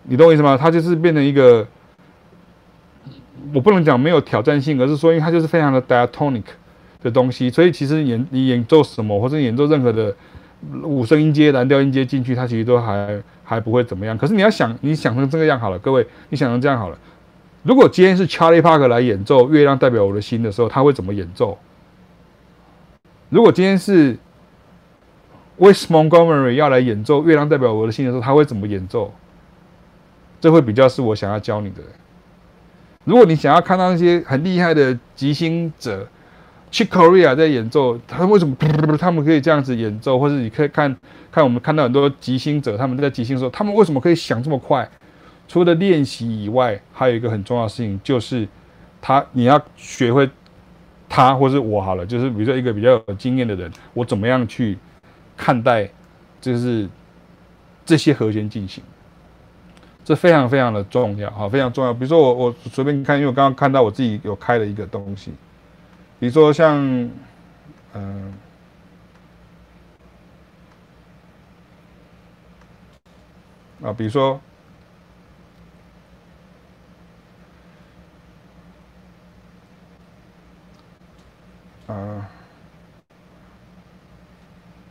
[0.03, 0.57] 你懂我意思吗？
[0.57, 1.65] 它就是变成一个，
[3.53, 6.43] 我不能讲没有挑战性，而是说因为它就是非常的 diatonic
[7.01, 10.15] 的东西，所以其实演你演奏什么或者演奏任何的。
[10.84, 14.18] 五声音阶、蓝调音阶进去，它其实都还还不会怎么样。
[14.18, 16.97] 可是你要想，你想成这个样好了，各位，你想成这样好了。
[17.64, 21.57] 如果今天是 Charlie Parker 来演奏《月亮代表我的心》的时候，他会怎么演奏？
[23.30, 24.18] 如果今天是
[25.60, 29.14] Wes Montgomery 要来演奏《月亮代表我的心》的时候，他会怎么演奏？
[30.41, 31.81] 这会比较是我想要教你的。
[33.06, 36.07] 如果你想要看到那些很厉害的即兴者。
[36.72, 38.56] ，Chikoria 在演奏，他为什么
[38.95, 40.19] 他们可以这样子演奏？
[40.19, 40.95] 或者你可以看
[41.31, 44.88] 看我们看到很多即兴者，他们在即兴的时候，他们为什么可以想这么快？
[45.47, 48.47] 除了练习以外，还有一个很重要的事情，就是
[49.01, 50.30] 他你要学会
[51.10, 54.77] 他或是我好了就是比如说一个比较有经验的人我怎么样去
[55.36, 55.90] 看待
[56.40, 56.88] 就是
[57.84, 58.84] 这些和弦进行。
[60.10, 61.94] 这非常非常的重要哈非常重要。
[61.94, 65.31] 比如说我我随便看因为我刚刚看到我自己有开了一个东西。
[66.19, 66.77] 比如说像
[67.94, 68.34] 嗯
[73.84, 74.40] 啊比如说
[81.90, 82.30] 啊，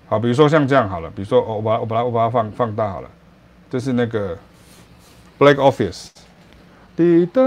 [0.09, 3.09] 好，比如说像这样好了，比如说我把我把它我把它放放大好了，
[3.71, 4.37] 这是那个
[5.39, 6.09] Black Office，
[6.97, 7.41] 滴答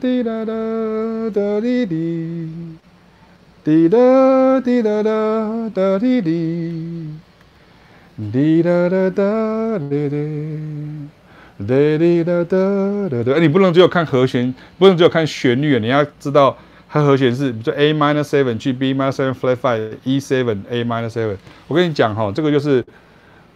[0.00, 0.52] 滴答答
[1.34, 2.78] 答滴滴，
[3.62, 3.98] 滴答
[4.60, 5.10] 滴答答
[5.74, 7.14] 答滴滴。
[8.30, 11.08] 滴答答答滴滴，
[11.66, 13.32] 滴滴答答答答。
[13.32, 16.56] 哎，你不能只有看和弦，不能只有看旋律，你要知道
[16.92, 21.38] 它和弦是，比如 A minor seven 去 B minor seven flat five E seven A minor seven。
[21.66, 22.84] 我跟你讲哈，这个就是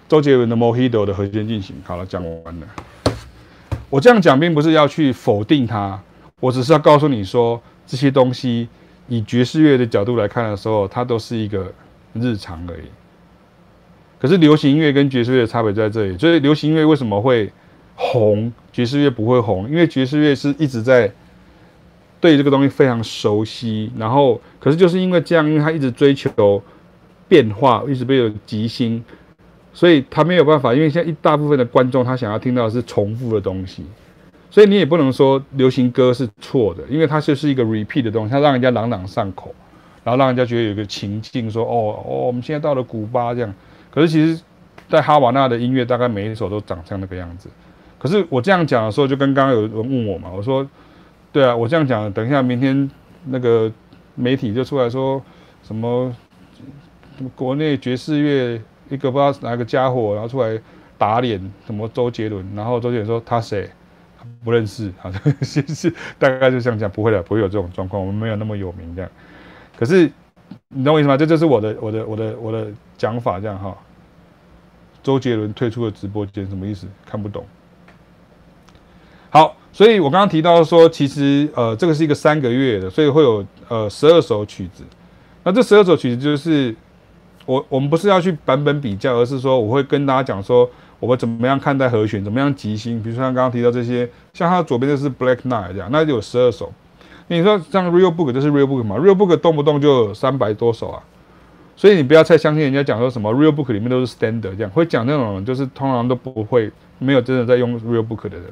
[0.08, 1.76] 周杰伦的 Mojito 的和弦进行。
[1.84, 2.66] 好了，讲完了。
[3.90, 6.00] 我这样讲并不是要去否定它，
[6.40, 8.66] 我只是要告诉你说，这些东西
[9.06, 11.70] 以爵士乐的角度来看的时候，它都是一个
[12.14, 12.88] 日常而已。
[14.18, 17.52] 可是流行音乐跟爵士乐的差别在这里，所以流行音乐为什么会
[17.96, 19.68] 红，爵士乐不会红？
[19.68, 21.12] 因为爵士乐是一直在
[22.20, 26.62] 对这个东西非常熟悉，然后可是就是因为这样，因为他一直追求
[27.28, 29.04] 变化，一直被有即兴，
[29.72, 30.74] 所以他没有办法。
[30.74, 33.84] 因为现在一大部分的观众他想要听到的是重复的东西，
[34.50, 39.54] 所以你也不能说流行歌是错的，因为它就是一个 repeat 的东西，它让人家朗朗上口，
[40.02, 43.54] 然后让人家觉得有一个情境，说哦哦，我们现在到了古巴这样。
[43.90, 44.40] 可是其实，
[44.88, 47.48] 在哈瓦那的音乐大概每一首都长像那个样子。
[47.98, 50.66] 可是我这样讲的时候，就跟刚刚有人问我嘛，我说，
[51.36, 52.90] 对啊，我这样讲，等一下明天
[53.26, 53.70] 那个
[54.14, 55.22] 媒体就出来说
[55.62, 56.10] 什么，
[57.34, 58.58] 国内爵士乐
[58.88, 60.58] 一个不知道哪个家伙，然后出来
[60.96, 63.68] 打脸什么周杰伦，然后周杰伦说他谁，
[64.42, 69.10] 不认识，好像是是 大概就这样讲，不会的，不会有这种状况，我们没有那么有名这样。
[69.78, 70.10] 可是
[70.68, 71.18] 你懂我意思吗？
[71.18, 73.76] 这就是我的我的我的我的讲法这样哈。
[75.02, 76.86] 周杰伦退出了直播间，什么意思？
[77.04, 77.44] 看不懂。
[79.28, 84.82] 好，所以我刚刚提到说，其实呃，这个是一个三个月的，所以会有呃十二首曲子。
[85.44, 86.74] 那这十二首曲子就是
[87.44, 90.66] 我我们不是要去版本比较，而是说我会跟大家讲说，
[90.98, 93.02] 我们怎么样看待和弦，怎么样即兴。
[93.02, 96.72] 比如说像刚刚提到这些，像它左边就是 Black Knight 这样，那就有十二首。
[97.28, 101.02] 你说像 Real Book 就是 Real Book 嘛？Real Book 动不动就三百多首啊。
[101.76, 108.44] 所以你不要太相信人家讲说什么 real book 里面都是 standard 这样，会讲那种就是通常都不会没有真的在用 real book 的人，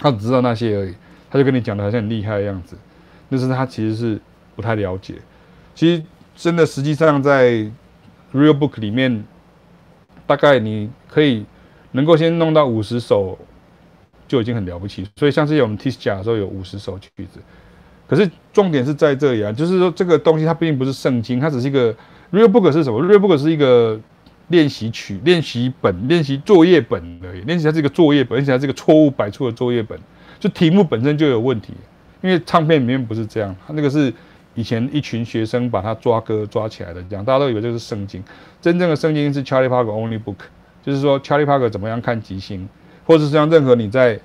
[0.00, 0.94] 他只知道那些而已，
[1.30, 2.76] 他就跟你讲的好像很厉害的样子，
[3.28, 4.20] 但是他其实是
[4.56, 5.14] 不太了解。
[5.74, 6.02] 其实
[6.34, 7.52] 真的实际上在
[8.32, 9.24] real book 里面，
[10.26, 11.44] 大概你可以
[11.92, 13.38] 能够先弄到五十首
[14.26, 15.06] 就已经很了不起。
[15.16, 17.38] 所以像之前我们 TISJA 的时候有五十首曲子，
[18.08, 21.94] 可是重点是在这里啊，就是说这个东西它毕竟不是圣经，它只是一个。
[22.32, 24.00] Real book 是什么？Real book 是一个
[24.50, 27.40] 练习曲、练习本、练习作业本而已。
[27.40, 29.98] 练习它是一个作业本，而且它是一个错误百出的作业本。
[30.38, 31.74] 就题目本身就有问题，
[32.22, 34.12] 因为唱片里面不是这样，它那个是
[34.54, 38.22] 以前一群学生把它抓歌抓起来的，这样大家都以为这是圣经。
[38.60, 40.36] 真正的圣经是 Charlie Parker Only Book，
[40.82, 42.68] 就是说 Charlie Parker 怎么样看即兴，
[43.06, 44.18] 或者是像任何你在，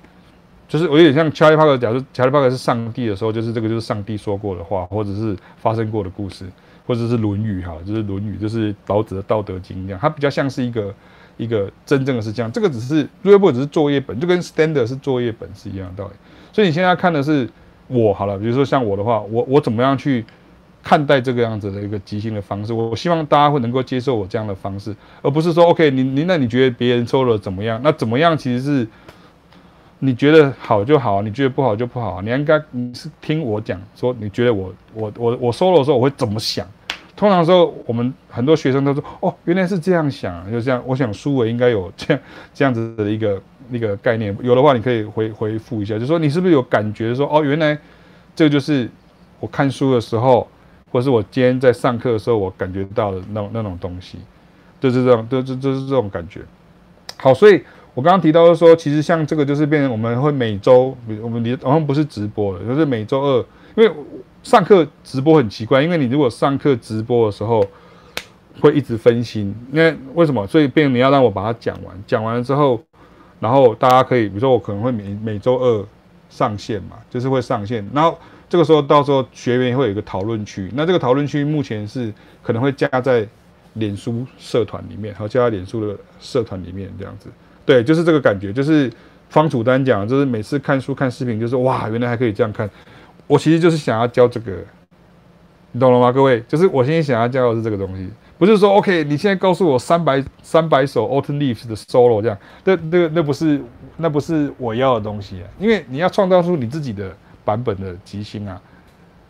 [0.66, 6.46] 就是我有点像 Charlie Parker，假如 Charlie Parker 是上帝的时候，就是这个就是上帝说过的话，或者是发生过的故事。
[6.86, 10.94] 或者是《论语》哈，就是《论语》，就是老子的《道德经》一样，它比较像是一个
[11.36, 12.50] 一个真正的是这样。
[12.52, 16.14] 这个只是 real book 只是作业本，就跟 standard 是作业本是一样的道理。
[16.52, 17.48] 所以你现在看的是
[17.88, 20.24] 我好了，比如说像我的话，我我怎么样去
[20.82, 22.72] 看待这个样子的一个即兴的方式？
[22.72, 27.80] 我希望大家会能够接受我这样的方式，而不是说 OK，你你那你觉得别人说了怎么样？
[27.82, 28.88] 那怎么样其实是
[29.98, 32.22] 你觉得好就好，你觉得不好就不好。
[32.22, 36.66] 你应该你是听我讲说，你觉得我我我我 solo 的时候我会怎么想？
[37.16, 42.22] 通常说，我们很多学生都说：“哦，原来是这样想，就这样。”我想苏伟应该有这样
[42.52, 44.36] 这样子的一个一个概念。
[44.42, 47.76] 有的话，你可以回回复一下，就说你是不是有感觉说：“哦，原来
[48.34, 48.86] 这就是
[49.40, 50.46] 我看书的时候，
[50.92, 54.18] 或是我今天在上课的时候，我感觉到的那种那种东西，
[54.78, 56.42] 就是这种，就就就是这种感觉。”
[57.16, 57.62] 好，所以
[57.94, 63.38] 我刚刚提到说，其实像这个就是变成我们会每周，我们好像不是直播了，就是每周二，
[63.74, 63.90] 因为。
[64.46, 67.66] 上课直播很奇怪，因为你如果上课直播的时候
[68.60, 70.46] 会一直分心，那为什么？
[70.46, 72.80] 所以变你要让我把它讲完，讲完了之后，
[73.40, 75.84] 然后大家可以，比如说我可能会每每周二
[76.30, 78.16] 上线嘛，就是会上线，然后
[78.48, 83.26] 这个时候到时候学员会有一个讨论区，那这个讨论区目前是可能会加在
[83.72, 87.28] 脸书社团里面，好，加在脸书的社团里面这样子，
[87.64, 88.88] 对，就是这个感觉，就是
[89.28, 92.70] 方楚丹讲，就是每次看书看视频，就是哇，原来还可以这样看。
[93.26, 94.52] 我其实就是想要教这个，
[95.72, 96.12] 你懂了吗？
[96.12, 98.08] 各位，就是我现在想要教的是这个东西，
[98.38, 103.60] 不是说 OK，你现在告诉我三百三百首 Autumn Leaves 的 solo 这样，那那那不是
[103.96, 108.60] 那不是我要的东西啊，因为你要创造出你自己的版本的即兴啊，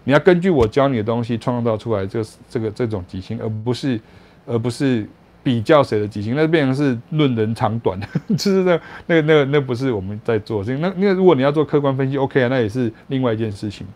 [0.04, 4.00] 你要根据我教你的东西创造出来这个这个这种即兴，而不是
[4.46, 5.08] 而不是
[5.46, 7.96] 比较谁的即兴，那变成是论人长短，
[8.36, 13.86] 就是那那那那不是我们在做，所以那那如果你要做客观分析，OK 啊，那也是另外一件事情。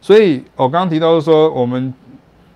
[0.00, 1.92] 所以我刚刚提到说我们。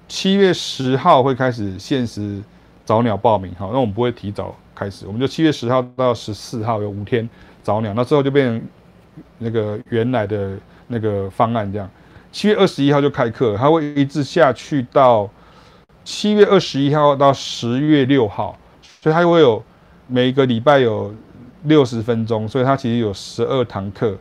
[0.09, 2.40] 七月十号会开始限时
[2.85, 7.28] 早鸟报名，好，那我们不会提早开始，我们就七月十号到十四号有五天
[7.61, 8.62] 早鸟，那之后就变成
[9.39, 11.90] 那个原来的那个方案这样。
[12.31, 15.28] 七月二十一号就开课，它会一直下去到
[16.06, 18.58] 七月二十一号到十月六号，
[19.02, 19.62] 所以它会有
[20.06, 21.14] 每个礼拜有
[21.64, 24.16] 六十分钟，所以它其实有十二堂课，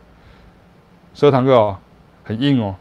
[1.14, 1.78] 十二堂课哦，
[2.22, 2.76] 很硬哦，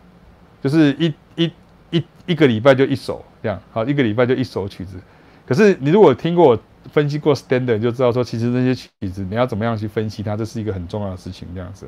[0.62, 1.50] 就是一一。
[1.92, 5.00] 一一个礼拜就一首这样，好，一个礼拜就一首曲子。
[5.46, 6.60] 可是你如果听过我
[6.92, 11.48] 分析过 standard，就知道说其实那些曲子你要怎么样去分析它，这是一个很重要的事情。
[11.54, 11.88] 这样子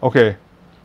[0.00, 0.36] ，OK，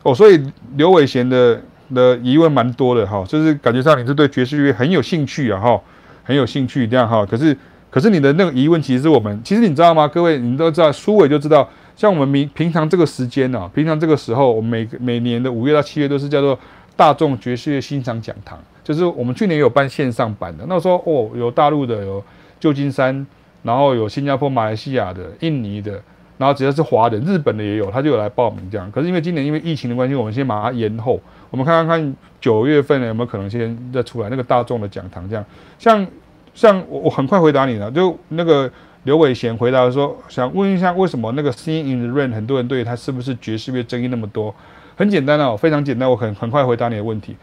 [0.03, 0.41] 哦，所以
[0.75, 1.61] 刘伟贤的
[1.94, 5.82] 的疑问蛮多的哈，就是感觉上你是对爵士乐很有兴趣啊哈，
[6.24, 7.26] 很有兴趣这样哈。
[7.26, 7.56] 可是
[7.90, 10.07] 可是你的那个疑问其实是我们，其实你知道吗？
[10.07, 16.57] 各位，你都知道，苏伟就知道，像我们平平常这个时间呢，平常这个时候，我们每每年的五月到七月都是叫做。
[16.95, 20.66] 大众爵士乐欣赏讲堂，就是我们去年有办线上版的。
[20.68, 22.22] 那时候哦，有大陆的，有
[22.60, 23.26] 旧金山，
[23.64, 25.94] 然后有新加坡、马来西亚的、印尼的，
[26.40, 28.90] 然后只要是华人，日本的也有，他就有来报名这样。
[28.91, 31.20] 可是因为今年因为疫情的关系，我们先把它延后。
[31.52, 35.45] 我们看看看九月份呢有没有可能先再出来那个大众的讲堂这样。
[35.78, 36.07] 像
[36.56, 38.72] 像我我很快回答你了，就那个
[39.03, 44.56] 刘伟贤回答说，想问一下为什么那个 Sing in the Rain 很多人对他是不是爵士乐争议那么多？
[44.95, 47.36] 很简单哦，非常简单，我很很快回答你的问题。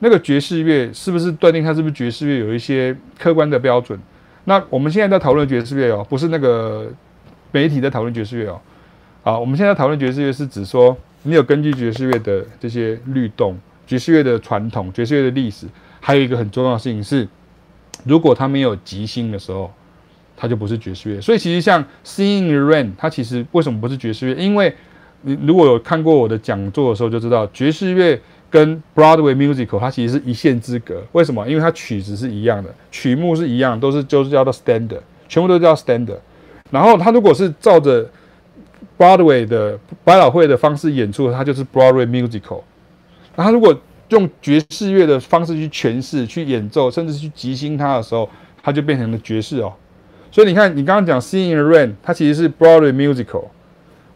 [0.00, 3.98] 那个爵士乐是不是断定它是不是爵士乐有一些客观的标准？
[4.44, 6.86] 那我们现在在讨论爵士乐哦，不是那个
[7.52, 8.60] 媒体在讨论爵士乐哦。
[9.22, 15.66] 好，我们现在讨论爵士乐是指说，你有根据爵士乐的这些律动、爵士乐的传统、爵士乐的历史，
[16.00, 17.26] 还有一个很重要的事情是，
[18.04, 19.72] 如果它没有即兴的时候，
[20.36, 21.20] 它就不是爵士乐。
[21.20, 24.34] 所以其实像《Singing the Rain》，它其实为什么不是爵士乐？
[24.34, 24.72] 因为
[25.22, 31.02] 你如果有看过我的讲座的时候，就知道爵士乐跟 Broadway musical 它其实是一线之隔。
[31.10, 31.48] 为什么？
[31.48, 36.18] 因为它曲子是一样的，曲目是一样，都是就是叫做 standard，全部都叫 standard。
[36.70, 38.08] 然后它如果是照着
[38.98, 42.62] Broadway 的百老汇的方式演出，它就是 Broadway musical。
[43.34, 43.78] 那它如果
[44.08, 48.28] 用爵士乐的方式去诠释、去演奏，甚至去即兴它的时候，
[48.62, 49.72] 它就变成了爵士哦。
[50.30, 53.44] 所以你看，你刚刚讲《Singing the Rain》，它其实是 Broadway musical。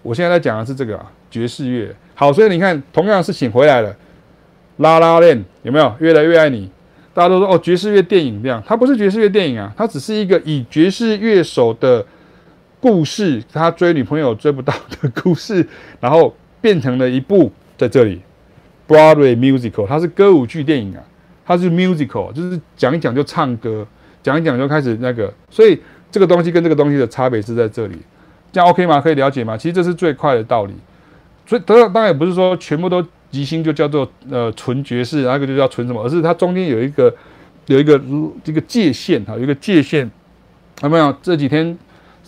[0.02, 1.94] 我现在在讲的是这个啊，爵士乐。
[2.14, 3.90] 好，所以你看，同样是请回来了，
[4.78, 5.94] 《拉拉链》有没有？
[6.00, 6.70] 越来越爱你。
[7.12, 12.04] 大家都说哦，爵士乐电影这样，它不是爵士乐电影啊，它只是一个以爵士乐手的
[12.80, 15.66] 故事，他追女朋友追不到的故事，
[16.00, 18.20] 然后变成了一部在这里
[18.88, 21.02] Broadway musical，它是歌舞剧电影啊，
[21.44, 23.86] 它是 musical，就是讲一讲就唱歌，
[24.22, 25.78] 讲一讲就开始那个，所以
[26.10, 27.96] 这个东西跟这个东西的差别是在这里。
[28.52, 29.00] 这样 OK 吗？
[29.00, 29.56] 可以了解吗？
[29.56, 30.74] 其实这是最快的道理。
[31.46, 37.14] 所以当然当然也不是说全部都即兴就叫做呃纯爵士，那个就叫纯什么，而是它中间有一个
[37.66, 38.00] 有一个
[38.42, 40.10] 这个界限哈，有一个界限。
[40.82, 41.14] 有没有？
[41.22, 41.76] 这几天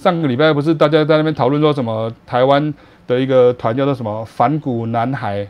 [0.03, 2.74] 上个礼拜不是大家在那边讨论说什么台湾
[3.07, 5.49] 的一个团叫做什么反骨男孩，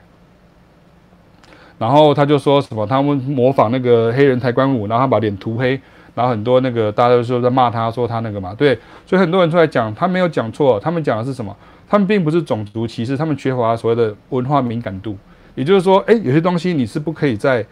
[1.79, 5.81] 然后他就说什么他们模仿那个黑人抬棺舞，然后他把脸涂黑。
[6.15, 11.57] 然后很多那个大家都说在骂他，说他那个嘛，对，所以很多人出来讲，他没有讲错，他们讲的是什么？
[11.89, 15.17] 他们并不是种族歧视，他们缺乏所谓的文化敏感度。
[15.55, 17.65] 也就是说，诶，有些东西你是不可以在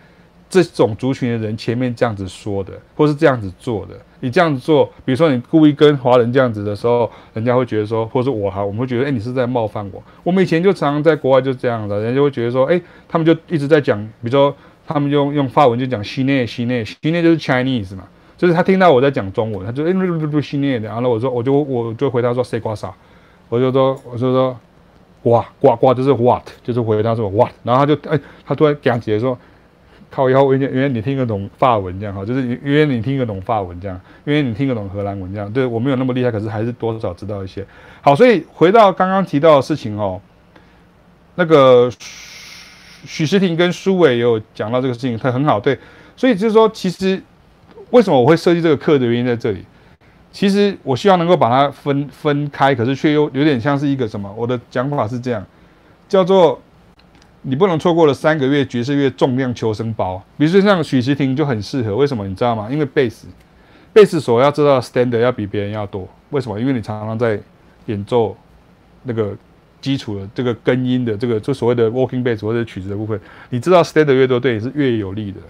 [0.50, 3.94] 这种族群的人前面这样子说的，或是这样子做的。
[4.22, 10.02] 你这样子做，比如说你故意跟华人这样子的时候，人家会觉得说，或者我哈，我们会觉得，诶，你是在冒犯我。
[10.22, 14.54] 我们以前就常常在国外就这样的，人家就会觉得说，诶，他们就一直在讲，比如说
[14.86, 18.04] 他们用用法文就讲西内西内西内就是 Chinese 嘛。
[18.36, 20.88] 就是他听到我在讲中文，他就哎，不不不，训练的。
[20.88, 22.90] 然后我说，我就我就回答说，谁瓜啥？
[23.50, 24.56] 我就说，我就说，
[25.24, 27.52] 哇呱呱，就是 what，就是回答说 what。
[27.62, 29.38] 然后他就哎，他突然讲起来说，
[30.10, 35.52] 靠腰，因为因为你听得懂法文这样哈，就是因为你听得懂法文这样，因为你听得懂荷兰文这样。
[35.52, 37.64] 对，我没有那么厉害，可是还是多少知道一些。
[38.00, 40.20] 好，所以回到刚刚提到的事情哦，
[41.34, 41.90] 那个
[43.04, 45.58] 许时廷跟苏伟也有讲到这个事情，他很好。
[45.60, 45.78] 对，
[46.16, 47.22] 所以就是说，其实。
[47.90, 49.64] 为什么我会设计这个课的原因在这里，
[50.30, 54.32] 其实我希望能够把它分分开，可是却又有点像是一个什么？
[54.38, 55.44] 我的讲法是这样，
[56.08, 56.62] 叫做
[57.42, 60.22] 你不能错过了三个月爵士乐重量求生包。
[60.36, 62.68] 比如说像许时婷就很适合，为什么你知道吗？
[62.70, 63.26] 因为贝斯，
[63.92, 66.06] 贝斯手要知道 standard 要比别人要多。
[66.30, 66.60] 为什么？
[66.60, 67.40] 因为你常常在
[67.86, 68.36] 演奏
[69.04, 69.34] 那个
[69.80, 73.18] 基础的这个根音的这个就所谓的 walking bass 或者曲子的部分，
[73.48, 75.40] 你知道 standard 越多，对你是越有利的。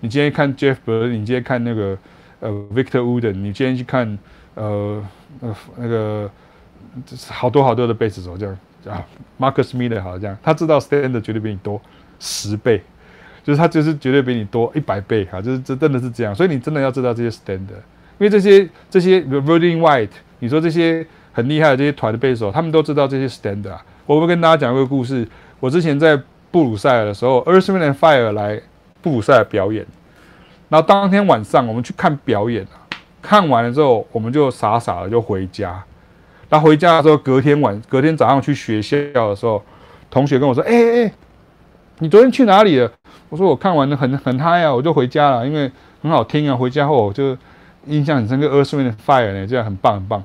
[0.00, 1.96] 你今天看 Jeff Berlin，你今天看那个
[2.40, 4.18] 呃 Victor Wooden，你今天去看
[4.54, 5.02] 呃
[5.40, 6.30] 呃那个
[7.28, 8.58] 好多好多的贝斯手这样。
[8.88, 9.04] 啊
[9.38, 11.80] ，Marcus Miller 好这样，他知道 standard 绝对比你多
[12.18, 12.82] 十倍，
[13.42, 17.82] 就是他就是绝对比你多一百倍哈，就是这真的是这样，所以你真的要知道这些 standard，
[18.18, 23.78] 因为这些这些 Verdine White，你说这些很厉害的这些团的贝斯手，他们都知道这些 standard。
[24.06, 25.28] 我会跟大家讲一个故事，
[25.60, 26.20] 我之前在
[26.50, 28.60] 布鲁塞尔的时候，Earth Wind and Fire 来
[29.02, 29.86] 布鲁塞尔表演，
[30.68, 32.66] 然后当天晚上我们去看表演，
[33.22, 35.84] 看完了之后我们就傻傻的就回家。
[36.50, 39.62] 他回家的时候，隔天晚，隔天早上去学校的时候，
[40.10, 41.12] 同学跟我说：“哎哎，
[42.00, 42.90] 你昨天去哪里了？”
[43.30, 45.70] 我说：“我看完了很很嗨啊，我就回家了，因为
[46.02, 46.56] 很好听啊。
[46.56, 47.36] 回家后我就
[47.86, 50.24] 印象很深刻 Earth Wind Fire 呢，这样很棒很棒。”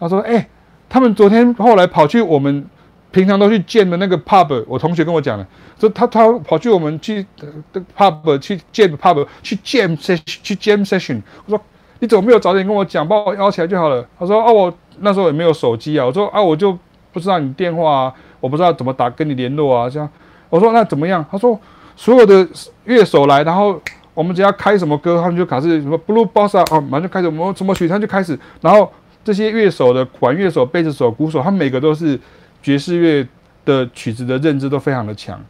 [0.00, 0.48] 他说：“哎，
[0.88, 2.66] 他们昨天后来跑去我们
[3.12, 5.46] 平常都去见的那个 pub，我同学跟我讲了，
[5.78, 7.24] 说他他跑去我们去
[7.72, 11.64] 的 pub 去见 pub 去 jam session 去 jam session。”我说
[12.00, 16.76] ：“你怎么没有早点跟我讲，把我邀起来就好了？”他说：“哦，我。”那时候也没有手机啊，我说啊，我就
[17.12, 20.08] 不知道你电话啊，我不知道怎么打跟你联络啊，这样。
[20.48, 21.24] 我说那怎么样？
[21.30, 21.58] 他说
[21.96, 22.46] 所有的
[22.84, 23.80] 乐手来，然后
[24.14, 28.38] 我们只要开什么歌，他们就开始什么 Blue Bossa 啊，马上就开始我们什么曲，他就开始。
[28.60, 28.90] 然后
[29.24, 32.18] 这些乐手的管乐手、贝斯手、鼓手，他每个都是
[32.62, 33.26] 爵士乐
[33.64, 35.40] 的曲子的认知都非常的强。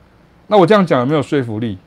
[0.48, 1.78] 那我这样讲有没有说服力？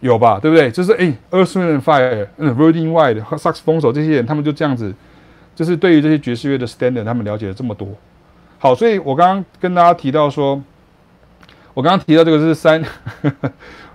[0.00, 0.70] 有吧，对不对？
[0.70, 4.94] 就是诶 Earth Wind and Fire，嗯，Verdine White 和萨克斯风手这些人，他们就这样子。
[5.58, 7.88] 就是对于这些爵士乐的 standard，他们了解了这么多。
[8.60, 10.62] 好，所以我刚刚跟大家提到说，
[11.74, 12.80] 我刚刚提到这个是三，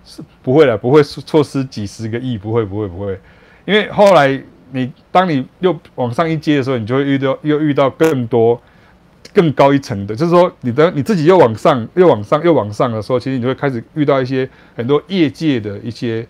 [0.03, 3.17] 是 不会的，不会错失几十个亿，不会，不会，不会。
[3.63, 8.61] 因为后来你当你又往上一阶的时候，你就会遇到又遇到更多
[9.33, 16.27] 更高一层的，就是说你的你自己又往上又往上又往上的时候，其实你会开始遇到一些很多业界的一些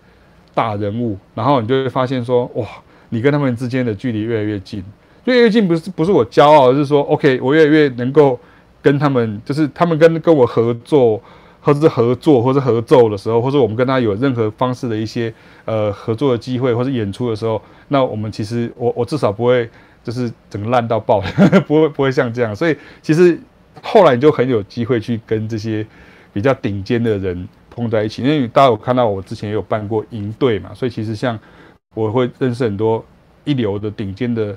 [0.54, 2.64] 大人物，然后你就会发现说，哇，
[3.08, 4.84] 你跟他们之间的距离越来越近。
[5.24, 8.38] 越来越近不是不是我骄傲，而是说，OK，我越来越能够
[8.82, 11.18] 跟他们，就是他们跟跟我合作，
[11.62, 15.32] 或者是合作，或者合奏的时候，或者我们跟他有任何方式的一些
[15.64, 19.66] 呃合作的机会，或者演出的时候，那我们其实我我至少不会
[20.02, 21.22] 就是整个烂到爆，
[21.66, 22.54] 不会不会像这样。
[22.54, 23.38] 所以其实
[23.82, 25.86] 后来你就很有机会去跟这些
[26.34, 31.38] 比较顶尖的人碰在一起，因为大家有看到我之前也有办过营队嘛，所以其实像
[31.94, 33.02] 我会认识很多
[33.44, 34.54] 一流的顶尖的。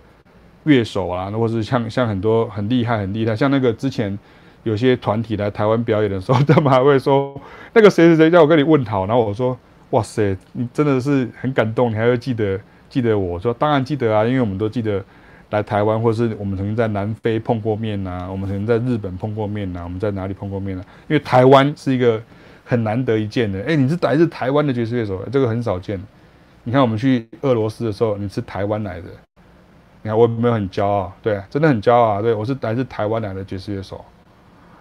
[0.67, 4.17] 乐手啊，或是像像很多很厉害很厉害，像那个之前
[4.63, 7.39] 有些团体来台湾表演的时候，他们还会说
[7.73, 9.57] 那个谁谁谁叫我跟你问好，然后我说
[9.91, 15.03] 哇塞，你真的是很感动，你还会记得记得我说当然记得啊，因为我们都记得
[15.51, 21.07] 来台湾，或是我们曾经在南非碰过面呐、我们曾经在日本碰过面呐、我们在哪里碰过面呢、啊？
[21.07, 22.21] 因为台湾是一个
[22.65, 25.97] 很难得一见的，哎，你是来自台湾的爵士乐手，这个很少见。
[26.65, 29.07] 你看我们去俄罗斯的时候，你是台湾来的。
[30.03, 32.21] 你看我有没有很骄傲，对，真的很骄傲啊！
[32.21, 34.05] 对，我是来自台湾来的爵士乐手，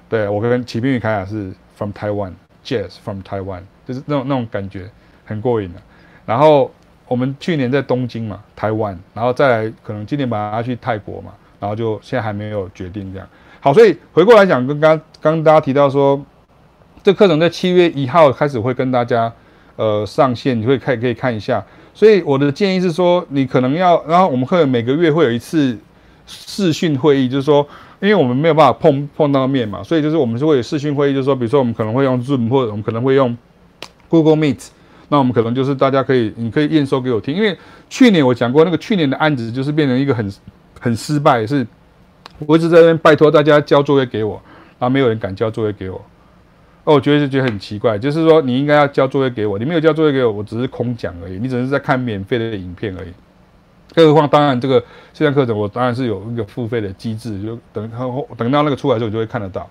[0.08, 4.88] 对，我跟启斌与凯亚是 from Taiwan，jazz from Taiwan，就是那种那种感觉
[5.24, 5.80] 很过瘾的。
[6.24, 6.70] 然后
[7.08, 13.28] 我们去年在东京嘛，台湾，然后再来可能今年把它去泰国嘛，然后就现在还没有决定这样。
[13.60, 16.24] 好，所以回过来讲，跟刚刚大家提到说，
[17.02, 19.32] 这课程在七月一号开始会跟大家
[19.76, 21.64] 呃上线，你会看可以看一下。
[21.96, 25.74] 所以我的建议是说，你可能要，然后我们会每个月会有一次
[26.26, 27.66] 视讯会议，就是说，
[28.00, 33.34] 因为我们没有办法碰碰到面嘛，所以就是我们是会有视讯会议，就是说，比如说我们可能会用 Zoom，或者我们可能会用
[34.10, 34.66] Google Meet，
[35.08, 37.56] 那我们可能就是大家可以，你可以验收给我听，因为
[37.88, 40.30] 去年我讲过那个去年的案子就是变成一个很
[40.78, 41.66] 很失败，是
[42.40, 44.38] 我一直在那边拜托大家交作业给我，
[44.78, 45.98] 然后没有人敢交作业给我。
[46.86, 53.08] 哦，我觉得就觉得很奇怪，就是说你应该要交作业给我，你没有交作业给我，我只是空讲而已，你只是在看免费的影片而已。
[53.92, 54.78] 更何况，当然这个
[55.12, 57.90] 线上课程我当然是有一个付费的机制，就等
[58.38, 59.68] 等到那个出来之后，你就会看得到。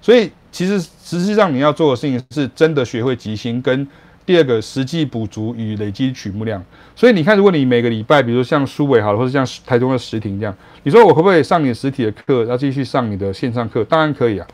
[0.00, 3.86] 所以其实实际上你要做的事情是真的学会即兴，跟
[4.24, 6.64] 第二个实际补足与累积曲目量。
[6.96, 13.84] 所以你看，如果你每个礼拜，比如像苏伟好了，或者像台中的实庭这样，你说我可不可以上你实体的课，要继续上你的线上课？
[13.84, 14.46] 当然可以啊。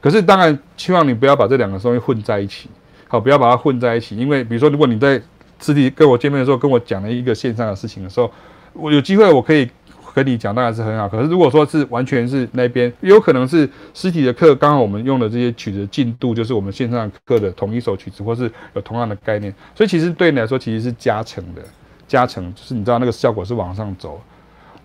[0.00, 2.68] 可是，当然希望你不要把这两个东西混在一起，
[3.06, 4.16] 好，不要把它混在一起。
[4.16, 5.20] 因为，比如说，如果你在
[5.60, 8.30] 实体跟我见面的时候，跟我讲了一个线上的事情的时候，
[8.72, 9.68] 我有机会我可以
[10.14, 11.08] 跟你讲当然是很好。
[11.08, 21.60] 可是如果说是完全是那边，有可能是实体的课，刚好我们用的这些曲子进度就是我们线上课的同一首曲子，或是有同样的概念，所以其实对你来说其实是加成的，
[22.08, 24.20] 加成就是你知道那个效果是往上走。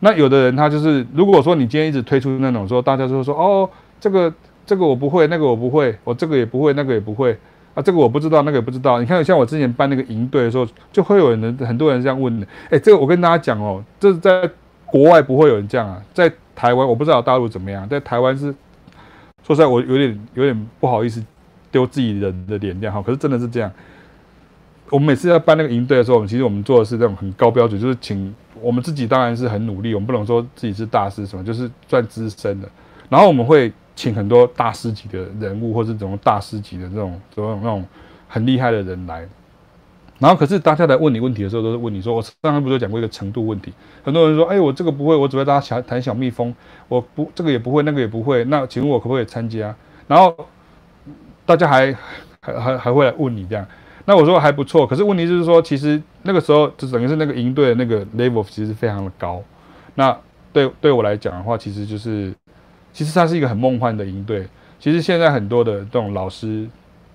[0.02, 3.68] 那有的人他就是，如果说你今天一直推出那种说，大家就说哦，
[4.00, 4.32] 这个
[4.66, 7.38] 这个我不会，那个我不会，我这个也不会，那个也不会。
[7.76, 9.02] 啊，这个我不知道，那个也不知道。
[9.02, 12.48] 你看，像我之前办那个营队的时候，就会有人很多人这样问的。
[12.70, 14.50] 哎，这个我跟大家讲哦，这是在
[14.86, 18.46] 国外不会有人这样啊，在台湾我不知道大陆怎么样，在台湾是
[19.46, 21.22] 说实在，我有点有点不好意思
[21.70, 23.02] 丢自己人的脸这样哈。
[23.02, 23.70] 可是真的是这样。
[24.90, 32.70] 我们每次要办那个营队的时候，我们其实我们做的是这种很高标准，就是请我们自己当然是很努力，我们不能说自己是大师什么，就是算资深的。
[33.10, 33.70] 然后我们会。
[33.96, 37.86] 请很多大师级的人物，或是这种大师级的这种这种那种
[38.28, 39.28] 很厉害的人来，
[40.20, 43.74] 然后可是大家来问你问题的时候，都是问你说：“我刚刚不是讲过一个程度问题？”
[44.04, 46.54] 很多人说：“哎，我这个不会，我只会大家弹小蜜蜂，
[46.88, 49.74] 我不这个也不会，那个也不会。”那请问我可不可以参加？
[50.08, 50.36] 然后
[51.46, 51.94] 大家还
[52.42, 53.66] 还还还会来问你这样，
[54.06, 54.86] 那我说还不错。
[54.86, 59.42] 可是问题就是说，其实那个时候就等于是那个营队的那个 level 其实非常的高。
[59.96, 60.18] 那
[60.52, 62.34] 对对我来讲的话，其实就是。
[62.96, 64.48] 其实它是一个很梦幻的营队。
[64.80, 66.66] 其实现在很多的这种老师，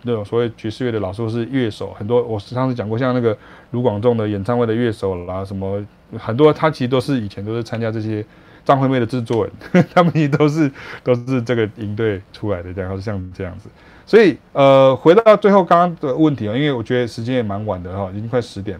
[0.02, 3.36] 那种所谓爵士乐的老师或是乐手，很多我上次讲过，像那个
[3.70, 5.82] 卢广仲的演唱会的乐手啦，什么
[6.19, 8.23] 很多，他其实都是以前都是参加这些
[8.62, 10.70] 张惠妹的制作人， 他们也都是
[11.02, 13.70] 都是这个营队出来的，然后像这样子。
[14.05, 18.78] 所以呃，回到最后刚刚的问题啊，因为我觉得时间也蛮晚的哈，已经快十点。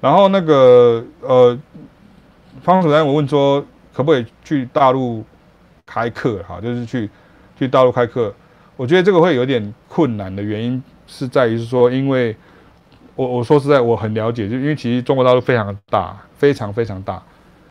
[0.00, 1.58] 然后那个呃，
[2.62, 3.60] 方主任我问说，
[3.92, 5.22] 可不可以去大陆？
[5.92, 7.10] 开课哈，就是去
[7.58, 8.32] 去大陆开课，
[8.76, 12.36] 我觉得这个会有点困难的原因是在于是说，因为
[13.16, 17.20] 我我说实在我很了解，就因为其实中国大陆非常大，非常非常大。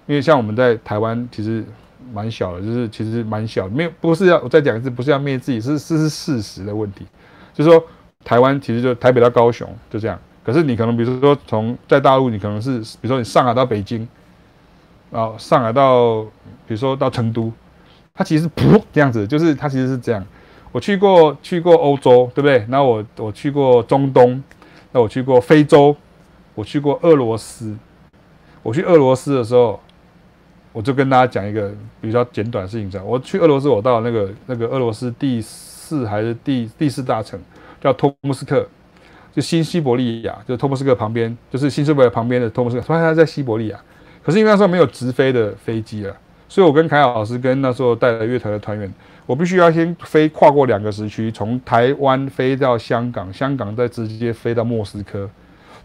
[0.06, 1.64] 因为像我们在台湾其实
[2.12, 7.06] 蛮小的，就是其实蛮小，没有不是要我再讲一次，不是要灭自己，是是是事实的问题。
[7.54, 7.82] 就是说
[8.26, 14.06] 台湾其实就台北到高雄就这样，可是你可能比如说从在大陆，你可能是比如说你上海到北京，
[15.10, 16.24] 然后上海到
[16.68, 17.50] 比如说到成都。
[18.20, 20.22] 它其实噗这样子，就是它其实是这样。
[20.74, 22.66] 我去过去过欧洲，对不对？
[22.68, 24.44] 那我我去过中东，
[24.92, 25.96] 那我去过非洲，
[26.54, 27.74] 我去过俄罗斯。
[28.62, 29.80] 我去俄罗斯的时候，
[30.74, 32.92] 我就跟大家讲一个比较简短的事情。
[32.92, 37.40] 讲，我去俄罗斯，我到那个那个俄罗斯第四还是第第四大城，
[37.80, 38.68] 叫托木斯克，
[39.34, 42.82] 就新西伯利亚，就是托木斯克旁边，就是新西伯利亚旁边的托木斯克。
[42.82, 43.80] 虽然它在西伯利亚，
[44.22, 46.14] 可是因为那时候没有直飞的飞机了。
[46.52, 48.92] 所以，我跟凯老师跟那时候带了乐团的团员，
[49.28, 55.30] 我必须要先飞跨过两个时区，从台湾飞到香港，香港再直接飞到莫斯科，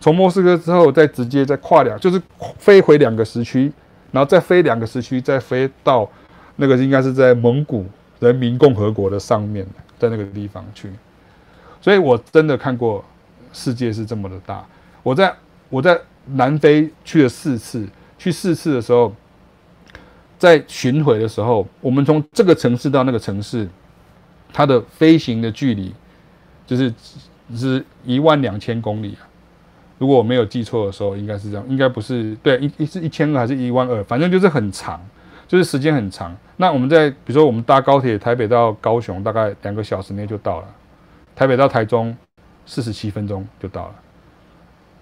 [0.00, 2.20] 从莫斯科之后再直接再跨两，就是
[2.56, 3.70] 飞回两个时区，
[4.10, 6.10] 然后再飞两个时区，再飞到
[6.56, 7.84] 那个应该是在蒙古
[8.18, 9.66] 人民共和国的上面，
[9.98, 10.90] 在那个地方去。
[11.82, 13.04] 所以我真的看过
[13.52, 14.64] 世界是这么的大。
[15.02, 15.30] 我在
[15.68, 17.86] 我在南非去了四次，
[18.16, 19.14] 去四次的时候。
[20.44, 23.66] 在巡回的时候，我们从这个城市到那个城市，
[24.52, 25.94] 它的飞行的距离
[26.66, 26.92] 就是
[27.56, 29.24] 是一万两千公里啊。
[29.96, 35.00] 如果我没有记错的时候，应该是这样，应该不是对，一一是一千二还是一万二，反正就是很长，
[35.48, 36.36] 就是时间很长。
[36.58, 40.66] 那我们在比如说我们搭高铁台北到高雄，大概两个小时内就到了；
[41.34, 42.14] 台北到台中
[42.66, 43.94] 四十七分钟就到了。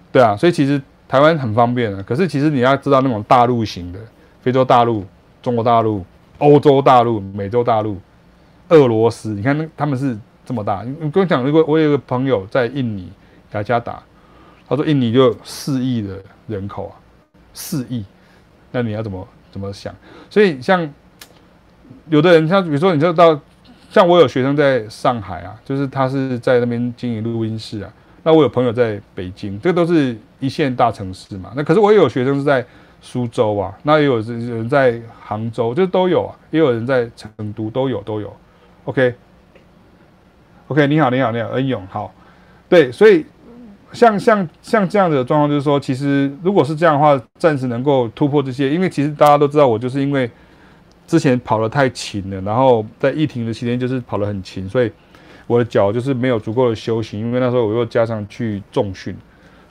[0.09, 2.01] 对啊，所以其实台湾很方便的。
[2.03, 3.99] 可是其实你要知道那种大陆型的
[4.39, 5.05] 非洲大陆。
[5.43, 6.03] 中国大陆、
[6.37, 7.97] 欧洲大陆、美洲大陆、
[8.69, 10.83] 俄罗斯，你看那他们是这么大。
[10.83, 13.11] 你跟我讲，如果我有个朋友在印尼
[13.51, 14.01] 雅加达，
[14.65, 16.17] 他说印尼就四亿的
[16.47, 16.95] 人口啊，
[17.53, 18.05] 四亿，
[18.71, 19.93] 那你要怎么怎么想？
[20.29, 20.89] 所以像
[22.07, 23.37] 有的人，像比如说，你就到
[23.91, 27.93] 像我有学生在上海啊，就是他是在那边经营录音室啊。
[28.23, 31.51] 那我有朋友在北京，这都是一线大城市嘛。
[31.53, 32.65] 那可是我也有学生是在。
[33.05, 38.33] 苏州啊，那也有人在杭州，就都有啊，也有人在成都，都有都有。
[38.85, 39.17] OK，OK，、
[40.87, 42.13] 你好，你好，你好，恩勇，好，
[42.69, 43.25] 对，所以
[43.91, 50.31] 像像像这样的状况，就是说，其实如果是这样的话，暂时能够突破这些，因为其实大家都知道，我就是因为
[51.05, 54.89] 之前跑得太勤了，然后在疫情的期间就是跑得很勤，所以
[55.45, 59.13] 我的脚就是没有足够的休息，因为那时候我又加上去重训。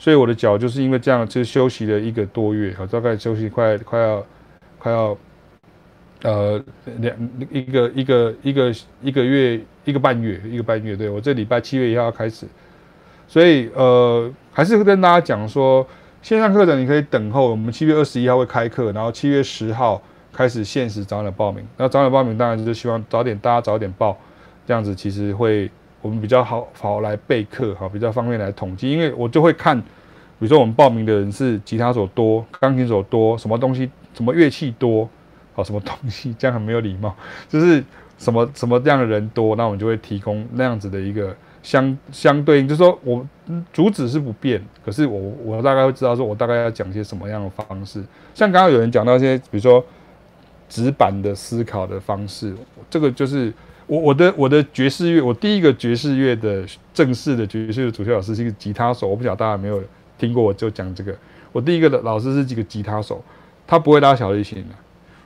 [0.03, 4.25] 所以我的脚就是因为这样，就休息了一个多月，大概休息快快要
[4.77, 5.17] 快要
[6.23, 6.61] 呃
[6.97, 7.15] 两
[7.49, 12.45] 一个一个一个一个月一个半月一个半月，对，我这礼拜七月一号开始，
[13.29, 15.87] 所以呃还是跟大家讲说，
[16.21, 20.01] 线上课程你可以等候，我们七月二十一号会开课，然后七月十号
[20.33, 21.65] 开始限时早点报名。
[21.77, 24.17] 那早点报名当然就是希望早点大家早点报，
[24.67, 25.71] 这样子其实会
[26.03, 28.91] 我们比较好好来备课哈，比较方便来统计。
[28.91, 29.85] 因为我就会看，比
[30.39, 35.09] 如说我们报名的人是吉他手多、钢琴手多、什么东西、什么乐器多，
[35.55, 37.15] 好什么东西，这样很没有礼貌，
[37.49, 37.83] 就是
[38.19, 41.35] 什么什么这样的人多，那我们就会提供那样子的一个。
[41.63, 43.25] 相 相对应，就是说我
[43.71, 48.03] 主旨是不变，可是我我大概会知道说，我大概要讲些什么样的方式。
[48.33, 49.81] 像刚刚有人讲到一些，比如说
[50.67, 52.53] 纸板的思考的方式，
[52.89, 53.53] 这个就是
[53.87, 59.83] 我我的我的爵士乐，我第一个爵士乐的正式的爵士的主修老师是一个吉他手，我不晓得大家有没有
[60.17, 61.15] 听过，我就讲这个。
[61.51, 63.23] 我第一个的老师是几个吉他手，
[63.67, 64.65] 他不会拉小提琴，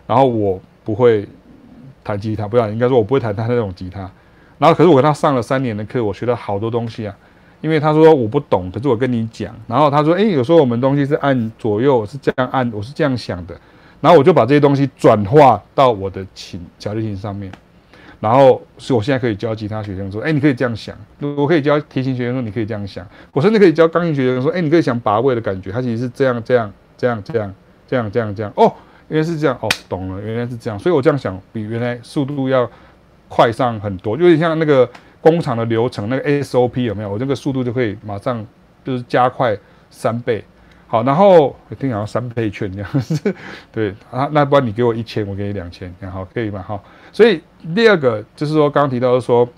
[0.05, 1.27] 然后我不会
[2.03, 4.09] 弹吉他，不要应该说我不会弹他那种吉他。
[4.57, 7.15] 然后，可是我跟他上了三年的课，我学了好多东西啊。
[7.61, 9.55] 因为他说我不懂，可是我跟你讲。
[9.67, 13.59] 然后他说，哎，有时候我们东西是按左右，是这样按，我是这样想的。
[13.99, 17.51] 然后我就把这些东西转化到我的琴小提琴上面。
[18.19, 20.95] 然后，所以我现在可以教吉他学生说，哎，你可以这样想。
[21.35, 23.05] 我可以教提琴学生说，你可以这样想。
[23.31, 27.53] 我甚至可以教钢琴学生说，哎，你可以想把位的感觉，它其实是这样这样这样这样
[27.87, 28.53] 这样这样这样。
[28.55, 28.73] 哦，
[29.07, 29.57] 原来是这样。
[29.61, 30.79] 哦，懂了，原来是这样。
[30.79, 32.69] 所以我这样想，比原来速度要。
[33.29, 34.89] 快上很多，就像那个
[35.19, 37.09] 工厂的流程，那个 SOP 有没有？
[37.09, 38.41] 我这个速度就可以马上
[38.85, 39.53] 就是加快
[39.89, 40.41] 三倍。
[40.87, 42.89] 好，然后我听好像三倍券这样，
[43.69, 46.63] 对啊，那不然你给我一千，我给你两千，这样好可以吗？
[46.65, 46.81] 好，
[47.17, 47.41] 所以
[47.73, 49.49] 第二个就是说，刚刚提到的说，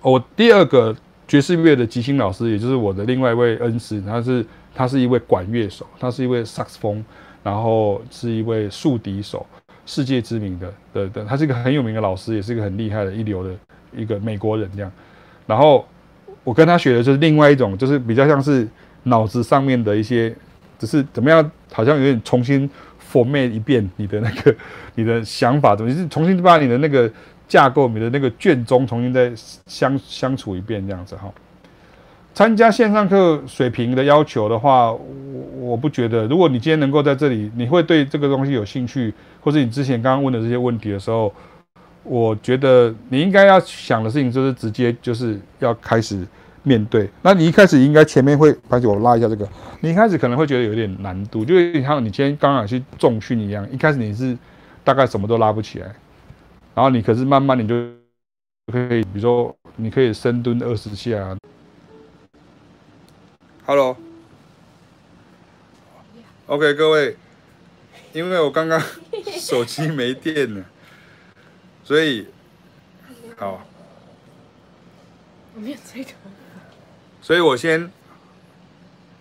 [0.00, 0.94] 我第二个
[1.26, 7.04] 爵士乐的即兴老师，也就是我的另外一位恩师，他是他是一位管乐手，他是一位萨克斯风，
[7.42, 9.44] 然后是一位竖笛手。
[9.86, 13.50] 世界知名的的的，他是一个很有名的老师，也是一个很厉害的一流的
[13.92, 14.92] 一个美国人这样。
[15.48, 15.84] 然后
[16.44, 18.68] 我跟他学的就是另外一种，就是比较像是
[19.02, 20.32] 脑子上面的一些，
[20.78, 22.70] 只是怎么样，好像有点重新
[23.12, 24.54] format 一遍你的那个
[24.96, 27.10] 你的想法，怎么你是重新把你的那个
[27.48, 29.32] 架构、你的那个卷宗重新再
[29.66, 31.32] 相相处一遍这样子哈。
[32.34, 35.00] 参加线上课水平的要求的话，我
[35.58, 36.26] 我不觉得。
[36.26, 41.32] 如果你今天能够在这里，你会对这个东西有兴趣，或者你之前刚刚问的这些问题的时候，
[42.02, 46.26] 我觉得你应该要想的事情就是直接就是要开始
[46.66, 47.08] 面对。
[47.22, 49.48] 那你一开始应该前面会，而且我拉一下这个，
[49.80, 54.36] 你一开始可能会觉得有点难度，就像你今天刚刚去重训一样，一开始你是
[54.82, 55.86] 大概什么都拉不起来，
[56.74, 57.74] 然后你可是慢慢你就
[58.72, 61.36] 可以，比如说你可以深蹲二十下。
[63.64, 63.96] Hello，OK，、
[66.48, 67.16] okay, 各位，
[68.12, 68.82] 因为我刚刚
[69.38, 70.64] 手机没电了，
[71.84, 72.26] 所以
[73.36, 73.64] 好，
[75.54, 76.10] 我没有吹头，
[77.26, 77.90] 所以我先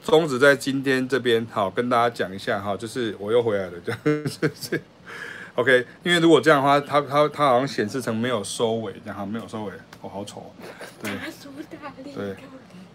[0.04, 4.80] 终止在今天这边，好跟大家讲一下哈，就是我又回来了，就是是
[5.56, 10.54] OK，因为如果这样的话，它它它好像显示成没有收尾，这样哈，没有收尾，我、好丑，
[11.02, 11.12] 对，
[12.14, 12.36] 对。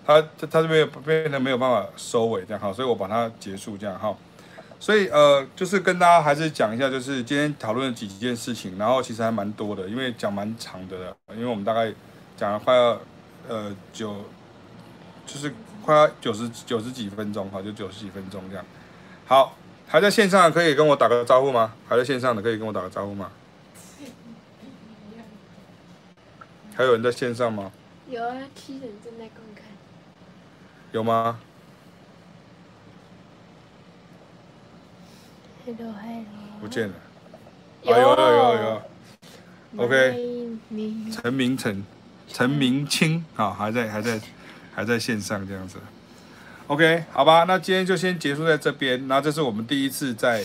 [0.06, 4.16] 他他这边变得没有办法收尾这样哈，所以我把它结束这样哈。
[4.78, 11.92] 所以呃，就是跟大家还是讲一下，就是今天讨论了几件事情，然后其实还蛮多的，因为讲蛮长的了，因为我们大概
[12.36, 13.00] 讲了快要
[13.48, 14.24] 呃九，
[15.32, 15.54] 就是
[15.84, 18.64] 快要九十九十几分钟哈，就九十几分钟这样。
[19.26, 21.72] 好，还在线上的可以跟我打个招呼吗？
[21.88, 23.30] 还在线上的可以跟我打个招呼吗？
[26.74, 27.70] 还有人在线上吗？
[28.08, 29.64] 有啊，七人正在观看。
[30.90, 31.38] 有吗
[35.64, 36.24] ？Hello Hello，
[36.60, 36.94] 不见了。
[37.82, 38.82] 有有有有有。
[39.76, 40.38] OK。
[41.12, 41.84] 陈明成，
[42.26, 44.20] 陈明清啊，还在还在
[44.74, 45.78] 还在线上这样子。
[46.66, 49.08] OK，好吧，那今天就先结束在这边。
[49.08, 50.44] 那这是我们第一次在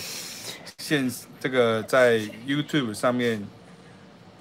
[0.78, 3.48] 线这个在 YouTube 上面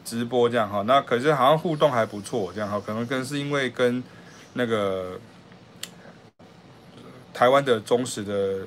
[0.05, 0.83] 直播这样哈。
[0.83, 4.03] 那可是好像互动还不错这样哈，可能跟是因为跟
[4.55, 5.19] 那个。
[7.37, 8.65] 台湾的忠实的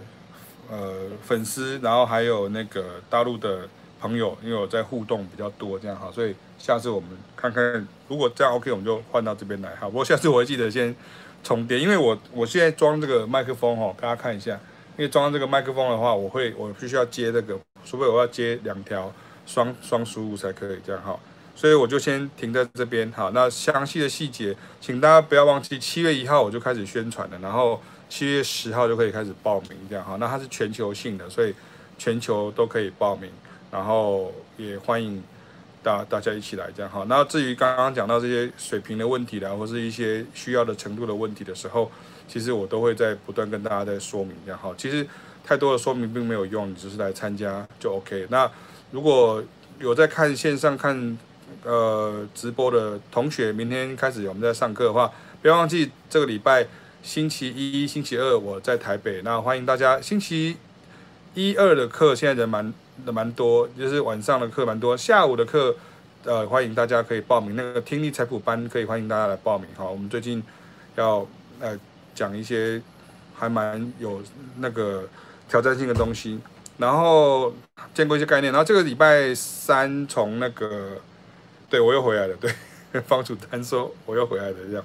[0.70, 3.62] 呃粉丝，然后还有那个大陆的
[3.98, 9.88] 朋友，因为我在互动比较多，这样哈，所以下次我们看看，如果这样 OK，我们就换到这边来哈。
[9.88, 10.96] 不过下次我会记得先
[11.44, 14.52] 重叠，因为我我现在装这个麦克风哈，大家看一下，
[14.98, 19.14] 因为装这个麦克风的话，我会我必须要接这个，除非我要接两条
[19.46, 21.20] 双双输入才可以这样哈，
[21.56, 23.32] 所以我就先停在这边哈。
[23.34, 27.82] 那详细的细节，请大家不要忘记，七月一号我就开始宣传了，然后。
[28.10, 30.16] 七月十号就可以开始报名，这样哈。
[30.18, 31.54] 那它是全球性的，所以
[31.98, 33.30] 全球都可以报名，
[33.70, 35.22] 然后也欢迎
[35.88, 37.06] 大大家一起来这样哈。
[37.08, 41.90] 那至于刚刚讲到这些水平的问题啦，或是一些需要的程度的问题的时候，
[42.28, 44.74] 其实我都会在不断跟大家在说明这样哈。
[44.78, 45.08] 其实
[45.46, 48.28] 太多的说明并没有用，你只是来参加就 OK。
[48.30, 48.52] 那
[48.92, 49.42] 如果
[49.80, 51.18] 有在看线上看
[51.64, 55.10] 呃直播的同学，明天开始我们在上课的话，
[55.42, 56.68] 不要忘记这个礼拜
[57.02, 60.02] 星期一、星期二我在台北，那欢迎大家。
[60.02, 60.58] 星期
[61.34, 62.74] 一二的课现在人蛮
[63.06, 65.76] 蛮多，就是晚上的课蛮多，下午的课
[66.24, 69.86] 呃欢迎大家可以报名那个听力彩谱班，可以欢迎大家来报名哈。
[69.86, 70.44] 我们最近
[70.96, 71.28] 要
[71.60, 71.78] 呃
[72.14, 72.82] 讲一些
[73.36, 74.22] 还蛮有
[74.58, 75.08] 那个。
[75.50, 76.38] 挑战性的东西，
[76.78, 77.54] 然后
[77.94, 80.98] 见过一些概念，然后这个礼拜三从那个，
[81.70, 82.52] 对我又回来了，对，
[83.08, 84.84] 方楚丹说我又回来了这样，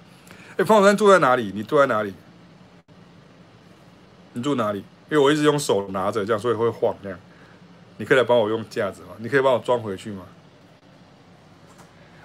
[0.56, 1.50] 哎，方楚丹住在哪里？
[1.52, 2.14] 你住在哪里？
[4.34, 4.78] 你住哪里？
[5.10, 7.18] 因为我一直用手拿着这样，所以会晃这样。
[8.02, 9.10] 你可以来帮我用架子吗？
[9.18, 10.26] 你可以帮我装回去吗？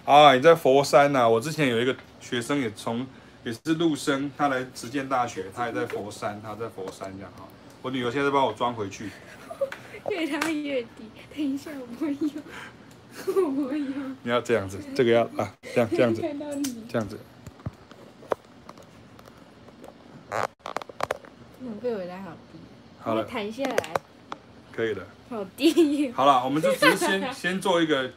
[0.05, 1.29] 啊，你在佛山呐、啊？
[1.29, 3.05] 我之前有一个学生也从
[3.43, 7.45] 也是陆生，他来实践大学，他也在佛山，他在佛山这样哈。
[7.83, 9.11] 我女儿现在帮我装回去，
[10.09, 11.11] 越拉越低。
[11.35, 12.31] 等一下，我不会用，
[13.27, 14.17] 我不会用。
[14.23, 16.21] 你要这样子，这个要啊，这样这样子，
[16.89, 17.19] 这样子。
[20.31, 22.57] 我被我拉好低。
[22.99, 23.93] 好了，弹下来。
[24.71, 25.05] 可以的。
[25.29, 26.11] 好低。
[26.11, 28.11] 好了，我们就只是先 先做一个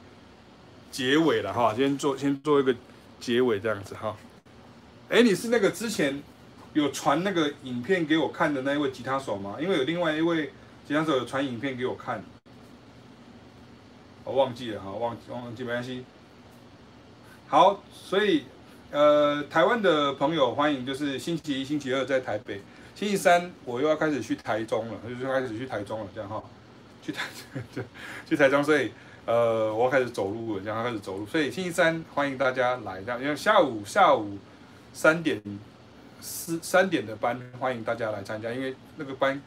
[0.91, 2.74] 结尾了哈，先做先做一个
[3.19, 4.16] 结尾这样子哈。
[5.09, 6.23] 哎，你是那个之前。
[6.73, 9.57] 有传那个影片给我看的那一位吉他手吗？
[9.61, 10.53] 因为有另外一位
[10.87, 12.23] 吉他手有传影片给我看，
[14.23, 16.05] 我忘记了哈，忘忘记没关系。
[17.49, 18.45] 好，所以
[18.93, 22.61] 呃，台湾的朋友欢迎，就是星期一、星期二在台北，
[22.95, 26.41] 星期三我又要开始去台中了，就是开始去台中了，这样哈，
[27.02, 27.24] 去台
[27.74, 27.85] 对
[28.28, 28.93] 去台中，所以
[29.27, 34.39] 呃，我要开始走路了，然后开始走路，所以星期三欢迎大家来，这样因为下午下午
[34.93, 35.40] 三点。
[36.22, 39.40] 四三点的班，欢迎大家来参加，因为那个班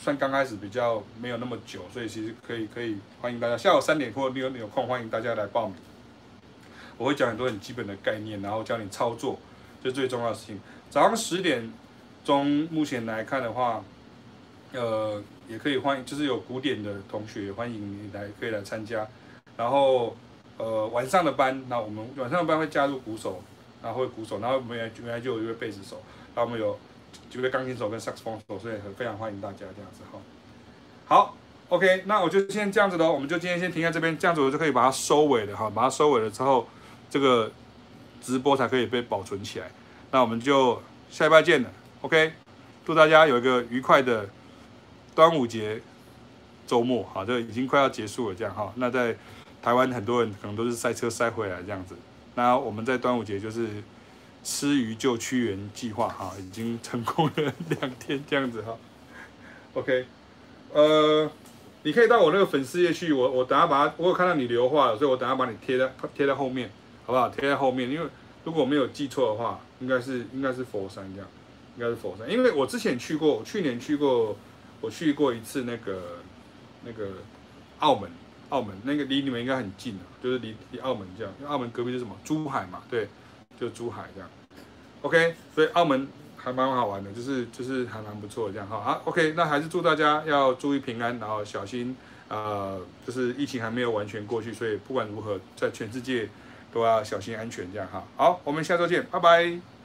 [0.00, 5.76] 算刚开始比较没有那么久，所以其实可以可以欢迎大家下午三点或你有空，欢迎大家来报名。
[6.96, 9.38] 我会讲很多很基本的概念，然后教你操作，
[9.80, 10.60] 这最重要的事情。
[10.90, 11.72] 早上十点
[12.24, 13.84] 钟，目前来看的话，
[14.72, 19.06] 呃，也可以欢迎，就是有鼓点的同学欢迎你来可以来参加。
[19.56, 20.16] 然后
[20.56, 23.42] 呃晚上的班，那我们晚上的班会加入鼓手。
[23.80, 26.02] 然后会鼓手，然后原来原来就有一位贝斯手，
[26.34, 26.76] 然后我们有
[27.30, 30.18] 几位钢琴手跟萨克斯风手，所以很非常欢迎大家这样子哈。
[31.06, 31.36] 好
[31.68, 36.66] ，OK，那我就先这样子喽，我们就今天先停在这边，这样子我就可以把它收尾了哈，把它收尾了之后，
[37.08, 37.52] 这个
[38.20, 39.70] 直播才可以被保存起来。
[40.10, 41.70] 那我们就下礼拜见了
[42.00, 42.32] ，OK，
[42.84, 44.28] 祝大家有一个愉快的
[45.18, 45.82] 端午节
[46.64, 48.72] 周末，好，这已经快要结束了这样哈。
[48.76, 49.16] 那在
[49.60, 51.96] 台湾很多人可能都是塞车塞回来这样子。
[52.36, 53.66] 那我们在端午节就是
[54.44, 58.76] 吃鱼救屈原计划哈，已经成功了两天这样子哈。
[59.74, 60.06] OK，
[60.72, 61.28] 呃，
[61.82, 66.70] 你可以到我那个粉丝页去，我我等下把它，我有看到你留话了，所以我等下把你贴在贴在后面，
[67.04, 67.28] 好不好？
[67.28, 68.08] 贴在后面，因为
[68.44, 71.28] 如果我没有记错的话，应该是应该是佛山这样，
[71.76, 74.36] 应该是佛山，因为我之前去过，去年去过，
[74.80, 76.18] 我去过一次那个
[76.84, 77.08] 那个
[77.80, 78.10] 澳门。
[78.50, 82.16] 澳门那个离你们应该很近啊，就是离离澳门这样，因为澳门隔壁是什么？
[82.24, 83.06] 珠海嘛，对，
[83.60, 84.30] 就珠海这样。
[85.02, 88.80] OK，所以澳门还蛮好玩的，就是就是还蛮不错的这样哈。
[88.80, 91.94] 好，OK，那还是祝大家要注意平安，然后小心，
[92.28, 96.26] 呃，就是疫情还没有完全过去，所以不管如何，在全世界
[96.72, 98.02] 都要小心安全这样哈。
[98.16, 99.77] 好，我们下周见，拜拜。